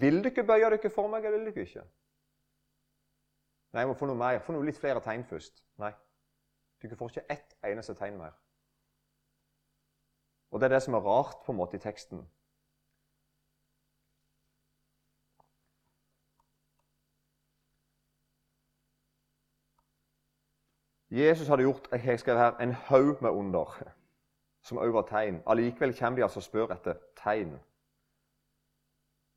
Vil 0.00 0.22
dere 0.24 0.44
bøye 0.48 0.70
dere 0.72 0.90
for 0.90 1.10
meg, 1.12 1.26
eller 1.28 1.42
vil 1.42 1.50
dere 1.52 1.66
ikke? 1.68 1.84
Nei, 3.72 3.82
jeg 3.82 3.90
må 3.90 3.96
få 3.96 4.08
noe 4.08 4.20
mer. 4.20 4.40
Få 4.44 4.54
noe 4.56 4.64
litt 4.64 4.80
flere 4.80 5.02
tegn 5.04 5.24
først. 5.28 5.60
Nei. 5.82 5.92
Du 6.82 6.96
får 6.96 7.12
ikke 7.12 7.28
ett 7.30 7.52
eneste 7.68 7.94
tegn 7.98 8.16
mer. 8.18 8.32
Og 10.52 10.60
Det 10.60 10.66
er 10.68 10.74
det 10.74 10.82
som 10.82 10.94
er 10.94 11.04
rart 11.04 11.44
på 11.44 11.52
en 11.52 11.60
måte 11.60 11.76
i 11.76 11.80
teksten. 11.80 12.24
Jesus 21.12 21.48
hadde 21.48 21.62
gjort 21.62 21.88
jeg 21.92 22.20
skrev 22.20 22.38
her, 22.38 22.56
en 22.60 22.72
haug 22.72 23.20
med 23.20 23.30
under, 23.30 23.92
som 24.62 24.78
òg 24.78 24.92
var 24.94 25.06
tegn. 25.08 25.42
Allikevel 25.46 25.94
kommer 25.98 26.16
de 26.16 26.22
altså 26.22 26.38
og 26.38 26.46
spør 26.46 26.74
etter 26.74 26.98
tegn. 27.18 27.56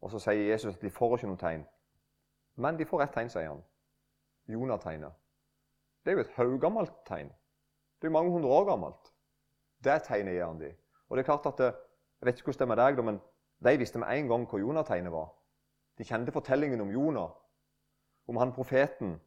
Og 0.01 0.11
Så 0.11 0.19
sier 0.19 0.51
Jesus 0.51 0.75
at 0.75 0.81
de 0.81 0.89
får 0.89 1.17
ikke 1.17 1.27
noen 1.27 1.41
tegn. 1.41 1.65
Men 2.55 2.77
de 2.77 2.85
får 2.85 3.01
ett 3.03 3.13
tegn, 3.13 3.29
sier 3.29 3.49
han. 3.49 3.63
Jonategnet. 4.47 5.13
Det 6.05 6.11
er 6.11 6.17
jo 6.19 6.23
et 6.23 6.35
haugammelt 6.37 6.93
tegn. 7.05 7.29
Det 7.29 8.07
er 8.07 8.11
jo 8.11 8.17
mange 8.17 8.31
hundre 8.31 8.49
år 8.49 8.65
gammelt. 8.65 9.13
Det 9.83 10.03
tegnet 10.03 10.33
gir 10.33 10.45
han 10.45 10.59
de. 10.59 10.69
Og 11.09 11.17
det 11.17 11.23
er 11.23 11.31
klart 11.31 11.45
at 11.45 11.57
det, 11.57 11.73
Jeg 12.21 12.25
vet 12.25 12.37
ikke 12.37 12.45
hvordan 12.45 12.69
det 12.69 12.73
er 12.73 12.75
med 12.75 12.95
deg, 12.95 13.05
men 13.05 13.21
de 13.65 13.77
visste 13.77 13.99
med 13.99 14.07
en 14.07 14.27
gang 14.27 14.45
hvor 14.49 14.59
Jonategnet 14.59 15.11
var. 15.11 15.33
De 15.97 16.03
kjente 16.03 16.31
fortellingen 16.31 16.81
om 16.81 16.89
Jonah, 16.89 17.29
om 18.27 18.37
han 18.37 18.53
profeten. 18.53 19.21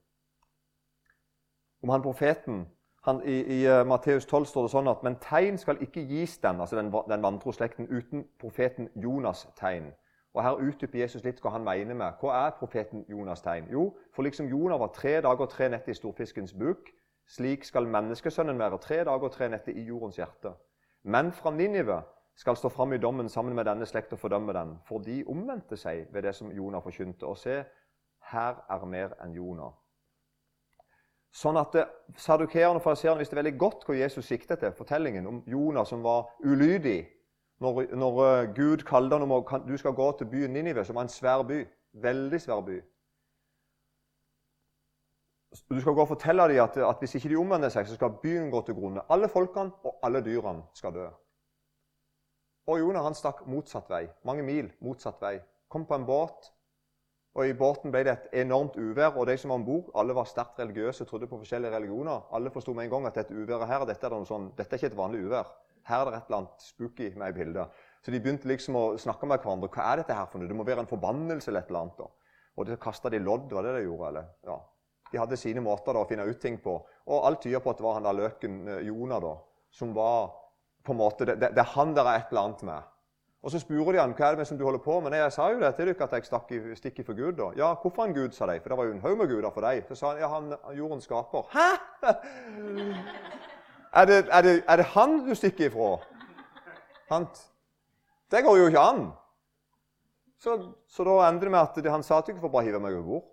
Om 1.82 1.88
han 1.88 2.02
profeten 2.02 2.77
han, 3.08 3.22
I 3.24 3.36
i 3.56 3.58
uh, 3.68 3.86
Matteus 3.86 4.26
12 4.26 4.44
står 4.50 4.66
det 4.66 4.72
sånn 4.72 4.90
at 4.90 5.02
men 5.06 5.16
tegn 5.22 5.58
skal 5.58 5.80
ikke 5.84 6.04
gis 6.08 6.38
den, 6.42 6.60
altså 6.60 6.76
den, 6.78 6.92
den 7.08 7.24
vantro 7.24 7.52
slekten, 7.52 7.88
uten 7.90 8.26
profeten 8.40 8.88
Jonas' 8.94 9.46
tegn. 9.58 9.90
Og 10.36 10.44
Her 10.44 10.60
utdyper 10.62 11.00
Jesus 11.00 11.24
litt 11.24 11.40
hva 11.42 11.54
han 11.56 11.64
mener 11.66 11.96
med 11.98 12.20
hva 12.20 12.34
er 12.44 12.56
profeten 12.58 13.04
Jonas' 13.10 13.42
tegn. 13.42 13.66
Jo, 13.72 13.88
for 14.14 14.22
liksom 14.22 14.46
Jonah 14.52 14.80
var 14.80 14.92
tre 14.94 15.16
dager 15.24 15.46
og 15.46 15.50
tre 15.50 15.70
netter 15.72 15.94
i 15.94 15.98
storfiskens 15.98 16.54
buk, 16.54 16.92
slik 17.28 17.64
skal 17.64 17.88
menneskesønnen 17.88 18.58
være 18.58 18.78
tre 18.78 19.02
dager 19.04 19.28
og 19.28 19.34
tre 19.34 19.48
netter 19.50 19.76
i 19.76 19.88
jordens 19.88 20.20
hjerte. 20.20 20.54
Men 21.02 21.32
fra 21.32 21.50
Ninive 21.50 22.02
skal 22.38 22.56
stå 22.56 22.68
fram 22.68 22.92
i 22.92 23.00
dommen 23.02 23.28
sammen 23.28 23.54
med 23.54 23.66
denne 23.66 23.86
slekt 23.86 24.12
og 24.12 24.18
fordømme 24.22 24.52
den, 24.52 24.76
for 24.86 25.02
de 25.02 25.24
omvendte 25.26 25.76
seg 25.76 26.06
ved 26.12 26.22
det 26.22 26.34
som 26.38 26.52
Jonah 26.52 26.82
forkynte. 26.82 27.26
Og 27.26 27.38
se, 27.38 27.64
her 28.30 28.62
er 28.70 28.84
mer 28.86 29.16
enn 29.24 29.34
Jonah. 29.34 29.72
Sånn 31.34 31.58
at 31.60 31.74
eh, 31.76 31.88
Sadukeerne 32.16 32.80
og 32.80 32.84
fariseerne 32.84 33.20
visste 33.20 33.36
veldig 33.36 33.54
godt 33.60 33.86
hva 33.86 33.96
Jesus 33.98 34.26
siktet 34.26 34.62
til. 34.62 34.74
Fortellingen 34.76 35.26
om 35.28 35.42
Jonas 35.46 35.92
som 35.92 36.02
var 36.04 36.30
ulydig 36.44 37.00
når, 37.60 37.82
når 37.96 38.20
eh, 38.26 38.52
Gud 38.56 38.84
kalte 38.88 39.18
ham 39.18 39.30
om 39.30 39.66
du 39.66 39.76
skal 39.76 39.96
gå 39.96 40.12
til 40.18 40.30
byen 40.30 40.56
Ninive, 40.56 40.84
som 40.84 40.96
var 40.96 41.06
en 41.06 41.12
svær 41.12 41.44
by. 41.48 41.64
Veldig 41.92 42.40
svær 42.40 42.62
by. 42.64 42.78
Du 45.70 45.80
skal 45.80 45.94
gå 45.96 46.04
og 46.04 46.10
fortelle 46.10 46.44
dem 46.48 46.60
at, 46.62 46.76
at 46.76 47.00
hvis 47.00 47.14
ikke 47.14 47.30
de 47.32 47.38
omvender 47.40 47.72
seg, 47.72 47.88
så 47.88 47.96
skal 47.96 48.18
byen 48.22 48.50
gå 48.52 48.60
til 48.66 48.76
grunne. 48.76 49.04
Alle 49.08 49.28
folkene 49.32 49.72
og 49.84 49.98
alle 50.04 50.20
dyrene 50.24 50.66
skal 50.76 50.92
dø. 50.94 51.06
Og 52.68 52.78
Jonah 52.78 53.04
han 53.04 53.16
stakk 53.16 53.46
motsatt 53.48 53.88
vei. 53.88 54.04
Mange 54.28 54.44
mil 54.44 54.68
motsatt 54.84 55.22
vei. 55.24 55.38
Kom 55.72 55.86
på 55.88 55.96
en 55.96 56.04
båt, 56.06 56.50
og 57.38 57.46
I 57.46 57.54
båten 57.54 57.92
ble 57.94 58.00
det 58.02 58.12
et 58.16 58.40
enormt 58.40 58.74
uvær. 58.74 59.14
og 59.14 59.26
de 59.28 59.36
som 59.38 59.52
var 59.52 59.60
om 59.60 59.64
bord, 59.64 59.90
alle 59.94 60.14
var 60.14 60.26
sterkt 60.26 60.58
religiøse 60.58 61.04
trodde 61.06 61.28
på 61.30 61.38
forskjellige 61.38 61.70
religioner. 61.70 62.24
Alle 62.34 62.50
forsto 62.50 62.72
med 62.74 62.84
en 62.84 62.90
gang 62.90 63.06
at 63.06 63.14
dette 63.14 63.34
uværet 63.34 63.68
her, 63.68 63.84
dette 63.86 64.06
er, 64.06 64.24
sånn, 64.26 64.48
dette 64.56 64.74
er 64.74 64.80
ikke 64.80 64.90
et 64.90 64.98
vanlig 64.98 65.20
uvær. 65.22 65.52
Her 65.86 66.00
er 66.00 66.10
det 66.10 66.18
et 66.18 66.26
eller 66.26 66.38
annet 66.40 66.64
spooky 66.66 67.12
med 67.14 67.30
i 67.30 67.36
bildet. 67.36 67.84
Så 68.02 68.10
de 68.10 68.20
begynte 68.20 68.50
liksom 68.50 68.76
å 68.76 68.82
snakke 68.98 69.28
med 69.30 69.38
hverandre. 69.38 69.70
Hva 69.70 69.86
er 69.92 70.02
dette 70.02 70.16
her 70.18 70.26
for 70.26 70.42
noe? 70.42 70.50
Det 70.50 70.58
må 70.58 70.66
være 70.66 70.82
en 70.82 70.90
forbannelse 70.90 71.52
eller 71.52 71.62
et 71.62 71.70
eller 71.70 71.84
annet. 71.84 72.02
da. 72.02 72.34
Og 72.58 72.66
så 72.66 72.80
kasta 72.82 73.14
de 73.14 73.22
lodd, 73.22 73.46
var 73.54 73.62
det 73.62 73.76
de 73.78 73.86
gjorde? 73.86 74.10
eller? 74.10 74.28
Ja. 74.44 74.58
De 75.12 75.22
hadde 75.22 75.38
sine 75.38 75.62
måter 75.62 75.94
da, 75.94 76.02
å 76.02 76.10
finne 76.10 76.26
ut 76.26 76.40
ting 76.42 76.58
på. 76.64 76.74
Og 77.06 77.24
alt 77.24 77.42
tyder 77.46 77.62
på 77.62 77.70
at 77.70 77.78
det 77.78 77.86
var 77.86 78.00
han 78.00 78.08
der 78.10 78.18
løken 78.18 78.60
eh, 78.66 78.84
Jonah 78.90 79.22
da, 79.22 79.34
som 79.70 79.94
var 79.94 80.32
på 80.84 80.92
en 80.92 80.98
måte, 80.98 81.24
det, 81.28 81.38
det, 81.38 81.54
det 81.54 81.70
han 81.76 81.94
der 81.94 82.10
er 82.10 82.18
et 82.18 82.32
eller 82.32 82.48
annet 82.48 82.66
med. 82.66 82.94
Og 83.42 83.50
Så 83.50 83.58
spurte 83.62 83.92
de 83.92 84.00
han, 84.00 84.14
hva 84.18 84.26
er 84.26 84.34
det 84.34 84.38
med 84.38 84.46
som 84.46 84.58
du 84.58 84.64
holder 84.64 84.80
på 84.82 85.00
med. 85.00 85.10
Nei, 85.10 85.18
Jeg 85.18 85.32
sa 85.32 85.48
jo 85.52 85.60
det 85.60 85.74
til 85.76 85.86
dere 85.86 86.04
at 86.04 86.12
jeg 86.12 86.72
i, 86.72 86.74
stikker 86.74 87.04
for 87.04 87.14
Gud. 87.14 87.32
da. 87.32 87.52
Ja, 87.56 87.74
hvorfor 87.74 88.04
en 88.04 88.14
Gud, 88.14 88.30
sa 88.30 88.46
de, 88.46 88.60
for 88.60 88.68
det 88.68 88.78
var 88.78 88.84
jo 88.84 88.92
en 88.92 89.00
haug 89.00 89.18
med 89.18 89.28
guder 89.28 89.50
for 89.50 89.60
deg. 89.60 89.84
Så 89.88 89.94
sa 89.94 90.10
han 90.10 90.18
ja, 90.18 90.28
han 90.28 90.76
jordens 90.76 91.04
skaper. 91.04 91.46
Hæ?! 91.52 91.68
Er 93.92 94.04
det, 94.04 94.26
er, 94.30 94.42
det, 94.42 94.64
er 94.68 94.76
det 94.76 94.84
han 94.84 95.28
du 95.28 95.34
stikker 95.34 95.66
ifra? 95.66 95.98
Det 98.30 98.44
går 98.44 98.56
jo 98.56 98.66
ikke 98.66 98.78
an. 98.80 99.06
Så, 100.38 100.74
så 100.86 101.04
da 101.04 101.14
endte 101.28 101.44
det 101.44 101.50
med 101.50 101.60
at 101.60 101.76
det, 101.76 101.90
han 101.90 102.02
sa 102.02 102.18
at 102.18 102.28
ikke, 102.28 102.40
får 102.40 102.52
bare 102.52 102.64
hive 102.68 102.80
meg 102.80 102.94
over 102.94 103.06
bord. 103.06 103.24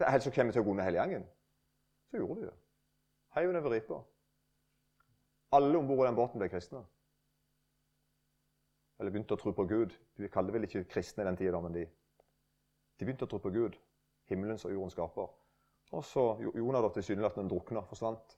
Ellers 0.00 0.24
så 0.24 0.30
kommer 0.30 0.52
jeg 0.52 0.58
til 0.58 0.62
å 0.62 0.68
gå 0.68 0.74
ned 0.76 0.84
hele 0.84 1.00
gjengen. 1.00 1.24
Så 2.10 2.20
gjorde 2.20 2.40
de 2.40 2.46
det. 2.50 2.56
Heiv 3.36 3.56
over 3.56 3.70
ripa. 3.72 4.02
Alle 5.56 5.78
om 5.78 5.88
bord 5.88 6.04
i 6.04 6.08
den 6.08 6.16
båten 6.20 6.40
ble 6.40 6.48
kristne. 6.52 6.84
Eller 9.00 9.14
begynte 9.14 9.34
å 9.34 9.40
tro 9.40 9.52
på 9.56 9.64
Gud. 9.64 9.94
De 10.20 10.28
kalte 10.28 10.52
vel 10.52 10.66
ikke 10.66 10.84
kristne 10.92 11.24
i 11.24 11.28
den 11.30 11.38
tida, 11.40 11.60
men 11.64 11.72
de, 11.72 11.86
de 13.00 13.06
begynte 13.06 13.24
å 13.24 13.30
tro 13.30 13.40
på 13.40 13.52
Gud. 13.54 13.78
Himmelens 14.28 14.66
og 14.68 14.74
jordens 14.74 14.92
skaper. 14.92 15.30
Og 15.96 16.04
så 16.06 16.24
Jonah 16.44 16.84
da 16.84 16.92
tilsynelatende 16.94 17.50
drukna, 17.50 17.82
forsvant. 17.88 18.36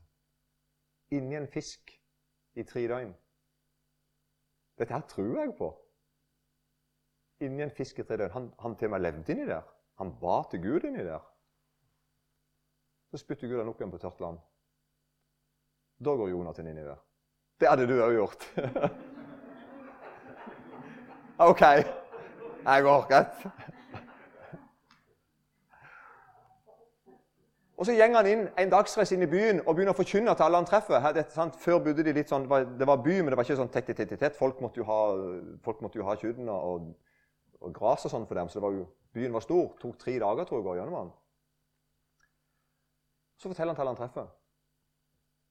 Inni 1.12 1.36
en 1.36 1.50
fisk 1.50 1.92
i 2.54 2.64
tre 2.64 2.86
døgn. 2.88 3.10
Dette 4.78 4.94
her 4.94 5.04
tror 5.10 5.34
jeg 5.42 5.52
på. 5.58 5.68
Inni 7.44 7.66
en 7.66 7.74
fisk 7.74 7.98
i 7.98 8.06
tre 8.06 8.22
døgn. 8.22 8.32
Han, 8.36 8.48
han 8.62 8.78
til 8.78 8.88
og 8.88 8.94
med 8.94 9.04
levde 9.04 9.34
inni 9.34 9.50
der. 9.50 9.66
Han 10.00 10.14
ba 10.22 10.40
til 10.50 10.62
Gud 10.62 10.86
inni 10.88 11.04
der. 11.04 11.26
Så 13.10 13.20
spytter 13.20 13.50
Gud 13.50 13.60
han 13.60 13.68
opp 13.68 13.82
igjen 13.82 13.92
på 13.92 14.00
tørt 14.00 14.22
land. 14.22 14.38
Da 16.02 16.14
går 16.16 16.30
Jonah 16.32 16.54
til 16.54 16.64
Ninive. 16.64 16.96
Det 17.60 17.68
hadde 17.68 17.84
du 17.90 17.98
òg 17.98 18.14
gjort. 18.16 18.46
OK. 21.38 21.60
Jeg 22.64 22.86
orket. 22.86 23.26
Og 27.76 27.86
så 27.86 27.94
går 27.96 28.14
han 28.14 28.26
inn 28.30 28.42
en 28.62 28.70
dagsreis 28.70 29.10
inn 29.10 29.24
i 29.24 29.26
byen 29.26 29.58
og 29.64 29.74
begynner 29.74 29.90
å 29.90 29.98
forkynne 29.98 30.34
til 30.38 30.46
alle 30.46 30.60
han 30.60 30.68
treffer. 30.68 31.02
Det, 31.16 31.24
Før 31.58 31.80
bodde 31.82 32.04
de 32.06 32.12
litt 32.14 32.30
sånn, 32.30 32.44
det 32.78 32.86
var 32.86 33.00
by, 33.02 33.16
men 33.18 33.32
det 33.32 33.38
var 33.40 33.48
ikke 33.48 33.56
sånn 33.58 33.72
tett 33.74 33.90
i 33.90 33.96
tett, 33.98 34.12
tett. 34.20 34.36
Folk 34.38 34.60
måtte 34.62 34.78
jo 34.78 34.86
ha, 34.86 35.00
folk 35.64 35.82
og, 35.82 36.92
og 37.58 37.74
gras 37.74 38.06
og 38.06 38.12
sånn 38.12 38.28
for 38.28 38.38
dem. 38.38 38.52
Så 38.52 38.62
var 38.62 38.76
jo, 38.76 38.86
byen 39.12 39.34
var 39.34 39.42
stor. 39.42 39.72
Det 39.72 39.82
tok 39.82 39.98
tre 39.98 40.14
dager 40.22 40.46
tror 40.46 40.60
jeg, 40.60 40.66
å 40.66 40.68
gå 40.68 40.76
gjennom 40.78 40.98
den. 41.00 41.10
Så 43.42 43.50
forteller 43.50 43.72
han 43.72 43.80
til 43.80 43.82
alle 43.82 43.96
han 43.96 44.02
treffer. 44.04 44.30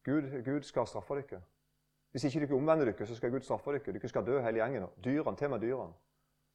Gud, 0.07 0.31
Gud 0.45 0.63
skal 0.63 0.87
straffe 0.87 1.19
dere. 1.19 1.41
Hvis 2.11 2.23
ikke 2.27 2.45
dere 2.45 2.57
omvender 2.57 2.85
dere, 2.91 3.07
så 3.07 3.15
skal 3.15 3.31
Gud 3.31 3.41
straffe 3.45 3.71
dere. 3.71 3.93
Dere 3.95 4.09
skal 4.09 4.25
dø 4.25 4.39
hele 4.43 4.59
gjengen. 4.59 4.87
Dyrene, 5.03 5.37
til 5.37 5.49
med 5.49 5.59
dyrene. 5.59 5.93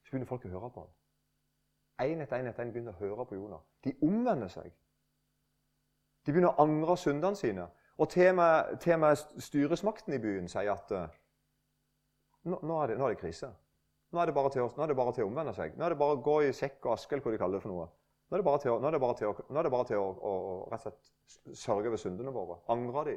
Så 0.05 0.13
begynner 0.13 0.29
folk 0.29 0.45
å 0.45 0.53
høre 0.53 0.71
på 0.71 0.85
ham. 0.85 0.95
Én 2.05 2.21
etter 2.21 2.43
én 2.43 2.51
etter 2.51 2.65
én 2.65 2.73
begynner 2.75 2.93
å 2.93 3.01
høre 3.01 3.25
på 3.27 3.39
Jonah. 3.39 3.63
De 3.85 3.95
omvender 4.05 4.53
seg. 4.53 4.69
De 6.27 6.33
begynner 6.33 6.53
å 6.53 6.67
angre 6.67 6.97
syndene 7.01 7.37
sine. 7.37 7.69
Og 7.97 8.11
til 8.13 8.29
og 8.29 9.01
med, 9.01 9.23
styresmakten 9.41 10.13
i 10.13 10.21
byen 10.21 10.51
sier 10.53 10.75
at 10.75 10.93
uh, 10.93 11.07
nå, 12.45 12.59
nå, 12.61 12.81
er 12.83 12.93
det, 12.93 12.99
nå, 13.01 13.07
er 13.07 13.15
det, 13.15 13.21
krise. 13.23 13.49
Nå 14.13 14.21
er 14.21 14.29
det, 14.29 14.35
bare 14.37 14.53
til 14.53 14.67
å, 14.67 14.73
nå 14.77 14.85
er 14.85 14.93
det 14.93 14.99
bare 14.99 15.15
til 15.17 15.25
å 15.25 15.31
omvende 15.31 15.55
seg. 15.57 15.79
Nå 15.79 15.87
er 15.87 15.95
det 15.95 16.01
bare 16.03 16.19
å 16.19 16.21
gå 16.27 16.37
i 16.45 16.53
sekk 16.57 16.85
og 16.85 16.99
aske, 16.99 17.17
eller 17.17 17.25
hva 17.25 17.33
de 17.33 17.41
kaller 17.41 17.57
det 17.57 17.65
for 17.65 17.73
noe. 17.73 17.89
Nå 18.27 18.37
er 18.37 18.43
det 18.43 19.01
bare 19.01 19.89
til, 19.89 20.03
å, 20.03 20.35
rett 20.69 20.87
og 20.91 20.93
slett 20.93 21.57
sørge 21.57 21.89
over 21.89 22.01
syndene 22.03 22.35
våre. 22.35 22.59
Angre 22.75 23.07
de, 23.09 23.17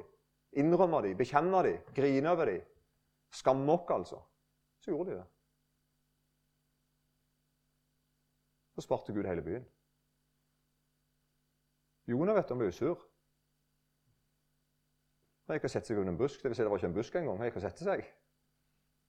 innrømme 0.57 1.01
de, 1.05 1.15
bekjenne 1.17 1.63
de, 1.65 1.75
grine 1.95 2.31
over 2.31 2.49
de. 2.49 2.59
Skamme 3.31 3.73
oss, 3.73 3.91
altså. 3.93 4.21
Så 4.79 4.91
gjorde 4.91 5.11
de 5.11 5.17
det. 5.19 5.27
Så 8.75 8.85
sparte 8.85 9.13
Gud 9.13 9.27
hele 9.27 9.43
byen. 9.43 9.65
Jonah 12.09 12.35
vet 12.35 12.49
han 12.49 12.57
ble 12.57 12.71
sur. 12.73 12.97
Han 15.45 15.57
gikk 15.57 15.67
og 15.67 15.73
sette 15.73 15.91
seg 15.91 15.99
under 15.99 16.13
en 16.13 16.17
busk. 16.21 16.41
Det 16.41 16.49
vil 16.49 16.57
si 16.57 16.65
det 16.65 16.71
var 16.71 16.81
ikke 16.81 16.89
en 16.89 16.95
busk 16.95 17.15
engang. 17.19 17.37
Han 17.37 17.49
gikk 17.49 17.59
og 17.59 17.65
sette 17.65 17.85
seg. 17.85 18.05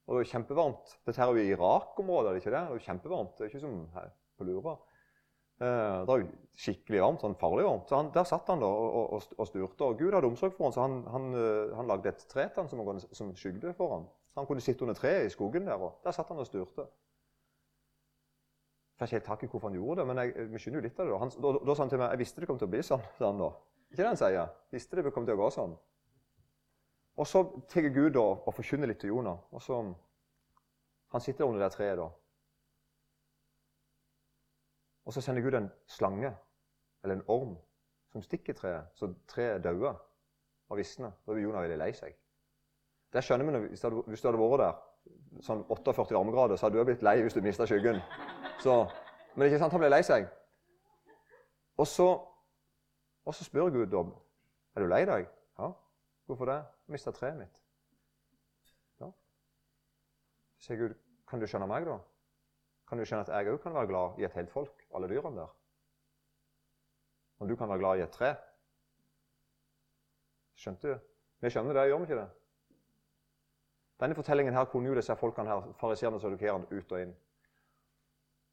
Og 0.06 0.14
det 0.16 0.20
var 0.20 0.30
kjempevarmt. 0.32 0.94
Dette 1.06 1.22
er 1.22 1.30
jo 1.30 1.40
i 1.40 1.50
Irak-området, 1.54 2.28
er 2.28 2.36
det 2.36 2.42
ikke 2.42 2.52
det? 2.54 2.60
Det 2.60 2.74
er 2.74 2.78
jo 2.80 2.86
kjempevarmt. 2.88 3.34
Det 3.36 3.44
er 3.44 3.52
ikke 3.52 3.62
som 3.62 3.76
her 3.94 4.08
på 4.36 4.46
Lura. 4.48 4.74
Eh, 5.60 6.00
det 6.00 6.08
var 6.08 6.22
skikkelig 6.56 7.02
varmt, 7.02 7.20
sånn 7.20 7.36
farlig 7.40 7.66
varmt. 7.66 7.88
Så 7.88 7.98
han, 7.98 8.08
Der 8.14 8.24
satt 8.28 8.48
han 8.48 8.62
da 8.62 8.68
og, 8.68 8.94
og, 9.12 9.26
og, 9.36 9.48
styrte. 9.48 9.84
Og 9.84 9.98
Gud 10.00 10.14
hadde 10.16 10.30
omsorg 10.30 10.56
for 10.56 10.68
ham, 10.68 10.72
så 10.72 10.86
han, 10.86 10.96
han, 11.12 11.28
eh, 11.36 11.74
han 11.76 11.90
lagde 11.90 12.08
et 12.08 12.24
tre 12.30 12.46
til 12.48 12.62
han 12.62 12.70
som, 12.70 13.12
som 13.12 13.34
skygde 13.36 13.74
for 13.76 13.92
ham. 13.96 14.08
Så 14.32 14.40
han 14.40 14.48
kunne 14.48 14.64
sitte 14.64 14.86
under 14.86 14.96
treet 14.96 15.26
i 15.26 15.34
skogen 15.34 15.68
der, 15.68 15.76
og 15.76 16.00
der 16.04 16.16
satt 16.16 16.32
han 16.32 16.40
og 16.40 16.48
styrte. 16.48 16.86
Jeg 18.90 18.98
får 18.98 19.06
ikke 19.06 19.16
helt 19.16 19.28
tak 19.28 19.42
i 19.44 19.48
hvorfor 19.48 19.68
han 19.68 19.76
gjorde 19.76 20.00
det, 20.00 20.06
men 20.08 20.18
jeg, 20.20 20.48
vi 20.52 20.60
skjønner 20.60 20.80
jo 20.80 20.86
litt 20.86 20.98
av 21.00 21.06
det. 21.08 21.18
Han, 21.24 21.30
da, 21.44 21.52
da, 21.66 21.74
sa 21.74 21.84
han 21.84 21.92
til 21.92 22.00
meg 22.00 22.10
jeg 22.14 22.20
visste 22.20 22.40
det 22.40 22.48
kom 22.48 22.60
til 22.60 22.68
å 22.68 22.72
bli 22.72 22.82
sånn. 22.84 23.04
sa 23.18 23.30
han 23.30 23.40
da. 23.40 23.50
Ikke 23.90 24.02
det 24.02 24.10
han 24.10 24.20
sier? 24.20 24.50
Visste 24.72 24.96
det 24.96 25.12
kom 25.12 25.28
til 25.28 25.36
å 25.36 25.40
gå 25.40 25.50
sånn. 25.56 25.76
Og 27.20 27.28
så 27.28 27.42
tar 27.68 27.88
Gud 27.92 28.14
da 28.16 28.24
og 28.32 28.52
forkynner 28.56 28.88
litt 28.88 29.00
til 29.02 29.12
Jonah. 29.12 29.40
Og 29.52 29.60
så, 29.64 29.82
Han 31.10 31.20
sitter 31.20 31.44
under 31.44 31.64
det 31.64 31.72
treet 31.74 31.98
da. 31.98 32.06
Og 35.04 35.14
så 35.14 35.22
sender 35.24 35.42
Gud 35.42 35.56
en 35.56 35.70
slange, 35.88 36.32
eller 37.02 37.16
en 37.16 37.26
orm, 37.28 37.56
som 38.12 38.22
stikker 38.22 38.56
treet, 38.58 38.90
så 38.94 39.08
treet 39.30 39.62
dauer 39.64 39.94
og 40.70 40.78
visner. 40.78 41.12
Da 41.26 41.32
blir 41.32 41.46
Jonah 41.46 41.62
veldig 41.64 41.78
lei 41.80 41.92
seg. 41.96 42.16
Det 43.10 43.22
skjønner 43.24 43.46
vi 43.46 43.68
hvis 43.70 43.84
hvis 44.06 44.22
du 44.22 44.28
hadde 44.28 44.40
vært 44.40 44.62
der 44.62 45.42
sånn 45.46 45.62
48 45.68 46.14
varmegrader, 46.14 46.58
så 46.58 46.66
hadde 46.66 46.78
du 46.78 46.84
blitt 46.84 47.04
lei 47.06 47.16
hvis 47.22 47.34
du 47.34 47.40
mista 47.42 47.66
skyggen. 47.66 48.00
Så, 48.62 48.74
men 49.34 49.48
ikke 49.48 49.60
sant, 49.62 49.72
han 49.72 49.82
ble 49.82 49.90
lei 49.90 50.02
seg. 50.06 50.28
Og 51.80 51.88
så, 51.88 52.08
og 53.24 53.34
så 53.34 53.46
spør 53.46 53.72
Gud 53.74 53.94
om 53.96 54.12
er 54.76 54.84
du 54.84 54.90
lei 54.90 55.02
deg. 55.08 55.26
Ja. 55.58 55.72
Hvorfor 56.28 56.50
det? 56.50 56.60
Mista 56.92 57.10
treet 57.14 57.38
mitt. 57.38 57.56
Ja. 59.00 59.10
Så 60.58 60.70
sier 60.70 60.82
Gud, 60.84 60.94
kan 61.30 61.42
du 61.42 61.48
skjønne 61.50 61.66
meg, 61.70 61.88
da? 61.88 61.98
Kan 62.90 62.98
du 62.98 63.04
skjønne 63.06 63.22
at 63.22 63.30
jeg 63.30 63.52
òg 63.52 63.60
kan 63.62 63.74
være 63.74 63.86
glad 63.86 64.18
i 64.18 64.24
et 64.26 64.32
helt 64.34 64.50
folk, 64.50 64.82
alle 64.94 65.08
dyrene 65.08 65.36
der? 65.36 65.50
Om 67.38 67.48
du 67.48 67.56
kan 67.56 67.68
være 67.68 67.78
glad 67.78 67.98
i 67.98 68.02
et 68.02 68.10
tre? 68.10 68.34
Skjønte 70.58 70.88
du? 70.88 70.96
Vi 71.40 71.50
skjønner 71.50 71.78
det, 71.78 71.86
gjør 71.88 72.02
vi 72.02 72.08
ikke 72.10 72.18
det? 72.18 72.28
Denne 74.00 74.14
fortellingen 74.14 74.54
her 74.54 74.64
kunne 74.64 74.88
jo 74.88 74.96
disse 74.98 75.16
folkene 75.16 75.48
her, 75.48 75.72
fariseerne 75.78 76.18
og 76.18 76.20
sadukerene 76.20 76.66
ut 76.80 76.92
og 76.92 77.00
inn. 77.02 77.14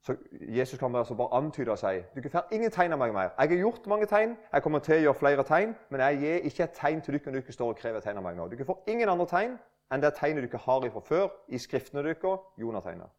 Så 0.05 0.15
Jesus 0.31 0.79
kan 0.79 0.95
altså 0.95 1.15
bare 1.15 1.33
antyde 1.33 1.71
og 1.71 1.81
si 1.81 1.97
dere 2.15 2.29
får 2.29 2.53
ingen 2.53 2.71
tegn 2.71 2.93
av 2.93 3.01
meg 3.01 3.13
mer. 3.13 3.33
Jeg 3.39 3.49
har 3.49 3.63
gjort 3.65 3.87
mange 3.89 4.05
tegn, 4.05 4.37
jeg 4.53 4.63
kommer 4.63 4.79
til 4.85 4.99
å 4.99 5.03
gjøre 5.07 5.19
flere 5.23 5.43
tegn, 5.43 5.73
men 5.89 6.05
jeg 6.05 6.19
gir 6.21 6.49
ikke 6.51 6.63
et 6.63 6.77
tegn 6.77 7.01
til 7.01 7.17
dere 7.17 7.31
når 7.31 7.41
dere 7.41 7.57
står 7.57 7.73
og 7.73 7.81
krever 7.81 8.05
tegn 8.05 8.21
av 8.21 8.27
meg 8.29 8.37
nå. 8.37 8.47
Dere 8.53 8.69
får 8.69 8.93
ingen 8.93 9.09
andre 9.09 9.25
tegn 9.33 9.57
enn 9.91 10.03
det 10.03 10.13
tegnet 10.19 10.45
dere 10.45 10.61
har 10.61 10.91
fra 10.93 11.01
før 11.09 11.31
i 11.47 11.57
skriftene 11.57 12.05
deres, 12.05 12.45
Jonah-tegnet. 12.61 13.09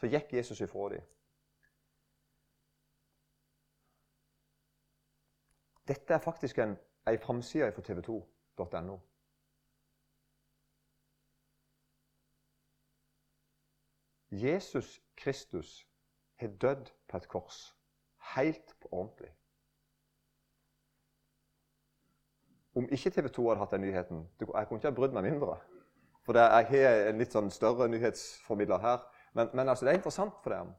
Så 0.00 0.06
gikk 0.06 0.32
Jesus 0.32 0.60
ifra 0.60 0.88
dem. 0.88 1.02
Dette 5.88 6.14
er 6.14 6.18
faktisk 6.18 6.58
en, 6.58 6.76
ei 7.06 7.18
framside 7.20 7.72
fra 7.72 7.82
tv2.no. 7.82 8.98
Jesus 14.30 15.02
Kristus 15.16 15.86
har 16.36 16.48
dødd 16.48 16.90
på 17.08 17.16
et 17.16 17.28
kors. 17.28 17.76
Helt 18.36 18.76
på 18.80 18.88
ordentlig. 18.90 19.30
Om 22.74 22.88
ikke 22.90 23.10
TV 23.10 23.28
2 23.28 23.48
hadde 23.48 23.58
hatt 23.58 23.70
den 23.70 23.80
nyheten 23.80 24.30
Jeg 24.40 24.66
kunne 24.68 24.78
ikke 24.78 24.88
ha 24.88 24.94
brydd 24.94 25.12
meg 25.14 25.22
mindre. 25.22 25.60
For 26.24 26.38
jeg 26.38 26.66
har 26.66 27.10
en 27.10 27.20
litt 27.20 27.36
sånn 27.36 27.50
større 27.52 27.86
nyhetsformidler 27.88 28.80
her. 28.82 29.04
Men, 29.34 29.50
men 29.54 29.68
altså, 29.68 29.84
det 29.84 29.92
er 29.92 29.98
interessant 29.98 30.36
for 30.42 30.54
dem 30.54 30.70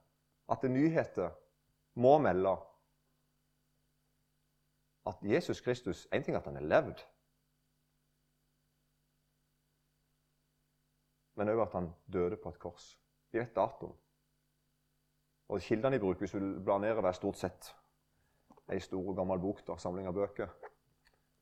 at 0.51 0.64
nyheter 0.70 1.30
må 1.95 2.18
melde 2.18 2.56
at 5.06 5.22
Jesus 5.22 5.62
Kristus 5.62 6.08
En 6.12 6.24
ting 6.24 6.36
er 6.36 6.39
at 6.39 6.47
han 6.49 6.56
har 6.56 6.66
levd, 6.66 7.03
men 11.36 11.51
òg 11.51 11.62
at 11.66 11.74
han 11.78 11.91
døde 12.14 12.38
på 12.41 12.49
et 12.49 12.60
kors. 12.60 12.88
De 13.32 13.39
vet 13.39 13.56
datoen. 13.56 13.93
Og 15.49 15.62
Kildene 15.62 15.97
de 15.97 16.01
bruker, 16.01 16.20
hvis 16.20 16.32
du 16.32 16.64
blar 16.64 16.80
nedover, 16.80 17.10
er 17.10 17.18
stort 17.18 17.38
sett 17.38 17.76
ei 18.72 18.80
stor, 18.82 19.14
gammel 19.14 19.39
bok, 19.39 19.62
da, 19.68 19.76
samling 19.78 20.08
av 20.10 20.16
bøker. 20.16 20.49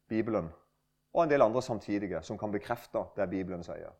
Bibelen. 0.09 0.49
Og 1.13 1.23
en 1.23 1.29
del 1.29 1.45
andre 1.45 1.61
samtidige 1.61 2.21
som 2.25 2.37
kan 2.37 2.51
bekrefte 2.51 3.05
det 3.15 3.29
Bibelen 3.29 3.63
sier. 3.63 3.93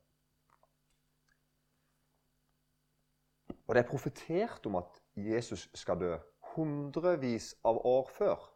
Og 3.67 3.75
det 3.75 3.83
er 3.83 3.89
profetert 3.89 4.65
om 4.65 4.75
at 4.75 5.01
Jesus 5.15 5.69
skal 5.73 5.99
dø 5.99 6.17
hundrevis 6.55 7.53
av 7.63 7.79
år 7.85 8.09
før. 8.09 8.49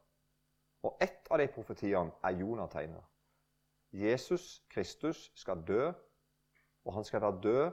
Og 0.84 0.97
ett 1.01 1.28
av 1.32 1.39
de 1.41 1.47
profetiene 1.47 2.12
er 2.24 2.39
Jonah-tegnet. 2.39 3.03
Jesus 3.91 4.66
Kristus 4.70 5.32
skal 5.36 5.64
dø, 5.68 5.91
og 6.86 6.93
han 6.93 7.03
skal 7.03 7.22
være 7.22 7.39
død, 7.43 7.72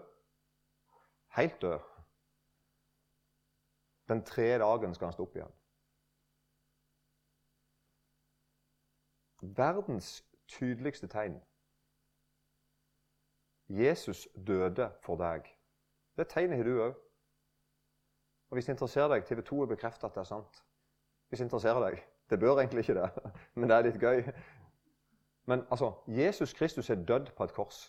helt 1.37 1.63
død. 1.63 1.79
Den 4.09 4.25
tre 4.25 4.59
dagen 4.59 4.95
skal 4.95 5.07
han 5.07 5.13
stå 5.13 5.23
opp 5.23 5.37
igjen. 5.37 5.53
Verdens 9.57 10.25
tydeligste 10.49 11.07
tegn. 11.07 11.41
Jesus 13.69 14.29
døde 14.47 14.93
for 15.03 15.17
deg. 15.17 15.49
Det 16.17 16.29
tegnet 16.29 16.57
har 16.57 16.65
du 16.65 16.81
òg. 16.85 17.04
Og 18.55 18.57
hvis 18.57 18.65
det 18.65 18.73
interesserer 18.73 19.09
deg, 19.09 19.25
TV 19.27 19.41
2 19.43 19.57
har 19.59 19.67
bekreftet 19.67 20.05
at 20.05 20.15
det 20.15 20.21
er 20.21 20.25
sant. 20.29 20.59
Hvis 21.29 21.39
det 21.39 21.45
interesserer 21.45 21.81
deg. 21.91 22.03
Det 22.31 22.37
bør 22.41 22.61
egentlig 22.61 22.79
ikke 22.79 22.95
det, 22.95 23.31
men 23.59 23.69
det 23.69 23.77
er 23.77 23.83
litt 23.83 23.97
gøy. 23.99 24.21
Men 25.51 25.65
altså, 25.71 25.89
Jesus 26.07 26.53
Kristus 26.55 26.91
er 26.91 26.95
dødd 26.95 27.33
på 27.37 27.45
et 27.45 27.53
kors. 27.53 27.81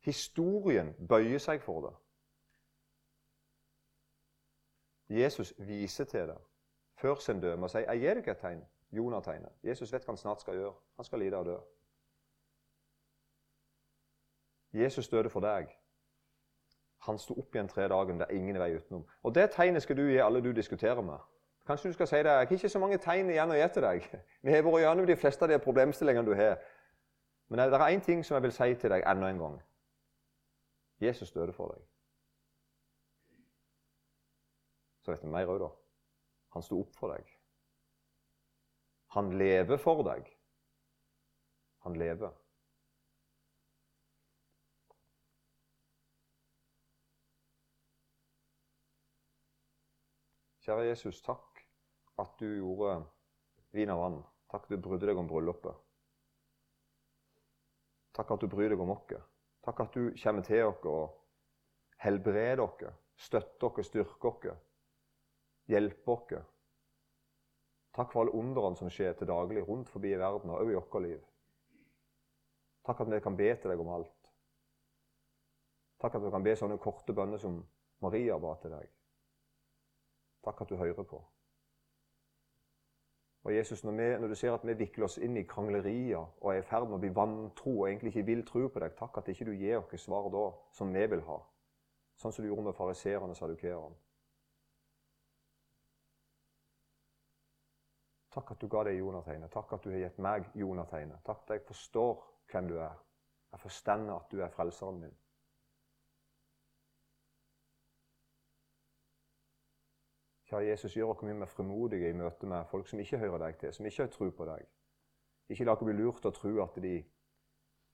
Historien 0.00 0.90
bøyer 1.08 1.38
seg 1.38 1.62
for 1.62 1.86
det. 1.86 1.92
Jesus 5.22 5.54
viser 5.58 6.04
til 6.04 6.32
det 6.32 6.38
før 6.98 7.14
sin 7.22 7.40
dømme 7.40 7.64
og 7.64 7.70
sier 7.70 7.86
si 7.86 7.90
'Jeg 7.90 8.00
gir 8.00 8.14
deg 8.14 8.28
et 8.28 8.42
tegn'. 8.42 8.66
Jonah-tegnet. 8.90 9.52
Jesus 9.62 9.92
vet 9.92 10.02
hva 10.04 10.10
han 10.12 10.16
snart 10.16 10.40
skal 10.40 10.54
gjøre. 10.54 10.74
Han 10.96 11.04
skal 11.04 11.18
lide 11.18 11.36
og 11.36 11.46
dø. 11.46 11.56
Jesus 14.72 15.08
døde 15.08 15.30
for 15.30 15.40
deg. 15.40 15.70
Han 17.06 17.18
sto 17.18 17.34
opp 17.34 17.54
igjen 17.54 17.68
tre 17.68 17.88
dager. 17.88 18.18
Det 18.18 18.26
er 18.28 18.36
ingen 18.36 18.58
vei 18.58 18.76
utenom. 18.76 19.04
Og 19.22 19.34
Det 19.34 19.50
tegnet 19.50 19.82
skal 19.82 19.96
du 19.96 20.02
gi 20.06 20.20
alle 20.22 20.40
du 20.40 20.52
diskuterer 20.52 21.02
med. 21.02 21.18
Kanskje 21.66 21.88
du 21.88 21.92
skal 21.92 22.06
si 22.06 22.16
det. 22.16 22.24
Jeg 22.26 22.34
har 22.34 22.52
ikke 22.52 22.68
så 22.68 22.78
mange 22.78 22.98
tegn 22.98 23.30
igjen 23.30 23.50
å 23.50 23.58
gi 23.58 23.68
til 23.74 23.82
deg. 23.82 24.06
Vi 24.42 24.54
har 24.54 24.62
vært 24.62 24.84
gjennom 24.84 25.06
de 25.06 25.16
fleste 25.16 25.44
av 25.44 25.50
de 25.50 25.58
problemstillingene 25.58 26.26
du 26.26 26.34
har. 26.34 26.58
Men 27.48 27.58
det 27.58 27.80
er 27.80 27.86
én 27.92 28.00
ting 28.00 28.24
som 28.24 28.34
jeg 28.34 28.42
vil 28.42 28.52
si 28.52 28.74
til 28.80 28.90
deg 28.90 29.02
enda 29.06 29.28
en 29.28 29.38
gang. 29.38 29.58
Jesus 31.00 31.32
døde 31.32 31.52
for 31.52 31.74
deg. 31.74 31.82
Så 35.02 35.10
vet 35.10 35.22
vi 35.22 35.28
mer 35.28 35.50
òg, 35.50 35.58
da. 35.60 35.68
Han 36.54 36.62
sto 36.62 36.78
opp 36.80 36.94
for 36.96 37.12
deg. 37.12 37.28
Han 39.16 39.34
lever 39.38 39.76
for 39.76 40.00
deg. 40.06 40.30
Han 41.84 41.98
lever. 42.00 42.32
Kjære 50.72 50.86
Jesus, 50.88 51.18
takk 51.20 51.58
at 52.22 52.38
du 52.40 52.46
gjorde 52.48 52.92
vin 53.76 53.90
av 53.92 53.98
vann. 54.00 54.14
Takk 54.48 54.62
at 54.64 54.70
du 54.72 54.80
brydde 54.80 55.10
deg 55.10 55.18
om 55.20 55.26
bryllupet. 55.28 55.82
Takk 58.16 58.32
at 58.32 58.40
du 58.40 58.48
bryr 58.48 58.72
deg 58.72 58.80
om 58.80 58.92
oss. 58.94 59.12
Takk 59.66 59.82
at 59.84 59.98
du 59.98 60.06
kommer 60.22 60.46
til 60.46 60.64
oss 60.70 60.86
og 60.88 61.18
helbreder 62.00 62.62
oss, 62.64 62.86
støtter 63.20 63.68
oss, 63.68 63.90
styrker 63.90 64.30
oss, 64.30 64.64
hjelper 65.68 66.14
oss. 66.14 66.48
Takk 67.92 68.16
for 68.16 68.22
alle 68.22 68.40
underne 68.40 68.80
som 68.80 68.88
skjer 68.88 69.12
til 69.18 69.28
daglig 69.28 69.66
rundt 69.68 69.92
forbi 69.92 70.14
i 70.14 70.22
verden 70.24 70.54
og 70.54 70.62
også 70.62 70.72
i 70.72 70.80
vårt 70.80 70.98
liv. 71.04 71.20
Takk 72.88 73.04
at 73.04 73.12
vi 73.12 73.20
kan 73.28 73.36
be 73.36 73.52
til 73.52 73.74
deg 73.74 73.84
om 73.84 73.92
alt. 73.98 74.32
Takk 76.00 76.16
at 76.16 76.24
vi 76.24 76.32
kan 76.32 76.48
be 76.48 76.56
sånne 76.56 76.80
korte 76.80 77.12
bønner 77.12 77.44
som 77.44 77.60
Maria 78.00 78.40
ba 78.40 78.56
til 78.64 78.72
deg. 78.78 78.88
Takk 80.44 80.60
at 80.64 80.68
du 80.68 80.76
hører 80.76 81.02
på. 81.02 81.22
Og 83.44 83.56
Jesus, 83.56 83.84
når, 83.84 83.92
vi, 83.92 84.18
når, 84.20 84.28
du 84.28 84.34
ser 84.34 84.54
at 84.54 84.66
vi 84.66 84.74
vikler 84.78 85.04
oss 85.04 85.18
inn 85.18 85.36
i 85.36 85.42
kranglerier 85.42 86.20
og 86.22 86.52
er 86.52 86.60
i 86.60 86.66
ferd 86.66 86.86
med 86.86 87.00
å 87.00 87.02
bli 87.02 87.10
vantro 87.14 87.72
og 87.80 87.88
egentlig 87.88 88.12
ikke 88.12 88.26
vil 88.28 88.44
tro 88.46 88.68
på 88.70 88.82
deg, 88.82 88.94
takk 88.98 89.18
at 89.18 89.30
ikke 89.32 89.48
du 89.48 89.56
gir 89.58 89.80
oss 89.82 90.04
svar 90.04 90.28
da 90.30 90.44
som 90.76 90.94
vi 90.94 91.02
vil 91.10 91.24
ha, 91.26 91.40
sånn 92.22 92.34
som 92.34 92.44
du 92.44 92.50
gjorde 92.52 92.68
med 92.68 92.78
fariseerne 92.78 93.34
og 93.34 93.38
sadukeerne. 93.38 93.98
Takk 98.32 98.54
at 98.54 98.62
du 98.62 98.68
ga 98.70 98.84
deg 98.88 98.96
Jonategnet. 98.96 99.50
Takk 99.52 99.74
at 99.76 99.82
du 99.84 99.90
har 99.92 100.06
gitt 100.06 100.22
meg 100.24 100.46
Jonategnet. 100.56 101.20
Takk 101.26 101.42
at 101.44 101.58
jeg 101.58 101.66
forstår 101.66 102.22
hvem 102.52 102.70
du 102.70 102.78
er. 102.80 102.94
Jeg 103.52 103.60
forstår 103.60 104.14
at 104.14 104.30
du 104.32 104.38
er 104.40 104.54
frelseren 104.54 105.02
min. 105.02 105.18
Kjære 110.52 110.66
Jesus, 110.68 110.92
gjør 110.92 111.14
oss 111.14 111.22
mye 111.24 111.34
mer 111.40 111.48
frimodige 111.48 112.10
i 112.12 112.16
møte 112.16 112.46
med 112.46 112.66
folk 112.68 112.88
som 112.88 113.00
ikke 113.00 113.18
hører 113.22 113.40
deg 113.40 113.54
til, 113.56 113.70
som 113.72 113.86
ikke 113.88 114.02
har 114.02 114.10
tro 114.12 114.26
på 114.36 114.44
deg. 114.44 114.66
Ikke 115.48 115.64
la 115.64 115.72
oss 115.72 115.84
bli 115.86 115.94
lurt 115.96 116.26
og 116.28 116.34
tro 116.36 116.50
at 116.60 116.76
de, 116.84 116.90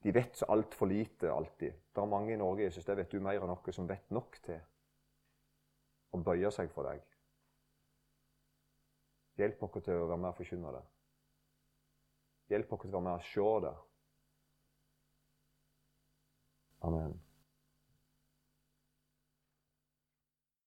de 0.03 0.15
vet 0.17 0.41
så 0.41 0.49
altfor 0.51 0.91
lite 0.91 1.31
alltid. 1.31 1.77
Det 1.95 2.03
er 2.03 2.11
mange 2.11 2.35
i 2.35 2.41
Norge 2.41 2.65
Jesus, 2.65 2.85
det 2.85 2.97
vet 2.99 3.15
du 3.15 3.23
mer 3.23 3.39
enn 3.39 3.47
noe, 3.53 3.75
som 3.77 3.87
vet 3.87 4.11
nok 4.11 4.41
til 4.43 4.59
å 6.11 6.23
bøye 6.27 6.51
seg 6.51 6.75
for 6.75 6.91
deg. 6.91 7.07
Hjelp 9.39 9.63
oss 9.63 9.79
til 9.79 9.95
å 9.95 10.11
være 10.11 10.19
med 10.19 10.33
og 10.33 10.41
forkynne 10.41 10.75
det. 10.75 10.83
Hjelp 12.51 12.75
oss 12.75 12.83
til 12.83 12.91
å 12.91 12.97
være 12.99 13.07
med 13.07 13.15
og 13.15 13.31
se 13.31 13.49
det. 13.69 13.75
Amen. 16.91 17.19